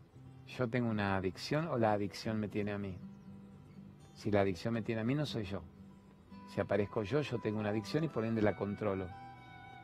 yo 0.47 0.69
tengo 0.69 0.89
una 0.89 1.15
adicción 1.15 1.67
o 1.67 1.77
la 1.77 1.93
adicción 1.93 2.39
me 2.39 2.47
tiene 2.47 2.71
a 2.71 2.77
mí. 2.77 2.97
Si 4.13 4.31
la 4.31 4.41
adicción 4.41 4.73
me 4.73 4.81
tiene 4.81 5.01
a 5.01 5.03
mí, 5.03 5.13
no 5.13 5.25
soy 5.25 5.43
yo. 5.43 5.61
Si 6.47 6.61
aparezco 6.61 7.03
yo, 7.03 7.21
yo 7.21 7.39
tengo 7.39 7.59
una 7.59 7.69
adicción 7.69 8.03
y 8.03 8.07
por 8.07 8.25
ende 8.25 8.41
la 8.41 8.55
controlo. 8.55 9.07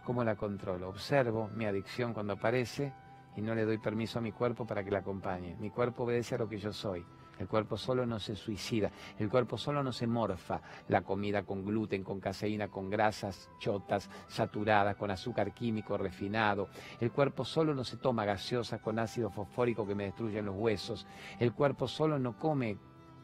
¿Cómo 0.03 0.23
la 0.25 0.35
controlo? 0.35 0.89
Observo 0.89 1.49
mi 1.55 1.65
adicción 1.65 2.13
cuando 2.13 2.33
aparece 2.33 2.91
y 3.37 3.41
no 3.41 3.55
le 3.55 3.63
doy 3.63 3.77
permiso 3.77 4.19
a 4.19 4.21
mi 4.21 4.33
cuerpo 4.33 4.67
para 4.67 4.83
que 4.83 4.91
la 4.91 4.99
acompañe. 4.99 5.55
Mi 5.59 5.69
cuerpo 5.69 6.03
obedece 6.03 6.35
a 6.35 6.39
lo 6.39 6.49
que 6.49 6.57
yo 6.57 6.73
soy. 6.73 7.05
El 7.39 7.47
cuerpo 7.47 7.77
solo 7.77 8.05
no 8.05 8.19
se 8.19 8.35
suicida, 8.35 8.91
el 9.17 9.29
cuerpo 9.29 9.57
solo 9.57 9.81
no 9.81 9.91
se 9.91 10.05
morfa. 10.05 10.61
La 10.89 11.01
comida 11.01 11.43
con 11.43 11.65
gluten, 11.65 12.03
con 12.03 12.19
caseína, 12.19 12.67
con 12.67 12.89
grasas 12.89 13.49
chotas, 13.59 14.09
saturadas, 14.27 14.97
con 14.97 15.09
azúcar 15.09 15.53
químico 15.53 15.97
refinado. 15.97 16.67
El 16.99 17.11
cuerpo 17.11 17.45
solo 17.45 17.73
no 17.73 17.85
se 17.85 17.97
toma 17.97 18.25
gaseosa 18.25 18.79
con 18.79 18.99
ácido 18.99 19.29
fosfórico 19.29 19.87
que 19.87 19.95
me 19.95 20.03
destruyen 20.03 20.45
los 20.45 20.55
huesos. 20.55 21.07
El 21.39 21.53
cuerpo 21.53 21.87
solo 21.87 22.19
no 22.19 22.37
come 22.37 22.77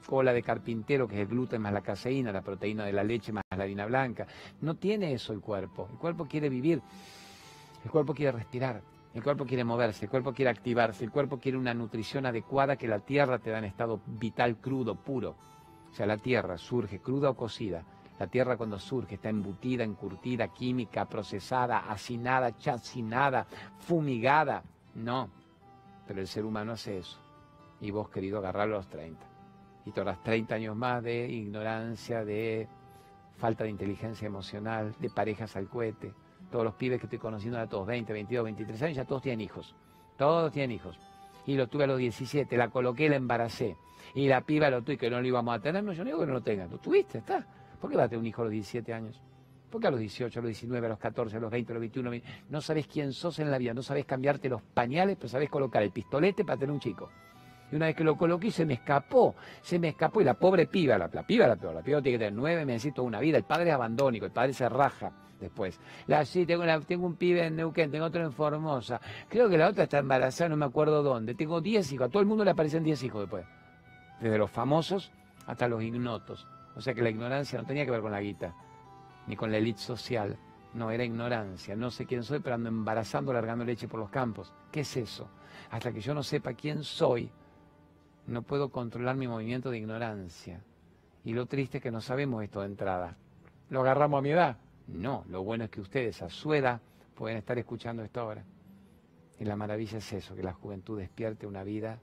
cola 0.08 0.34
de 0.34 0.42
carpintero, 0.42 1.08
que 1.08 1.16
es 1.16 1.22
el 1.22 1.28
gluten 1.28 1.62
más 1.62 1.74
la 1.74 1.82
caseína, 1.82 2.32
la 2.32 2.42
proteína 2.42 2.86
de 2.86 2.94
la 2.94 3.04
leche 3.04 3.34
más 3.34 3.44
la 3.60 3.66
harina 3.66 3.86
blanca. 3.86 4.26
No 4.62 4.76
tiene 4.76 5.14
eso 5.14 5.34
el 5.34 5.42
cuerpo. 5.42 5.88
El 5.92 5.98
cuerpo 5.98 6.26
quiere 6.26 6.50
vivir, 6.50 6.82
el 7.84 7.92
cuerpo 7.92 8.14
quiere 8.14 8.32
respirar, 8.32 8.82
El 9.14 9.24
cuerpo 9.24 9.46
quiere 9.46 9.64
moverse, 9.64 10.06
el 10.06 10.12
cuerpo 10.12 10.34
quiere 10.34 10.52
activarse, 10.52 11.04
el 11.04 11.12
cuerpo 11.12 11.40
quiere 11.40 11.58
una 11.58 11.74
nutrición 11.74 12.28
adecuada 12.28 12.76
que 12.76 12.88
la 12.88 13.00
tierra 13.00 13.40
te 13.40 13.50
da 13.50 13.58
en 13.58 13.66
estado 13.66 14.00
vital 14.06 14.58
crudo, 14.58 14.96
puro. 14.96 15.36
O 15.92 15.94
sea, 15.96 16.06
la 16.06 16.18
tierra 16.18 16.58
surge 16.58 17.00
cruda 17.00 17.32
o 17.32 17.36
cocida. 17.36 17.84
La 18.20 18.28
tierra 18.28 18.58
cuando 18.58 18.78
surge 18.78 19.16
está 19.16 19.30
embutida, 19.30 19.84
encurtida, 19.84 20.50
química, 20.50 21.06
procesada, 21.06 21.90
hacinada, 21.90 22.56
chacinada, 22.58 23.48
fumigada. 23.80 24.62
No, 24.94 25.30
pero 26.06 26.22
el 26.22 26.28
ser 26.28 26.46
humano 26.46 26.74
hace 26.74 26.98
eso. 27.00 27.18
Y 27.82 27.92
vos, 27.92 28.10
querido, 28.10 28.40
agarrarlo 28.40 28.76
a 28.76 28.80
los 28.80 28.90
30. 28.90 29.26
Y 29.86 29.92
te 29.92 30.04
30 30.04 30.56
años 30.56 30.76
más 30.76 31.02
de 31.02 31.30
ignorancia, 31.30 32.26
de 32.26 32.68
falta 33.40 33.64
de 33.64 33.72
inteligencia 33.72 34.26
emocional, 34.28 34.94
de 35.00 35.10
parejas 35.10 35.56
al 35.56 35.68
cohete, 35.68 36.14
todos 36.52 36.66
los 36.66 36.76
pibes 36.76 37.00
que 37.00 37.06
estoy 37.06 37.20
conociendo 37.20 37.60
a 37.60 37.68
todos 37.68 37.88
20, 37.88 38.12
22, 38.12 38.44
23 38.44 38.82
años, 38.84 38.98
ya 38.98 39.06
todos 39.06 39.22
tienen 39.22 39.42
hijos. 39.42 39.76
Todos 40.18 40.52
tienen 40.52 40.76
hijos. 40.76 41.00
Y 41.46 41.56
lo 41.56 41.68
tuve 41.68 41.86
a 41.86 41.88
los 41.88 41.98
17, 41.98 42.58
la 42.58 42.70
coloqué, 42.70 43.10
la 43.10 43.16
embaracé. 43.16 43.78
Y 44.14 44.28
la 44.28 44.42
piba 44.42 44.70
lo 44.70 44.82
tuve, 44.82 44.98
que 44.98 45.10
no 45.10 45.22
lo 45.22 45.28
íbamos 45.28 45.56
a 45.56 45.60
tener. 45.60 45.84
No, 45.84 45.94
yo 45.94 46.04
no 46.04 46.10
digo 46.10 46.20
que 46.20 46.26
no 46.28 46.34
lo 46.34 46.42
tengan. 46.42 46.70
Lo 46.70 46.78
tuviste, 46.78 47.20
está. 47.20 47.46
¿Por 47.80 47.90
qué 47.90 47.98
vas 47.98 48.08
a 48.08 48.10
tener 48.10 48.20
un 48.20 48.28
hijo 48.28 48.42
a 48.42 48.46
los 48.46 48.52
17 48.52 48.94
años? 48.94 49.22
¿Por 49.70 49.80
qué 49.80 49.88
a 49.88 49.92
los 49.92 50.00
18, 50.00 50.40
a 50.40 50.42
los 50.42 50.50
19, 50.50 50.88
a 50.88 50.90
los 50.90 51.00
14, 51.00 51.38
a 51.38 51.40
los 51.40 51.52
20, 51.52 51.72
a 51.72 51.76
los 51.76 51.82
21? 51.82 52.12
No 52.50 52.62
sabes 52.62 52.88
quién 52.88 53.14
sos 53.14 53.40
en 53.40 53.52
la 53.52 53.58
vida, 53.58 53.74
no 53.74 53.84
sabes 53.84 54.06
cambiarte 54.06 54.50
los 54.50 54.62
pañales, 54.62 55.16
pero 55.16 55.30
sabes 55.30 55.50
colocar 55.50 55.84
el 55.84 55.92
pistolete 55.92 56.44
para 56.44 56.60
tener 56.60 56.74
un 56.74 56.80
chico. 56.80 57.10
Y 57.72 57.76
una 57.76 57.88
vez 57.88 57.96
que 57.96 58.04
lo 58.04 58.16
coloqué, 58.16 58.52
se 58.52 58.66
me 58.66 58.74
escapó, 58.76 59.36
se 59.62 59.78
me 59.80 59.90
escapó. 59.90 60.22
Y 60.22 60.24
la 60.24 60.34
pobre 60.34 60.68
piba, 60.68 60.98
la, 60.98 61.08
piba 61.10 61.48
la 61.48 61.56
peor, 61.56 61.76
la 61.76 61.82
piba 61.82 62.02
tiene 62.02 62.18
que 62.18 62.26
tener 62.26 62.34
nueve 62.34 62.66
meses, 62.66 62.94
toda 62.94 63.08
una 63.08 63.20
vida. 63.20 63.38
El 63.38 63.44
padre 63.44 63.70
es 63.70 63.76
abandónico, 63.76 64.26
el 64.26 64.32
padre 64.32 64.54
se 64.54 64.68
raja 64.68 65.12
después. 65.40 65.80
La, 66.08 66.26
sí, 66.26 66.46
tengo, 66.46 66.64
tengo 66.82 67.06
un 67.06 67.16
pibe 67.16 67.46
en 67.46 67.56
Neuquén, 67.56 67.92
tengo 67.92 68.06
otro 68.06 68.24
en 68.24 68.32
Formosa. 68.32 69.00
Creo 69.28 69.50
que 69.50 69.58
la 69.58 69.70
otra 69.70 69.84
está 69.84 70.00
embarazada, 70.00 70.50
no 70.50 70.58
me 70.58 70.66
acuerdo 70.66 71.04
dónde. 71.04 71.36
Tengo 71.36 71.62
diez 71.62 71.92
hijos, 71.92 72.08
a 72.08 72.10
todo 72.10 72.22
el 72.22 72.28
mundo 72.28 72.44
le 72.44 72.52
aparecen 72.52 72.84
diez 72.84 73.04
hijos 73.04 73.22
después. 73.22 73.46
Desde 74.20 74.38
los 74.38 74.52
famosos 74.52 75.12
hasta 75.46 75.68
los 75.68 75.82
ignotos. 75.82 76.48
O 76.76 76.82
sea 76.82 76.94
que 76.94 77.02
la 77.02 77.10
ignorancia 77.10 77.60
no 77.60 77.66
tenía 77.66 77.86
que 77.86 77.92
ver 77.92 78.02
con 78.02 78.12
la 78.12 78.22
guita, 78.22 78.54
ni 79.28 79.36
con 79.36 79.52
la 79.52 79.58
élite 79.58 79.80
social. 79.80 80.38
No, 80.74 80.92
era 80.92 81.04
ignorancia. 81.04 81.76
No 81.76 81.90
sé 81.90 82.06
quién 82.06 82.24
soy, 82.24 82.40
pero 82.40 82.56
ando 82.56 82.70
embarazando, 82.70 83.34
largando 83.34 83.66
leche 83.66 83.88
por 83.88 84.00
los 84.00 84.10
campos. 84.10 84.54
¿Qué 84.72 84.82
es 84.82 84.98
eso? 84.98 85.28
Hasta 85.72 85.92
que 85.92 86.00
yo 86.00 86.14
no 86.14 86.22
sepa 86.22 86.54
quién 86.54 86.84
soy, 86.84 87.32
no 88.30 88.44
puedo 88.44 88.70
controlar 88.70 89.16
mi 89.16 89.28
movimiento 89.28 89.72
de 89.72 89.80
ignorancia. 89.80 90.62
Y 91.26 91.34
lo 91.34 91.48
triste 91.48 91.78
es 91.78 91.84
que 91.84 91.92
no 91.92 92.00
sabemos 92.00 92.44
esto 92.44 92.62
de 92.62 92.68
entrada. 92.68 93.18
¿Lo 93.70 93.82
agarramos 93.82 94.20
a 94.20 94.22
mi 94.22 94.30
edad? 94.30 94.58
No, 94.88 95.26
lo 95.30 95.44
bueno 95.44 95.66
es 95.66 95.70
que 95.70 95.82
ustedes 95.82 96.22
a 96.22 96.30
su 96.30 96.54
edad 96.54 96.80
pueden 97.16 97.38
estar 97.38 97.58
escuchando 97.58 98.04
esto 98.04 98.22
ahora. 98.22 98.44
Y 99.40 99.46
la 99.46 99.56
maravilla 99.56 99.98
es 99.98 100.14
eso, 100.14 100.36
que 100.36 100.44
la 100.44 100.54
juventud 100.54 101.00
despierte 101.00 101.48
una 101.48 101.64
vida 101.64 102.00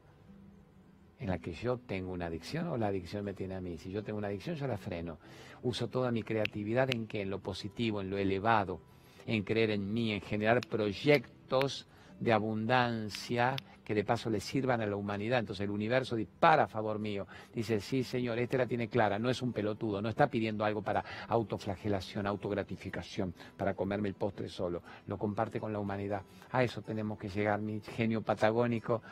en 1.18 1.28
la 1.28 1.38
que 1.38 1.52
yo 1.52 1.78
tengo 1.78 2.12
una 2.12 2.26
adicción 2.26 2.66
o 2.68 2.76
la 2.76 2.88
adicción 2.88 3.24
me 3.24 3.32
tiene 3.32 3.54
a 3.54 3.60
mí. 3.60 3.78
Si 3.78 3.90
yo 3.90 4.02
tengo 4.02 4.18
una 4.18 4.28
adicción, 4.28 4.56
yo 4.56 4.66
la 4.66 4.78
freno. 4.78 5.18
Uso 5.62 5.88
toda 5.88 6.10
mi 6.10 6.22
creatividad 6.22 6.92
en 6.94 7.06
qué? 7.06 7.22
En 7.22 7.30
lo 7.30 7.38
positivo, 7.38 8.00
en 8.00 8.10
lo 8.10 8.18
elevado, 8.18 8.80
en 9.26 9.42
creer 9.42 9.70
en 9.70 9.92
mí, 9.92 10.12
en 10.12 10.20
generar 10.20 10.60
proyectos 10.60 11.86
de 12.20 12.32
abundancia 12.32 13.56
que 13.86 13.94
de 13.94 14.02
paso 14.02 14.28
le 14.28 14.40
sirvan 14.40 14.80
a 14.80 14.86
la 14.86 14.96
humanidad. 14.96 15.38
Entonces 15.38 15.62
el 15.62 15.70
universo 15.70 16.16
dispara 16.16 16.64
a 16.64 16.66
favor 16.66 16.98
mío. 16.98 17.28
Dice, 17.54 17.80
sí, 17.80 18.02
señor, 18.02 18.36
este 18.40 18.58
la 18.58 18.66
tiene 18.66 18.88
clara, 18.88 19.16
no 19.16 19.30
es 19.30 19.40
un 19.42 19.52
pelotudo, 19.52 20.02
no 20.02 20.08
está 20.08 20.26
pidiendo 20.26 20.64
algo 20.64 20.82
para 20.82 21.04
autoflagelación, 21.28 22.26
autogratificación, 22.26 23.32
para 23.56 23.74
comerme 23.74 24.08
el 24.08 24.14
postre 24.14 24.48
solo. 24.48 24.82
Lo 25.06 25.16
comparte 25.16 25.60
con 25.60 25.72
la 25.72 25.78
humanidad. 25.78 26.22
A 26.50 26.64
eso 26.64 26.82
tenemos 26.82 27.16
que 27.16 27.28
llegar, 27.28 27.60
mi 27.60 27.78
genio 27.80 28.22
patagónico 28.22 29.02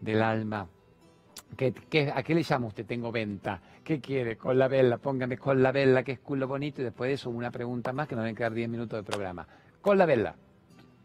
del 0.00 0.20
alma. 0.20 0.66
¿Qué, 1.56 1.72
a 2.12 2.20
qué 2.24 2.34
le 2.34 2.42
llama 2.42 2.66
usted? 2.66 2.86
Tengo 2.86 3.12
venta. 3.12 3.62
¿Qué 3.84 4.00
quiere? 4.00 4.36
Con 4.36 4.58
la 4.58 4.66
vela, 4.66 4.98
póngame 4.98 5.38
con 5.38 5.62
la 5.62 5.70
vela, 5.70 6.02
que 6.02 6.12
es 6.12 6.18
culo 6.18 6.48
bonito, 6.48 6.80
y 6.80 6.84
después 6.84 7.06
de 7.06 7.14
eso 7.14 7.30
una 7.30 7.52
pregunta 7.52 7.92
más 7.92 8.08
que 8.08 8.16
nos 8.16 8.24
van 8.24 8.32
a 8.32 8.36
quedar 8.36 8.52
10 8.52 8.68
minutos 8.68 8.98
de 8.98 9.04
programa. 9.04 9.46
Con 9.80 9.96
la 9.96 10.06
vela, 10.06 10.34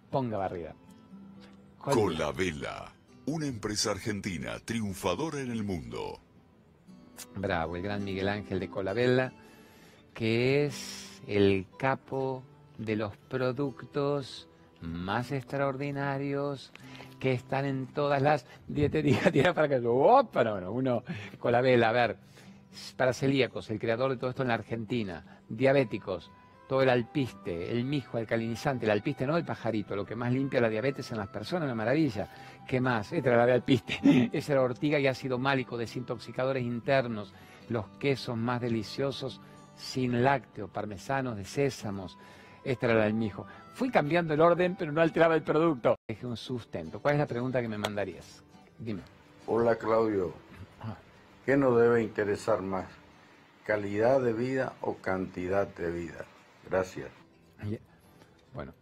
ponga 0.10 0.40
barrida. 0.40 0.74
Con 1.78 2.18
la 2.18 2.32
vela 2.32 2.92
una 3.26 3.48
empresa 3.48 3.92
argentina 3.92 4.60
triunfadora 4.64 5.40
en 5.40 5.52
el 5.52 5.64
mundo. 5.64 6.20
Bravo, 7.36 7.76
el 7.76 7.82
gran 7.82 8.04
Miguel 8.04 8.28
Ángel 8.28 8.60
de 8.60 8.70
Colabella, 8.70 9.34
que 10.14 10.66
es 10.66 11.22
el 11.28 11.66
capo 11.78 12.44
de 12.78 12.96
los 12.96 13.16
productos 13.18 14.48
más 14.82 15.32
extraordinarios 15.32 16.72
que 17.20 17.34
están 17.34 17.66
en 17.66 17.88
todas 17.88 18.22
las 18.22 18.46
dietéticas. 18.68 19.32
Tira 19.32 19.54
para 19.54 19.70
que 19.70 19.82
opa, 19.86 20.44
no, 20.44 20.60
no, 20.60 20.72
uno 20.72 21.04
Colabella, 21.40 21.90
a 21.90 21.94
ver, 21.94 22.18
para 22.98 23.14
celíacos, 23.14 23.70
el 23.70 23.80
creador 23.80 24.12
de 24.12 24.18
todo 24.18 24.30
esto 24.30 24.42
en 24.42 24.50
la 24.50 24.56
Argentina, 24.56 25.40
diabéticos, 25.48 26.32
todo 26.68 26.82
el 26.82 26.90
alpiste, 26.90 27.72
el 27.72 27.84
mijo 27.84 28.18
alcalinizante, 28.18 28.86
el 28.86 28.92
alpiste 28.92 29.28
no 29.28 29.38
el 29.38 29.46
pajarito, 29.46 29.96
lo 29.96 30.06
que 30.06 30.16
más 30.16 30.32
limpia 30.32 30.62
la 30.62 30.70
diabetes 30.70 31.12
en 31.12 31.18
las 31.18 31.28
personas, 31.28 31.66
una 31.66 31.76
maravilla. 31.76 32.30
¿Qué 32.68 32.80
más? 32.80 33.12
Esta 33.12 33.30
era 33.30 33.38
la 33.38 33.46
de 33.46 33.54
alpiste, 33.54 34.00
esa 34.34 34.54
era 34.54 34.62
ortiga 34.62 35.00
y 35.00 35.08
ácido 35.08 35.38
málico, 35.38 35.78
desintoxicadores 35.78 36.64
internos, 36.64 37.34
los 37.70 37.88
quesos 38.00 38.38
más 38.38 38.62
deliciosos 38.62 39.42
sin 39.76 40.24
lácteo, 40.24 40.68
parmesanos 40.68 41.36
de 41.36 41.46
sésamos. 41.46 42.18
Esta 42.64 42.86
era 42.86 42.96
la 42.96 43.04
del 43.06 43.14
mijo. 43.14 43.46
Fui 43.74 43.90
cambiando 43.90 44.34
el 44.34 44.42
orden, 44.42 44.76
pero 44.78 44.92
no 44.92 45.02
alteraba 45.02 45.36
el 45.36 45.42
producto. 45.42 45.96
Dejé 46.08 46.26
un 46.26 46.38
sustento. 46.38 47.02
¿Cuál 47.02 47.16
es 47.16 47.20
la 47.20 47.28
pregunta 47.28 47.62
que 47.62 47.68
me 47.68 47.78
mandarías? 47.78 48.42
Dime. 48.80 49.02
Hola 49.48 49.76
Claudio. 49.76 50.34
Ah. 50.82 50.96
¿Qué 51.46 51.58
nos 51.58 51.78
debe 51.78 52.02
interesar 52.02 52.62
más? 52.62 52.86
¿Calidad 53.66 54.22
de 54.22 54.34
vida 54.34 54.74
o 54.82 54.96
cantidad 54.96 55.68
de 55.68 55.92
vida? 55.92 56.26
Gracias. 56.74 57.12
Bueno, 58.52 58.74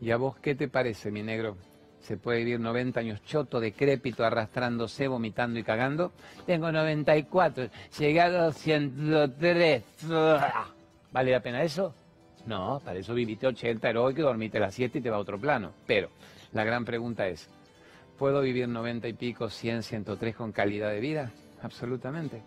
¿y 0.00 0.10
a 0.10 0.16
vos 0.16 0.36
qué 0.40 0.56
te 0.56 0.66
parece, 0.66 1.12
mi 1.12 1.22
negro? 1.22 1.56
¿Se 2.00 2.16
puede 2.16 2.38
vivir 2.38 2.58
90 2.58 2.98
años 2.98 3.22
choto, 3.22 3.60
decrépito, 3.60 4.24
arrastrándose, 4.24 5.06
vomitando 5.06 5.60
y 5.60 5.62
cagando? 5.62 6.10
Tengo 6.44 6.72
94, 6.72 7.70
llegué 7.96 8.20
a 8.20 8.50
103. 8.50 9.84
¿Vale 11.12 11.30
la 11.30 11.40
pena 11.40 11.62
eso? 11.62 11.94
No, 12.46 12.82
para 12.84 12.98
eso 12.98 13.14
viviste 13.14 13.46
80 13.46 13.90
heroico, 13.90 14.22
dormiste 14.22 14.58
las 14.58 14.74
7 14.74 14.98
y 14.98 15.00
te 15.00 15.08
va 15.08 15.18
a 15.18 15.20
otro 15.20 15.38
plano. 15.38 15.70
Pero 15.86 16.08
la 16.50 16.64
gran 16.64 16.84
pregunta 16.84 17.28
es, 17.28 17.48
¿puedo 18.18 18.40
vivir 18.40 18.66
90 18.66 19.06
y 19.06 19.12
pico, 19.12 19.48
100, 19.48 19.84
103 19.84 20.34
con 20.34 20.50
calidad 20.50 20.90
de 20.90 20.98
vida? 20.98 21.30
Absolutamente. 21.62 22.42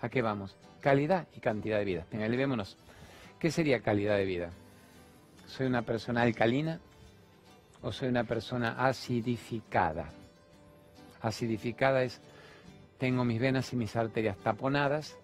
¿A 0.00 0.08
qué 0.08 0.22
vamos? 0.22 0.56
Calidad 0.80 1.26
y 1.34 1.40
cantidad 1.40 1.80
de 1.80 1.84
vida. 1.84 2.06
Venga, 2.12 2.26
elevémonos. 2.26 2.78
¿Qué 3.38 3.52
sería 3.52 3.80
calidad 3.80 4.16
de 4.16 4.24
vida? 4.24 4.50
¿Soy 5.46 5.66
una 5.66 5.82
persona 5.82 6.22
alcalina 6.22 6.80
o 7.82 7.92
soy 7.92 8.08
una 8.08 8.24
persona 8.24 8.84
acidificada? 8.84 10.08
Acidificada 11.20 12.02
es, 12.02 12.20
tengo 12.98 13.24
mis 13.24 13.40
venas 13.40 13.72
y 13.72 13.76
mis 13.76 13.94
arterias 13.94 14.36
taponadas 14.38 15.16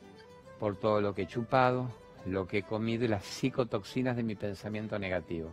por 0.61 0.77
todo 0.77 1.01
lo 1.01 1.13
que 1.13 1.23
he 1.23 1.27
chupado, 1.27 1.91
lo 2.25 2.47
que 2.47 2.59
he 2.59 2.63
comido 2.63 3.05
y 3.05 3.09
las 3.09 3.25
psicotoxinas 3.25 4.15
de 4.15 4.23
mi 4.23 4.37
pensamiento 4.37 4.97
negativo. 4.97 5.53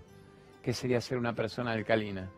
¿Qué 0.61 0.73
sería 0.73 1.01
ser 1.01 1.17
una 1.17 1.33
persona 1.33 1.71
alcalina? 1.71 2.29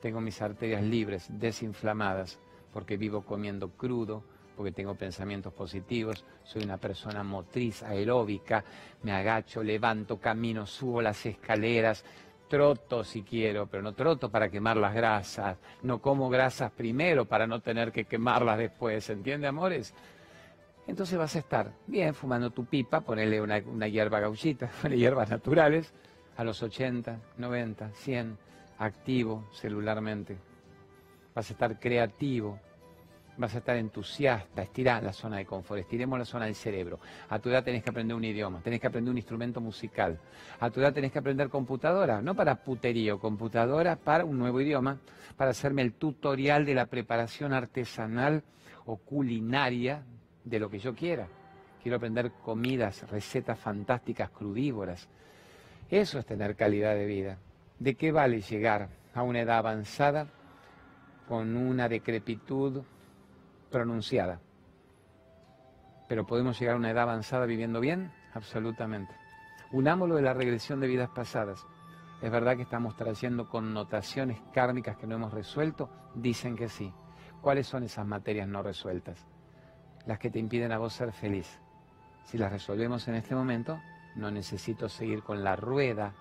Tengo 0.00 0.20
mis 0.20 0.40
arterias 0.42 0.84
libres, 0.84 1.26
desinflamadas, 1.28 2.38
porque 2.72 2.96
vivo 2.96 3.22
comiendo 3.22 3.70
crudo, 3.70 4.22
porque 4.56 4.72
tengo 4.72 4.94
pensamientos 4.94 5.52
positivos, 5.52 6.24
soy 6.42 6.64
una 6.64 6.78
persona 6.78 7.22
motriz, 7.22 7.82
aeróbica, 7.82 8.64
me 9.02 9.12
agacho, 9.12 9.62
levanto, 9.62 10.18
camino, 10.18 10.66
subo 10.66 11.02
las 11.02 11.26
escaleras, 11.26 12.04
troto 12.48 13.04
si 13.04 13.22
quiero, 13.22 13.66
pero 13.66 13.82
no 13.82 13.92
troto 13.92 14.30
para 14.30 14.48
quemar 14.48 14.76
las 14.76 14.94
grasas, 14.94 15.58
no 15.82 16.00
como 16.00 16.28
grasas 16.30 16.72
primero 16.72 17.26
para 17.26 17.46
no 17.46 17.60
tener 17.60 17.92
que 17.92 18.04
quemarlas 18.04 18.58
después, 18.58 19.08
¿entiende, 19.10 19.46
amores? 19.46 19.92
Entonces 20.86 21.18
vas 21.18 21.34
a 21.36 21.40
estar 21.40 21.72
bien 21.86 22.14
fumando 22.14 22.50
tu 22.50 22.64
pipa, 22.64 23.00
ponerle 23.00 23.40
una, 23.40 23.58
una 23.66 23.88
hierba 23.88 24.20
gauchita, 24.20 24.70
hierbas 24.90 25.30
naturales, 25.30 25.92
a 26.36 26.44
los 26.44 26.62
80, 26.62 27.18
90, 27.38 27.90
100, 27.90 28.38
activo 28.78 29.44
celularmente. 29.52 30.36
Vas 31.34 31.50
a 31.50 31.52
estar 31.52 31.78
creativo, 31.78 32.58
vas 33.38 33.54
a 33.54 33.58
estar 33.58 33.76
entusiasta, 33.76 34.62
estirá 34.62 35.00
la 35.00 35.12
zona 35.12 35.36
de 35.38 35.46
confort, 35.46 35.80
estiremos 35.80 36.18
la 36.18 36.24
zona 36.24 36.46
del 36.46 36.54
cerebro. 36.54 36.98
A 37.28 37.38
tu 37.38 37.50
edad 37.50 37.62
tenés 37.62 37.82
que 37.82 37.90
aprender 37.90 38.16
un 38.16 38.24
idioma, 38.24 38.60
tenés 38.60 38.80
que 38.80 38.86
aprender 38.86 39.10
un 39.10 39.18
instrumento 39.18 39.60
musical. 39.60 40.18
A 40.60 40.70
tu 40.70 40.80
edad 40.80 40.92
tenés 40.92 41.12
que 41.12 41.18
aprender 41.18 41.48
computadora, 41.48 42.22
no 42.22 42.34
para 42.34 42.56
puterío, 42.56 43.18
computadora 43.18 43.96
para 43.96 44.24
un 44.24 44.38
nuevo 44.38 44.60
idioma, 44.60 44.98
para 45.36 45.50
hacerme 45.50 45.82
el 45.82 45.94
tutorial 45.94 46.64
de 46.64 46.74
la 46.74 46.86
preparación 46.86 47.52
artesanal 47.52 48.42
o 48.86 48.96
culinaria 48.96 50.02
de 50.44 50.58
lo 50.58 50.70
que 50.70 50.78
yo 50.78 50.94
quiera. 50.94 51.28
Quiero 51.82 51.96
aprender 51.96 52.32
comidas, 52.42 53.08
recetas 53.10 53.58
fantásticas, 53.58 54.30
crudívoras. 54.30 55.08
Eso 55.90 56.18
es 56.18 56.26
tener 56.26 56.56
calidad 56.56 56.94
de 56.94 57.06
vida. 57.06 57.38
¿De 57.78 57.94
qué 57.94 58.10
vale 58.10 58.40
llegar 58.40 58.88
a 59.14 59.22
una 59.22 59.40
edad 59.40 59.58
avanzada 59.58 60.26
con 61.28 61.56
una 61.56 61.88
decrepitud 61.88 62.82
pronunciada. 63.70 64.40
Pero 66.08 66.26
podemos 66.26 66.58
llegar 66.58 66.74
a 66.74 66.78
una 66.78 66.90
edad 66.90 67.04
avanzada 67.04 67.46
viviendo 67.46 67.80
bien, 67.80 68.12
absolutamente. 68.34 69.14
Unamos 69.72 70.08
lo 70.08 70.14
de 70.14 70.22
la 70.22 70.34
regresión 70.34 70.80
de 70.80 70.86
vidas 70.86 71.10
pasadas. 71.10 71.66
¿Es 72.22 72.30
verdad 72.30 72.56
que 72.56 72.62
estamos 72.62 72.96
trayendo 72.96 73.48
connotaciones 73.48 74.40
kármicas 74.52 74.96
que 74.96 75.06
no 75.06 75.16
hemos 75.16 75.34
resuelto? 75.34 75.90
Dicen 76.14 76.56
que 76.56 76.68
sí. 76.68 76.92
¿Cuáles 77.40 77.66
son 77.66 77.82
esas 77.82 78.06
materias 78.06 78.48
no 78.48 78.62
resueltas? 78.62 79.26
Las 80.06 80.18
que 80.18 80.30
te 80.30 80.38
impiden 80.38 80.72
a 80.72 80.78
vos 80.78 80.92
ser 80.92 81.12
feliz. 81.12 81.60
Si 82.24 82.38
las 82.38 82.52
resolvemos 82.52 83.06
en 83.08 83.16
este 83.16 83.34
momento, 83.34 83.80
no 84.14 84.30
necesito 84.30 84.88
seguir 84.88 85.22
con 85.22 85.44
la 85.44 85.56
rueda 85.56 86.14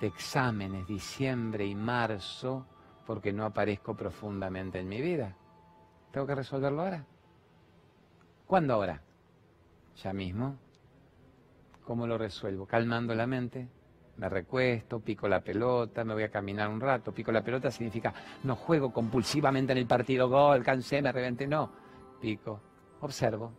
de 0.00 0.06
exámenes 0.06 0.86
diciembre 0.86 1.66
y 1.66 1.74
marzo 1.74 2.66
porque 3.06 3.32
no 3.32 3.44
aparezco 3.44 3.94
profundamente 3.94 4.80
en 4.80 4.88
mi 4.88 5.00
vida. 5.00 5.36
¿Tengo 6.14 6.28
que 6.28 6.34
resolverlo 6.36 6.82
ahora? 6.82 7.04
¿Cuándo 8.46 8.74
ahora? 8.74 9.02
Ya 10.00 10.12
mismo. 10.12 10.56
¿Cómo 11.84 12.06
lo 12.06 12.16
resuelvo? 12.16 12.66
Calmando 12.66 13.16
la 13.16 13.26
mente, 13.26 13.66
me 14.16 14.28
recuesto, 14.28 15.00
pico 15.00 15.26
la 15.26 15.40
pelota, 15.40 16.04
me 16.04 16.14
voy 16.14 16.22
a 16.22 16.30
caminar 16.30 16.68
un 16.68 16.80
rato. 16.80 17.10
Pico 17.10 17.32
la 17.32 17.42
pelota 17.42 17.68
significa 17.72 18.14
no 18.44 18.54
juego 18.54 18.92
compulsivamente 18.92 19.72
en 19.72 19.78
el 19.78 19.86
partido, 19.86 20.28
gol, 20.28 20.62
cansé, 20.62 21.02
me 21.02 21.10
reventé. 21.10 21.48
No, 21.48 21.72
pico, 22.20 22.60
observo, 23.00 23.50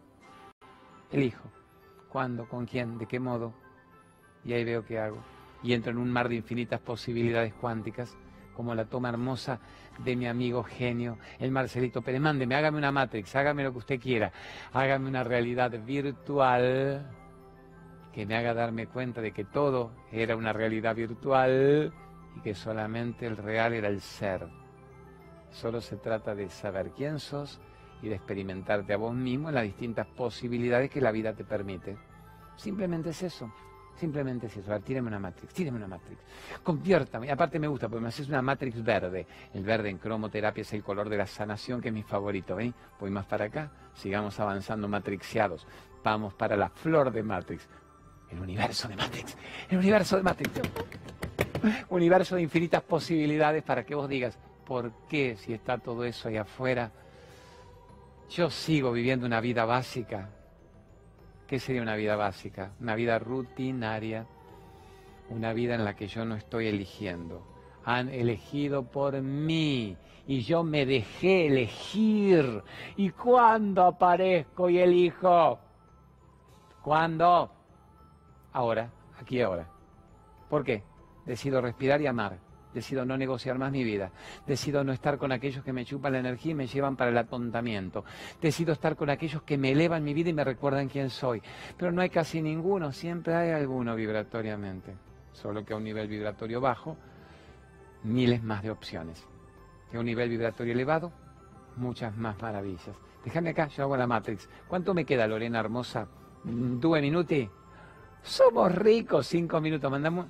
elijo. 1.11 1.51
¿Cuándo? 2.07 2.47
¿Con 2.47 2.65
quién? 2.65 2.97
¿De 2.97 3.05
qué 3.05 3.19
modo? 3.19 3.51
Y 4.45 4.53
ahí 4.53 4.63
veo 4.63 4.85
qué 4.85 4.97
hago. 4.97 5.17
Y 5.61 5.73
entro 5.73 5.91
en 5.91 5.97
un 5.97 6.09
mar 6.09 6.29
de 6.29 6.35
infinitas 6.35 6.79
posibilidades 6.79 7.53
cuánticas, 7.55 8.15
como 8.55 8.73
la 8.73 8.85
toma 8.85 9.09
hermosa 9.09 9.59
de 9.99 10.15
mi 10.15 10.27
amigo 10.27 10.63
genio, 10.63 11.17
el 11.39 11.51
Marcelito 11.51 12.01
Pérez. 12.01 12.21
Mándeme, 12.21 12.55
hágame 12.55 12.77
una 12.77 12.91
Matrix, 12.91 13.35
hágame 13.35 13.63
lo 13.63 13.71
que 13.71 13.79
usted 13.79 13.99
quiera. 13.99 14.31
Hágame 14.73 15.07
una 15.07 15.23
realidad 15.23 15.71
virtual 15.85 17.05
que 18.13 18.25
me 18.25 18.37
haga 18.37 18.53
darme 18.53 18.87
cuenta 18.87 19.21
de 19.21 19.31
que 19.31 19.43
todo 19.43 19.91
era 20.11 20.35
una 20.35 20.53
realidad 20.53 20.95
virtual 20.95 21.93
y 22.37 22.39
que 22.39 22.55
solamente 22.55 23.27
el 23.27 23.37
real 23.37 23.73
era 23.73 23.89
el 23.89 24.01
ser. 24.01 24.47
Solo 25.51 25.81
se 25.81 25.97
trata 25.97 26.33
de 26.33 26.49
saber 26.49 26.91
quién 26.91 27.19
sos 27.19 27.59
y 28.01 28.09
de 28.09 28.15
experimentarte 28.15 28.93
a 28.93 28.97
vos 28.97 29.13
mismo 29.13 29.49
en 29.49 29.55
las 29.55 29.63
distintas 29.63 30.07
posibilidades 30.07 30.89
que 30.89 31.01
la 31.01 31.11
vida 31.11 31.33
te 31.33 31.43
permite. 31.43 31.97
Simplemente 32.55 33.09
es 33.09 33.23
eso. 33.23 33.51
Simplemente 33.95 34.47
es 34.47 34.57
eso. 34.57 34.69
A 34.71 34.75
ver, 34.75 34.83
tíreme 34.83 35.07
una 35.07 35.19
Matrix, 35.19 35.53
tíreme 35.53 35.77
una 35.77 35.87
Matrix. 35.87 36.19
Conviértame. 36.61 37.31
Aparte 37.31 37.59
me 37.59 37.67
gusta, 37.67 37.87
porque 37.87 38.01
me 38.01 38.09
haces 38.09 38.27
una 38.27 38.41
Matrix 38.41 38.83
verde. 38.83 39.25
El 39.53 39.63
verde 39.63 39.89
en 39.89 39.97
cromoterapia 39.97 40.61
es 40.61 40.73
el 40.73 40.83
color 40.83 41.07
de 41.07 41.17
la 41.17 41.25
sanación, 41.25 41.81
que 41.81 41.87
es 41.87 41.93
mi 41.93 42.03
favorito. 42.03 42.55
¿ven? 42.55 42.73
Voy 42.99 43.09
más 43.09 43.25
para 43.25 43.45
acá. 43.45 43.71
Sigamos 43.93 44.39
avanzando 44.39 44.87
matrixiados. 44.87 45.65
Vamos 46.03 46.33
para 46.33 46.57
la 46.57 46.69
flor 46.69 47.11
de 47.11 47.23
Matrix. 47.23 47.67
El 48.29 48.39
universo 48.39 48.87
de 48.87 48.95
Matrix. 48.97 49.37
El 49.69 49.77
universo 49.77 50.17
de 50.17 50.23
Matrix. 50.23 50.51
Universo 51.89 52.35
de 52.35 52.41
infinitas 52.41 52.83
posibilidades 52.83 53.63
para 53.63 53.85
que 53.85 53.95
vos 53.95 54.09
digas, 54.09 54.37
¿por 54.65 54.91
qué 55.07 55.37
si 55.37 55.53
está 55.53 55.77
todo 55.77 56.03
eso 56.03 56.27
ahí 56.27 56.37
afuera? 56.37 56.91
Yo 58.29 58.49
sigo 58.49 58.91
viviendo 58.91 59.25
una 59.25 59.39
vida 59.39 59.63
básica. 59.65 60.29
¿Qué 61.47 61.59
sería 61.59 61.81
una 61.81 61.95
vida 61.95 62.15
básica? 62.15 62.71
Una 62.79 62.95
vida 62.95 63.19
rutinaria, 63.19 64.25
una 65.29 65.53
vida 65.53 65.75
en 65.75 65.85
la 65.85 65.95
que 65.95 66.07
yo 66.07 66.25
no 66.25 66.35
estoy 66.35 66.67
eligiendo. 66.67 67.43
Han 67.83 68.09
elegido 68.09 68.83
por 68.83 69.21
mí 69.21 69.95
y 70.25 70.41
yo 70.41 70.63
me 70.63 70.85
dejé 70.85 71.47
elegir. 71.47 72.63
¿Y 72.95 73.11
cuándo 73.11 73.83
aparezco 73.83 74.69
y 74.69 74.79
elijo? 74.79 75.59
¿Cuándo? 76.81 77.51
Ahora, 78.53 78.89
aquí 79.19 79.37
y 79.37 79.41
ahora. 79.41 79.67
¿Por 80.49 80.63
qué? 80.63 80.83
Decido 81.25 81.61
respirar 81.61 82.01
y 82.01 82.07
amar. 82.07 82.39
Decido 82.75 83.05
no 83.05 83.17
negociar 83.17 83.57
más 83.57 83.71
mi 83.71 83.85
vida. 83.85 84.11
Decido 84.45 84.83
no 84.83 84.91
estar 84.91 85.17
con 85.17 85.31
aquellos 85.31 85.63
que 85.63 85.71
me 85.71 85.85
chupan 85.85 86.11
la 86.11 86.19
energía 86.19 86.51
y 86.51 86.55
me 86.55 86.67
llevan 86.67 86.97
para 86.97 87.09
el 87.09 87.17
atontamiento. 87.17 88.03
Decido 88.41 88.73
estar 88.73 88.97
con 88.97 89.09
aquellos 89.09 89.43
que 89.43 89.57
me 89.57 89.71
elevan 89.71 90.03
mi 90.03 90.13
vida 90.13 90.29
y 90.29 90.33
me 90.33 90.43
recuerdan 90.43 90.89
quién 90.89 91.09
soy. 91.09 91.41
Pero 91.77 91.93
no 91.93 92.01
hay 92.01 92.09
casi 92.09 92.41
ninguno, 92.41 92.91
siempre 92.91 93.33
hay 93.33 93.51
alguno 93.51 93.95
vibratoriamente. 93.95 94.93
Solo 95.31 95.63
que 95.63 95.73
a 95.73 95.77
un 95.77 95.85
nivel 95.85 96.09
vibratorio 96.09 96.59
bajo, 96.59 96.97
miles 98.03 98.43
más 98.43 98.61
de 98.61 98.71
opciones. 98.71 99.25
Y 99.93 99.95
a 99.95 99.99
un 100.01 100.05
nivel 100.05 100.27
vibratorio 100.27 100.73
elevado, 100.73 101.13
muchas 101.77 102.13
más 102.17 102.41
maravillas. 102.41 102.99
Déjame 103.23 103.51
acá, 103.51 103.67
yo 103.67 103.83
hago 103.83 103.95
la 103.95 104.05
Matrix. 104.05 104.49
¿Cuánto 104.67 104.93
me 104.93 105.05
queda, 105.05 105.27
Lorena 105.27 105.61
Hermosa? 105.61 106.09
¿Due 106.43 107.01
minuti? 107.01 107.49
Somos 108.21 108.75
ricos, 108.75 109.27
cinco 109.27 109.61
minutos. 109.61 109.89
Mandamos, 109.89 110.25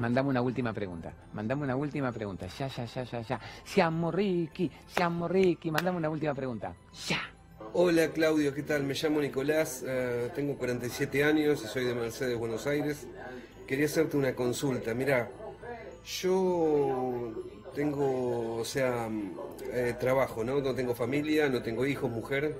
mandamos 0.00 0.30
una 0.30 0.40
última 0.40 0.72
pregunta. 0.72 1.12
Mandamos 1.34 1.64
una 1.64 1.76
última 1.76 2.10
pregunta. 2.10 2.46
Ya, 2.58 2.68
ya, 2.68 2.84
ya, 2.86 3.04
ya, 3.04 3.20
ya. 3.20 3.40
Siamo 3.64 4.10
ricchi, 4.10 4.70
siamo 4.86 5.28
ricchi. 5.28 5.70
Mandamos 5.70 5.98
una 5.98 6.08
última 6.08 6.34
pregunta. 6.34 6.74
Ya. 7.06 7.20
Hola 7.72 8.08
Claudio, 8.08 8.52
¿qué 8.52 8.64
tal? 8.64 8.82
Me 8.82 8.94
llamo 8.94 9.20
Nicolás, 9.20 9.84
eh, 9.86 10.32
tengo 10.34 10.56
47 10.56 11.22
años 11.22 11.62
y 11.62 11.68
soy 11.68 11.84
de 11.84 11.94
Mercedes, 11.94 12.36
Buenos 12.36 12.66
Aires. 12.66 13.06
Quería 13.66 13.86
hacerte 13.86 14.16
una 14.16 14.34
consulta. 14.34 14.92
Mira, 14.92 15.30
yo 16.04 17.32
tengo, 17.74 18.56
o 18.56 18.64
sea, 18.64 19.08
eh, 19.72 19.94
trabajo, 20.00 20.42
¿no? 20.42 20.60
No 20.60 20.74
tengo 20.74 20.94
familia, 20.94 21.48
no 21.48 21.62
tengo 21.62 21.86
hijos, 21.86 22.10
mujer. 22.10 22.58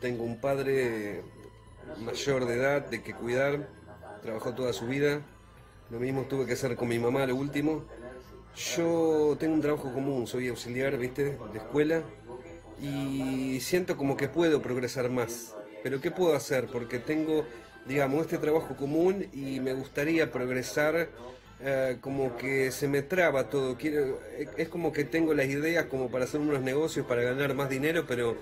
Tengo 0.00 0.22
un 0.22 0.40
padre 0.40 1.22
mayor 2.04 2.44
de 2.44 2.54
edad, 2.54 2.86
de 2.86 3.02
que 3.02 3.14
cuidar, 3.14 3.68
trabajó 4.22 4.54
toda 4.54 4.72
su 4.72 4.86
vida. 4.86 5.22
Lo 5.90 6.00
mismo 6.00 6.22
tuve 6.22 6.46
que 6.46 6.54
hacer 6.54 6.74
con 6.76 6.88
mi 6.88 6.98
mamá, 6.98 7.26
lo 7.26 7.36
último. 7.36 7.84
Yo 8.76 9.36
tengo 9.38 9.54
un 9.54 9.60
trabajo 9.60 9.92
común, 9.92 10.26
soy 10.26 10.48
auxiliar, 10.48 10.96
viste, 10.96 11.38
de 11.52 11.58
escuela, 11.58 12.02
y 12.80 13.60
siento 13.60 13.96
como 13.96 14.16
que 14.16 14.28
puedo 14.28 14.60
progresar 14.62 15.10
más. 15.10 15.54
Pero 15.82 16.00
¿qué 16.00 16.10
puedo 16.10 16.34
hacer? 16.34 16.66
Porque 16.66 16.98
tengo, 16.98 17.44
digamos, 17.86 18.22
este 18.22 18.38
trabajo 18.38 18.74
común 18.76 19.26
y 19.32 19.60
me 19.60 19.74
gustaría 19.74 20.32
progresar 20.32 21.08
eh, 21.60 21.98
como 22.00 22.36
que 22.36 22.70
se 22.70 22.88
me 22.88 23.02
traba 23.02 23.48
todo. 23.48 23.76
Quiero, 23.76 24.18
es 24.56 24.68
como 24.68 24.92
que 24.92 25.04
tengo 25.04 25.34
las 25.34 25.46
ideas 25.46 25.86
como 25.86 26.10
para 26.10 26.24
hacer 26.24 26.40
unos 26.40 26.60
negocios, 26.62 27.06
para 27.06 27.22
ganar 27.22 27.54
más 27.54 27.70
dinero, 27.70 28.04
pero 28.08 28.36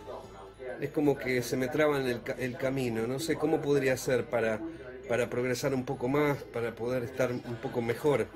es 0.80 0.90
como 0.90 1.16
que 1.16 1.42
se 1.42 1.56
me 1.56 1.68
traba 1.68 2.00
en 2.00 2.20
el, 2.38 2.56
camino. 2.56 3.06
No 3.06 3.18
sé 3.18 3.36
cómo 3.36 3.60
podría 3.60 3.96
ser 3.96 4.24
para, 4.24 4.60
para 5.08 5.28
progresar 5.28 5.74
un 5.74 5.84
poco 5.84 6.08
más, 6.08 6.38
para 6.44 6.74
poder 6.74 7.02
estar 7.04 7.30
un 7.30 7.56
poco 7.62 7.82
mejor. 7.82 8.26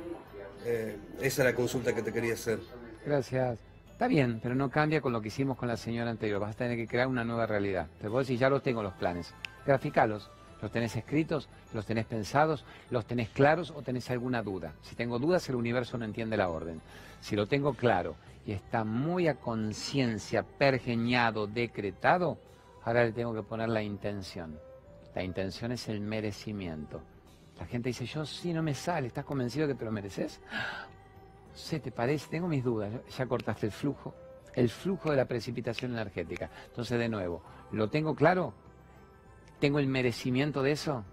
Eh, 0.64 0.96
esa 1.20 1.42
es 1.42 1.48
la 1.48 1.54
consulta 1.54 1.94
que 1.94 2.02
te 2.02 2.12
quería 2.12 2.34
hacer. 2.34 2.58
Gracias. 3.04 3.58
Está 3.90 4.06
bien, 4.06 4.38
pero 4.40 4.54
no 4.54 4.70
cambia 4.70 5.00
con 5.00 5.12
lo 5.12 5.20
que 5.20 5.28
hicimos 5.28 5.56
con 5.56 5.66
la 5.66 5.76
señora 5.76 6.10
anterior. 6.10 6.40
Vas 6.40 6.54
a 6.54 6.58
tener 6.58 6.76
que 6.76 6.86
crear 6.86 7.08
una 7.08 7.24
nueva 7.24 7.46
realidad. 7.46 7.88
Te 8.00 8.08
puedo 8.08 8.20
decir, 8.20 8.38
ya 8.38 8.48
los 8.48 8.62
tengo 8.62 8.82
los 8.82 8.94
planes. 8.94 9.34
Graficalos. 9.66 10.30
¿Los 10.60 10.72
tenés 10.72 10.94
escritos? 10.96 11.48
¿Los 11.72 11.86
tenés 11.86 12.06
pensados? 12.06 12.64
¿Los 12.90 13.06
tenés 13.06 13.28
claros 13.28 13.70
o 13.70 13.82
tenés 13.82 14.10
alguna 14.10 14.42
duda? 14.42 14.74
Si 14.82 14.96
tengo 14.96 15.18
dudas, 15.18 15.48
el 15.48 15.56
universo 15.56 15.98
no 15.98 16.04
entiende 16.04 16.36
la 16.36 16.48
orden. 16.48 16.80
Si 17.20 17.36
lo 17.36 17.46
tengo 17.46 17.74
claro 17.74 18.16
y 18.44 18.52
está 18.52 18.84
muy 18.84 19.28
a 19.28 19.34
conciencia, 19.34 20.42
pergeñado, 20.42 21.46
decretado, 21.46 22.38
ahora 22.84 23.04
le 23.04 23.12
tengo 23.12 23.34
que 23.34 23.42
poner 23.42 23.68
la 23.68 23.82
intención. 23.82 24.58
La 25.14 25.22
intención 25.22 25.72
es 25.72 25.88
el 25.88 26.00
merecimiento. 26.00 27.02
La 27.58 27.66
gente 27.66 27.88
dice, 27.88 28.06
yo 28.06 28.24
sí 28.24 28.52
no 28.52 28.62
me 28.62 28.74
sale, 28.74 29.08
¿estás 29.08 29.24
convencido 29.24 29.66
que 29.66 29.74
te 29.74 29.84
lo 29.84 29.90
mereces? 29.90 30.40
¿Se 31.54 31.80
te 31.80 31.90
parece? 31.90 32.28
Tengo 32.28 32.46
mis 32.46 32.62
dudas. 32.62 32.92
Ya 33.16 33.26
cortaste 33.26 33.66
el 33.66 33.72
flujo, 33.72 34.14
el 34.54 34.68
flujo 34.68 35.10
de 35.10 35.16
la 35.16 35.24
precipitación 35.24 35.92
energética. 35.92 36.50
Entonces, 36.66 36.98
de 36.98 37.08
nuevo, 37.08 37.42
¿lo 37.72 37.90
tengo 37.90 38.14
claro? 38.14 38.54
¿Tengo 39.58 39.80
el 39.80 39.88
merecimiento 39.88 40.62
de 40.62 40.72
eso? 40.72 41.04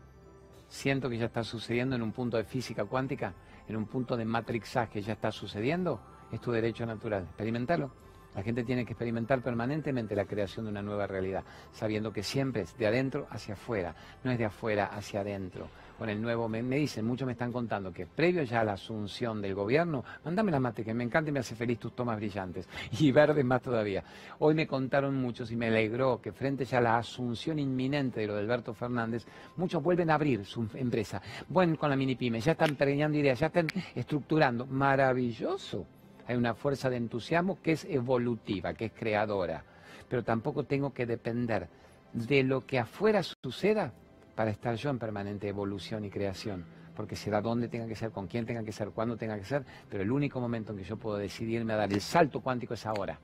Siento 0.68 1.10
que 1.10 1.18
ya 1.18 1.26
está 1.26 1.44
sucediendo 1.44 1.96
en 1.96 2.04
un 2.04 2.12
punto 2.12 2.38
de 2.38 2.44
física 2.44 2.86
cuántica, 2.86 3.34
en 3.68 3.76
un 3.76 3.88
punto 3.88 4.16
de 4.16 4.26
matrixaje, 4.26 5.02
ya 5.02 5.14
está 5.14 5.32
sucediendo. 5.32 6.00
Es 6.32 6.42
tu 6.42 6.52
derecho 6.52 6.86
natural. 6.86 7.24
Experimentarlo. 7.24 7.92
La 8.36 8.44
gente 8.44 8.64
tiene 8.64 8.86
que 8.86 8.94
experimentar 8.94 9.42
permanentemente 9.42 10.16
la 10.16 10.26
creación 10.26 10.66
de 10.66 10.72
una 10.72 10.82
nueva 10.82 11.08
realidad, 11.08 11.44
sabiendo 11.72 12.12
que 12.12 12.24
siempre 12.24 12.64
es 12.64 12.78
de 12.78 12.88
adentro 12.88 13.28
hacia 13.30 13.54
afuera, 13.54 13.96
no 14.24 14.32
es 14.32 14.38
de 14.38 14.46
afuera 14.46 14.86
hacia 14.88 15.22
adentro 15.22 15.70
con 15.98 16.10
el 16.10 16.22
nuevo, 16.22 16.50
me, 16.50 16.62
dicen, 16.62 17.06
muchos 17.06 17.26
me 17.26 17.34
están 17.34 17.52
contando 17.52 17.92
que 17.92 18.06
previo 18.06 18.44
ya 18.44 18.62
a 18.62 18.64
la 18.64 18.74
asunción 18.74 19.42
del 19.42 19.56
gobierno, 19.56 20.04
mandame 20.24 20.52
la 20.52 20.60
mate, 20.60 20.84
que 20.84 20.94
me 20.94 21.04
encanta 21.04 21.30
y 21.30 21.34
me 21.34 21.40
hace 21.40 21.56
feliz 21.56 21.80
tus 21.80 21.96
tomas 21.96 22.18
brillantes, 22.18 22.68
y 23.00 23.12
verdes 23.12 23.46
más 23.46 23.62
todavía. 23.62 24.04
Hoy 24.40 24.54
me 24.54 24.68
contaron 24.68 25.16
muchos 25.16 25.52
y 25.52 25.56
me 25.56 25.68
alegró 25.68 26.22
que 26.22 26.32
frente 26.32 26.66
ya 26.66 26.80
a 26.80 26.82
la 26.82 26.98
asunción 26.98 27.60
inminente 27.60 28.22
de 28.22 28.28
lo 28.28 28.36
de 28.36 28.42
Alberto 28.42 28.74
Fernández, 28.74 29.26
muchos 29.56 29.82
vuelven 29.82 30.10
a 30.10 30.16
abrir 30.16 30.46
su 30.46 30.68
empresa, 30.74 31.22
bueno, 31.48 31.78
con 31.78 31.90
la 31.90 31.96
mini 31.96 32.16
pyme, 32.16 32.40
ya 32.40 32.54
están 32.54 32.76
preñando 32.76 33.18
ideas, 33.18 33.40
ya 33.40 33.48
están 33.48 33.68
estructurando, 33.96 34.66
maravilloso. 34.66 35.86
Hay 36.28 36.36
una 36.36 36.54
fuerza 36.54 36.90
de 36.90 36.98
entusiasmo 36.98 37.62
que 37.62 37.74
es 37.74 37.86
evolutiva, 37.86 38.74
que 38.74 38.86
es 38.86 38.92
creadora. 38.92 39.64
Pero 40.10 40.24
tampoco 40.24 40.64
tengo 40.64 40.94
que 40.94 41.06
depender 41.06 41.68
de 42.14 42.44
lo 42.44 42.66
que 42.66 42.80
afuera 42.80 43.22
suceda 43.24 43.92
para 44.36 44.52
estar 44.52 44.76
yo 44.76 44.90
en 44.90 45.00
permanente 45.00 45.48
evolución 45.48 46.06
y 46.06 46.10
creación. 46.10 46.66
Porque 46.96 47.16
será 47.16 47.42
dónde 47.42 47.68
tenga 47.68 47.88
que 47.88 47.96
ser, 47.96 48.12
con 48.12 48.28
quién 48.28 48.46
tenga 48.46 48.64
que 48.64 48.72
ser, 48.72 48.90
cuándo 48.90 49.18
tenga 49.18 49.38
que 49.38 49.46
ser. 49.46 49.64
Pero 49.90 50.04
el 50.04 50.12
único 50.12 50.40
momento 50.40 50.72
en 50.72 50.78
que 50.80 50.84
yo 50.84 50.98
puedo 50.98 51.18
decidirme 51.18 51.74
a 51.74 51.78
dar 51.78 51.92
el 51.92 52.02
salto 52.02 52.42
cuántico 52.42 52.74
es 52.74 52.86
ahora. 52.86 53.20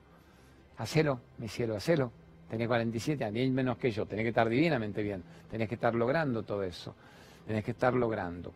Hacelo, 0.76 1.20
mi 1.38 1.48
cielo, 1.48 1.76
hacelo. 1.76 2.12
Tenés 2.52 2.68
47 2.68 3.24
años, 3.24 3.50
menos 3.50 3.78
que 3.78 3.90
yo, 3.90 4.04
tenés 4.04 4.24
que 4.24 4.28
estar 4.28 4.46
divinamente 4.46 5.02
bien, 5.02 5.22
tenés 5.50 5.70
que 5.70 5.76
estar 5.76 5.94
logrando 5.94 6.42
todo 6.42 6.62
eso, 6.62 6.94
tenés 7.46 7.64
que 7.64 7.70
estar 7.70 7.94
logrando. 7.94 8.52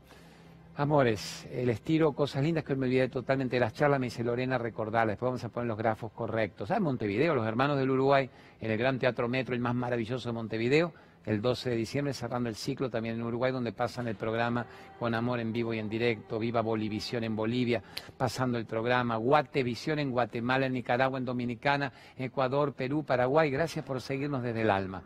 Amores, 0.79 1.49
el 1.51 1.71
estilo 1.71 2.13
Cosas 2.13 2.43
Lindas 2.43 2.63
que 2.63 2.75
hoy 2.75 2.79
me 2.79 2.85
olvidé 2.85 3.09
totalmente 3.09 3.57
de 3.57 3.61
las 3.61 3.73
charlas, 3.73 3.99
me 3.99 4.09
dice 4.09 4.23
Lorena 4.23 4.59
recordarla, 4.59 5.13
después 5.13 5.29
vamos 5.29 5.45
a 5.45 5.49
poner 5.49 5.69
los 5.69 5.79
grafos 5.79 6.13
correctos. 6.13 6.71
Ah, 6.71 6.79
Montevideo, 6.81 7.35
los 7.35 7.47
hermanos 7.47 7.79
del 7.79 7.89
Uruguay, 7.89 8.29
en 8.61 8.71
el 8.71 8.77
Gran 8.77 8.99
Teatro 8.99 9.27
Metro, 9.27 9.55
el 9.55 9.61
más 9.63 9.75
maravilloso 9.75 10.29
de 10.29 10.35
Montevideo, 10.35 10.93
el 11.25 11.41
12 11.41 11.71
de 11.71 11.77
diciembre, 11.77 12.13
cerrando 12.13 12.51
el 12.51 12.57
ciclo 12.57 12.91
también 12.91 13.15
en 13.15 13.23
Uruguay, 13.23 13.53
donde 13.53 13.73
pasan 13.73 14.07
el 14.07 14.17
programa 14.17 14.67
con 14.99 15.15
amor 15.15 15.41
en 15.41 15.51
vivo 15.51 15.73
y 15.73 15.79
en 15.79 15.89
directo, 15.89 16.39
Viva 16.39 16.61
Bolivisión 16.61 17.25
en 17.25 17.35
Bolivia, 17.35 17.83
pasando 18.15 18.59
el 18.59 18.67
programa, 18.67 19.17
Guatevisión 19.17 19.99
en 19.99 20.11
Guatemala, 20.11 20.67
en 20.67 20.75
Nicaragua, 20.75 21.19
en 21.19 21.25
Dominicana, 21.25 21.91
Ecuador, 22.19 22.75
Perú, 22.75 23.03
Paraguay. 23.03 23.51
Gracias 23.51 23.83
por 23.83 24.03
seguirnos 24.03 24.43
desde 24.43 24.61
el 24.61 24.69
alma. 24.69 25.03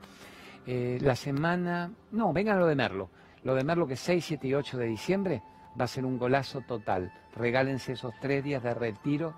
Eh, 0.67 0.99
la 1.01 1.15
semana, 1.15 1.93
no, 2.11 2.33
vengan 2.33 2.59
lo 2.59 2.67
de 2.67 2.75
Merlo. 2.75 3.09
Lo 3.45 3.55
de 3.55 3.63
Merlo 3.63 3.87
que 3.87 3.95
es 3.95 4.01
6, 4.01 4.25
7 4.25 4.49
y 4.49 4.55
8 4.55 4.77
de 4.77 4.87
diciembre 4.87 5.43
va 5.79 5.85
a 5.85 5.89
ser 5.89 6.05
un 6.05 6.19
golazo 6.19 6.61
total. 6.63 7.13
Regálense 7.35 7.93
esos 7.93 8.15
tres 8.21 8.43
días 8.45 8.63
de 8.63 8.75
retiro 8.75 9.35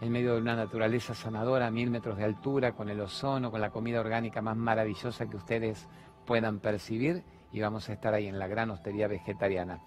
en 0.00 0.12
medio 0.12 0.34
de 0.34 0.40
una 0.40 0.56
naturaleza 0.56 1.14
sanadora 1.14 1.68
a 1.68 1.70
mil 1.70 1.90
metros 1.90 2.18
de 2.18 2.24
altura, 2.24 2.72
con 2.72 2.88
el 2.88 3.00
ozono, 3.00 3.50
con 3.50 3.60
la 3.60 3.70
comida 3.70 4.00
orgánica 4.00 4.42
más 4.42 4.56
maravillosa 4.56 5.26
que 5.26 5.36
ustedes 5.36 5.86
puedan 6.26 6.58
percibir 6.58 7.22
y 7.52 7.60
vamos 7.60 7.88
a 7.88 7.92
estar 7.92 8.12
ahí 8.14 8.26
en 8.26 8.38
la 8.38 8.48
gran 8.48 8.70
hostería 8.70 9.06
vegetariana. 9.06 9.80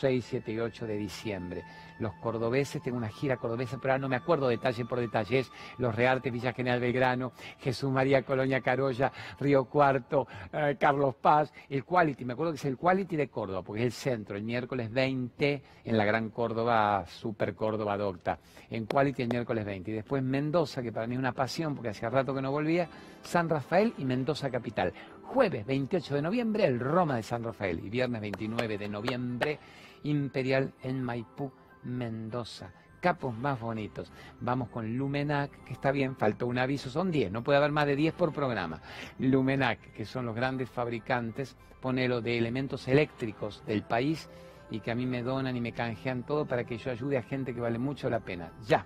6, 0.00 0.24
7 0.28 0.52
y 0.52 0.58
8 0.60 0.86
de 0.86 0.96
diciembre. 0.96 1.64
Los 1.98 2.14
cordobeses, 2.14 2.82
tengo 2.82 2.96
una 2.96 3.08
gira 3.08 3.36
cordobesa, 3.36 3.78
pero 3.80 3.92
ahora 3.92 4.00
no 4.00 4.08
me 4.08 4.16
acuerdo 4.16 4.48
detalle 4.48 4.84
por 4.86 5.00
detalle. 5.00 5.40
Es 5.40 5.52
Los 5.78 5.94
Reartes, 5.94 6.32
Villa 6.32 6.52
General 6.52 6.80
Belgrano, 6.80 7.32
Jesús 7.58 7.90
María 7.90 8.22
Colonia 8.22 8.62
Carolla, 8.62 9.12
Río 9.38 9.66
Cuarto, 9.66 10.26
eh, 10.52 10.76
Carlos 10.80 11.14
Paz, 11.16 11.52
el 11.68 11.84
Quality. 11.84 12.24
Me 12.24 12.32
acuerdo 12.32 12.52
que 12.52 12.56
es 12.56 12.64
el 12.64 12.78
Quality 12.78 13.16
de 13.16 13.28
Córdoba, 13.28 13.62
porque 13.62 13.82
es 13.82 13.86
el 13.86 13.92
centro, 13.92 14.36
el 14.36 14.42
miércoles 14.42 14.90
20 14.90 15.62
en 15.84 15.98
la 15.98 16.04
Gran 16.06 16.30
Córdoba, 16.30 17.04
Super 17.06 17.54
Córdoba 17.54 17.98
Docta. 17.98 18.38
En 18.70 18.86
Quality 18.86 19.22
el 19.22 19.28
miércoles 19.28 19.64
20. 19.66 19.90
Y 19.90 19.94
después 19.94 20.22
Mendoza, 20.22 20.82
que 20.82 20.92
para 20.92 21.06
mí 21.06 21.14
es 21.14 21.18
una 21.18 21.32
pasión, 21.32 21.74
porque 21.74 21.90
hacía 21.90 22.08
rato 22.08 22.34
que 22.34 22.40
no 22.40 22.50
volvía, 22.50 22.88
San 23.22 23.48
Rafael 23.48 23.92
y 23.98 24.04
Mendoza 24.06 24.50
Capital. 24.50 24.94
Jueves 25.32 25.64
28 25.64 26.16
de 26.16 26.22
noviembre, 26.22 26.64
el 26.64 26.80
Roma 26.80 27.14
de 27.14 27.22
San 27.22 27.44
Rafael. 27.44 27.78
Y 27.84 27.88
viernes 27.88 28.20
29 28.20 28.76
de 28.76 28.88
noviembre, 28.88 29.60
Imperial 30.02 30.72
en 30.82 31.04
Maipú, 31.04 31.52
Mendoza. 31.84 32.72
Capos 32.98 33.32
más 33.38 33.60
bonitos. 33.60 34.10
Vamos 34.40 34.70
con 34.70 34.96
Lumenac, 34.96 35.62
que 35.62 35.72
está 35.72 35.92
bien, 35.92 36.16
faltó 36.16 36.48
un 36.48 36.58
aviso, 36.58 36.90
son 36.90 37.12
10, 37.12 37.30
no 37.30 37.44
puede 37.44 37.58
haber 37.58 37.70
más 37.70 37.86
de 37.86 37.94
10 37.94 38.12
por 38.14 38.32
programa. 38.32 38.82
Lumenac, 39.20 39.92
que 39.92 40.04
son 40.04 40.26
los 40.26 40.34
grandes 40.34 40.68
fabricantes, 40.68 41.56
ponelo, 41.80 42.20
de 42.20 42.36
elementos 42.36 42.88
eléctricos 42.88 43.62
del 43.66 43.84
país 43.84 44.28
y 44.68 44.80
que 44.80 44.90
a 44.90 44.96
mí 44.96 45.06
me 45.06 45.22
donan 45.22 45.56
y 45.56 45.60
me 45.60 45.70
canjean 45.70 46.24
todo 46.24 46.44
para 46.44 46.64
que 46.64 46.76
yo 46.76 46.90
ayude 46.90 47.18
a 47.18 47.22
gente 47.22 47.54
que 47.54 47.60
vale 47.60 47.78
mucho 47.78 48.10
la 48.10 48.18
pena. 48.18 48.50
Ya. 48.66 48.84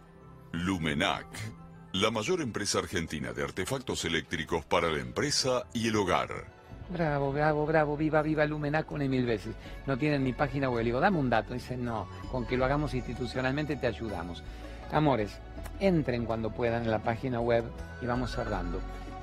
Lumenac, 0.53 1.27
la 1.95 2.11
mayor 2.11 2.41
empresa 2.41 2.81
argentina 2.81 3.33
de 3.33 3.45
artefactos 3.45 4.05
eléctricos 4.05 4.65
para 4.65 4.91
la 4.91 4.99
empresa 4.99 5.63
y 5.73 5.87
el 5.87 5.95
hogar. 5.95 6.29
Bravo, 6.91 7.33
bravo, 7.33 7.65
bravo, 7.67 7.97
viva, 7.97 8.21
viva 8.21 8.45
Lumenac 8.47 8.91
una 8.91 9.05
mil 9.05 9.25
veces. 9.25 9.55
No 9.87 9.97
tienen 9.97 10.25
ni 10.25 10.33
página 10.33 10.69
web. 10.69 10.81
Le 10.81 10.87
digo, 10.87 10.99
dame 10.99 11.19
un 11.19 11.31
dato. 11.31 11.55
Dicen, 11.55 11.85
no, 11.85 12.09
con 12.33 12.47
que 12.47 12.57
lo 12.57 12.65
hagamos 12.65 12.95
institucionalmente 12.95 13.77
te 13.77 13.87
ayudamos. 13.87 14.43
Amores, 14.91 15.39
entren 15.79 16.25
cuando 16.25 16.51
puedan 16.51 16.83
en 16.83 16.91
la 16.91 16.99
página 16.99 17.41
web 17.41 17.63
y 18.03 18.07
vamos 18.07 18.33
cerrando. 18.33 18.81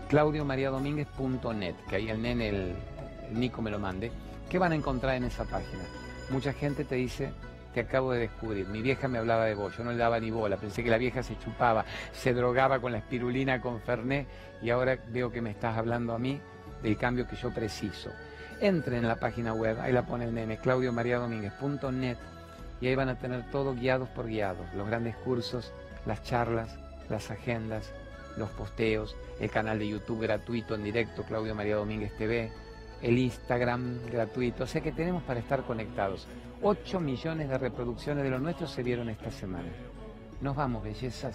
claudiomariadomínguez.net, 0.08 1.76
que 1.90 1.96
ahí 1.98 2.10
el 2.10 2.22
nene, 2.22 2.50
el 2.50 2.74
Nico 3.34 3.62
me 3.62 3.70
lo 3.70 3.80
mande. 3.80 4.14
¿Qué 4.50 4.58
van 4.58 4.72
a 4.72 4.76
encontrar 4.76 5.16
en 5.16 5.26
esa 5.26 5.44
página? 5.44 5.84
Mucha 6.30 6.54
gente 6.54 6.86
te 6.86 6.96
dice, 6.96 7.34
te 7.74 7.82
acabo 7.82 8.12
de 8.12 8.20
descubrir. 8.20 8.68
Mi 8.68 8.82
vieja 8.82 9.08
me 9.08 9.18
hablaba 9.18 9.46
de 9.46 9.56
vos, 9.56 9.76
yo 9.78 9.84
no 9.84 9.92
le 9.92 9.98
daba 9.98 10.20
ni 10.20 10.32
bola. 10.32 10.58
Pensé 10.58 10.84
que 10.84 10.90
la 10.90 10.98
vieja 10.98 11.24
se 11.24 11.38
chupaba, 11.40 11.86
se 12.12 12.34
drogaba 12.34 12.80
con 12.80 12.92
la 12.92 13.00
espirulina, 13.00 13.62
con 13.62 13.82
Fernet, 13.82 14.28
y 14.62 14.70
ahora 14.70 14.98
veo 15.10 15.32
que 15.32 15.42
me 15.42 15.52
estás 15.52 15.78
hablando 15.78 16.14
a 16.14 16.20
mí 16.20 16.40
del 16.84 16.98
cambio 16.98 17.28
que 17.28 17.36
yo 17.36 17.54
preciso. 17.54 18.12
Entren 18.60 19.00
en 19.00 19.08
la 19.08 19.20
página 19.20 19.54
web, 19.54 19.80
ahí 19.80 19.92
la 19.92 20.06
pone 20.06 20.26
el 20.26 20.34
nene, 20.34 20.58
claudiomariadomínguez.net, 20.58 22.18
y 22.80 22.88
ahí 22.88 22.96
van 22.96 23.10
a 23.10 23.18
tener 23.18 23.50
todo 23.50 23.74
guiados 23.74 24.10
por 24.10 24.28
guiados, 24.28 24.66
los 24.76 24.88
grandes 24.88 25.16
cursos, 25.18 25.74
las 26.06 26.24
charlas, 26.24 26.78
las 27.10 27.32
agendas, 27.32 27.92
los 28.38 28.50
posteos, 28.50 29.16
el 29.40 29.50
canal 29.50 29.80
de 29.80 29.90
YouTube 29.90 30.22
gratuito 30.22 30.76
en 30.76 30.84
directo, 30.84 31.24
Claudio 31.24 31.56
María 31.56 31.76
Domínguez 31.76 32.16
TV, 32.18 32.52
el 33.02 33.18
Instagram 33.18 34.00
gratuito, 34.12 34.64
o 34.64 34.68
sea 34.68 34.82
que 34.82 34.92
tenemos 34.92 35.24
para 35.24 35.40
estar 35.40 35.64
conectados. 35.64 36.28
8 36.64 37.00
millones 37.00 37.50
de 37.50 37.58
reproducciones 37.58 38.24
de 38.24 38.30
lo 38.30 38.40
nuestro 38.40 38.68
se 38.68 38.84
vieron 38.84 39.10
esta 39.10 39.32
semana. 39.32 39.70
Nos 40.42 40.56
vamos, 40.56 40.84
bellezas. 40.84 41.34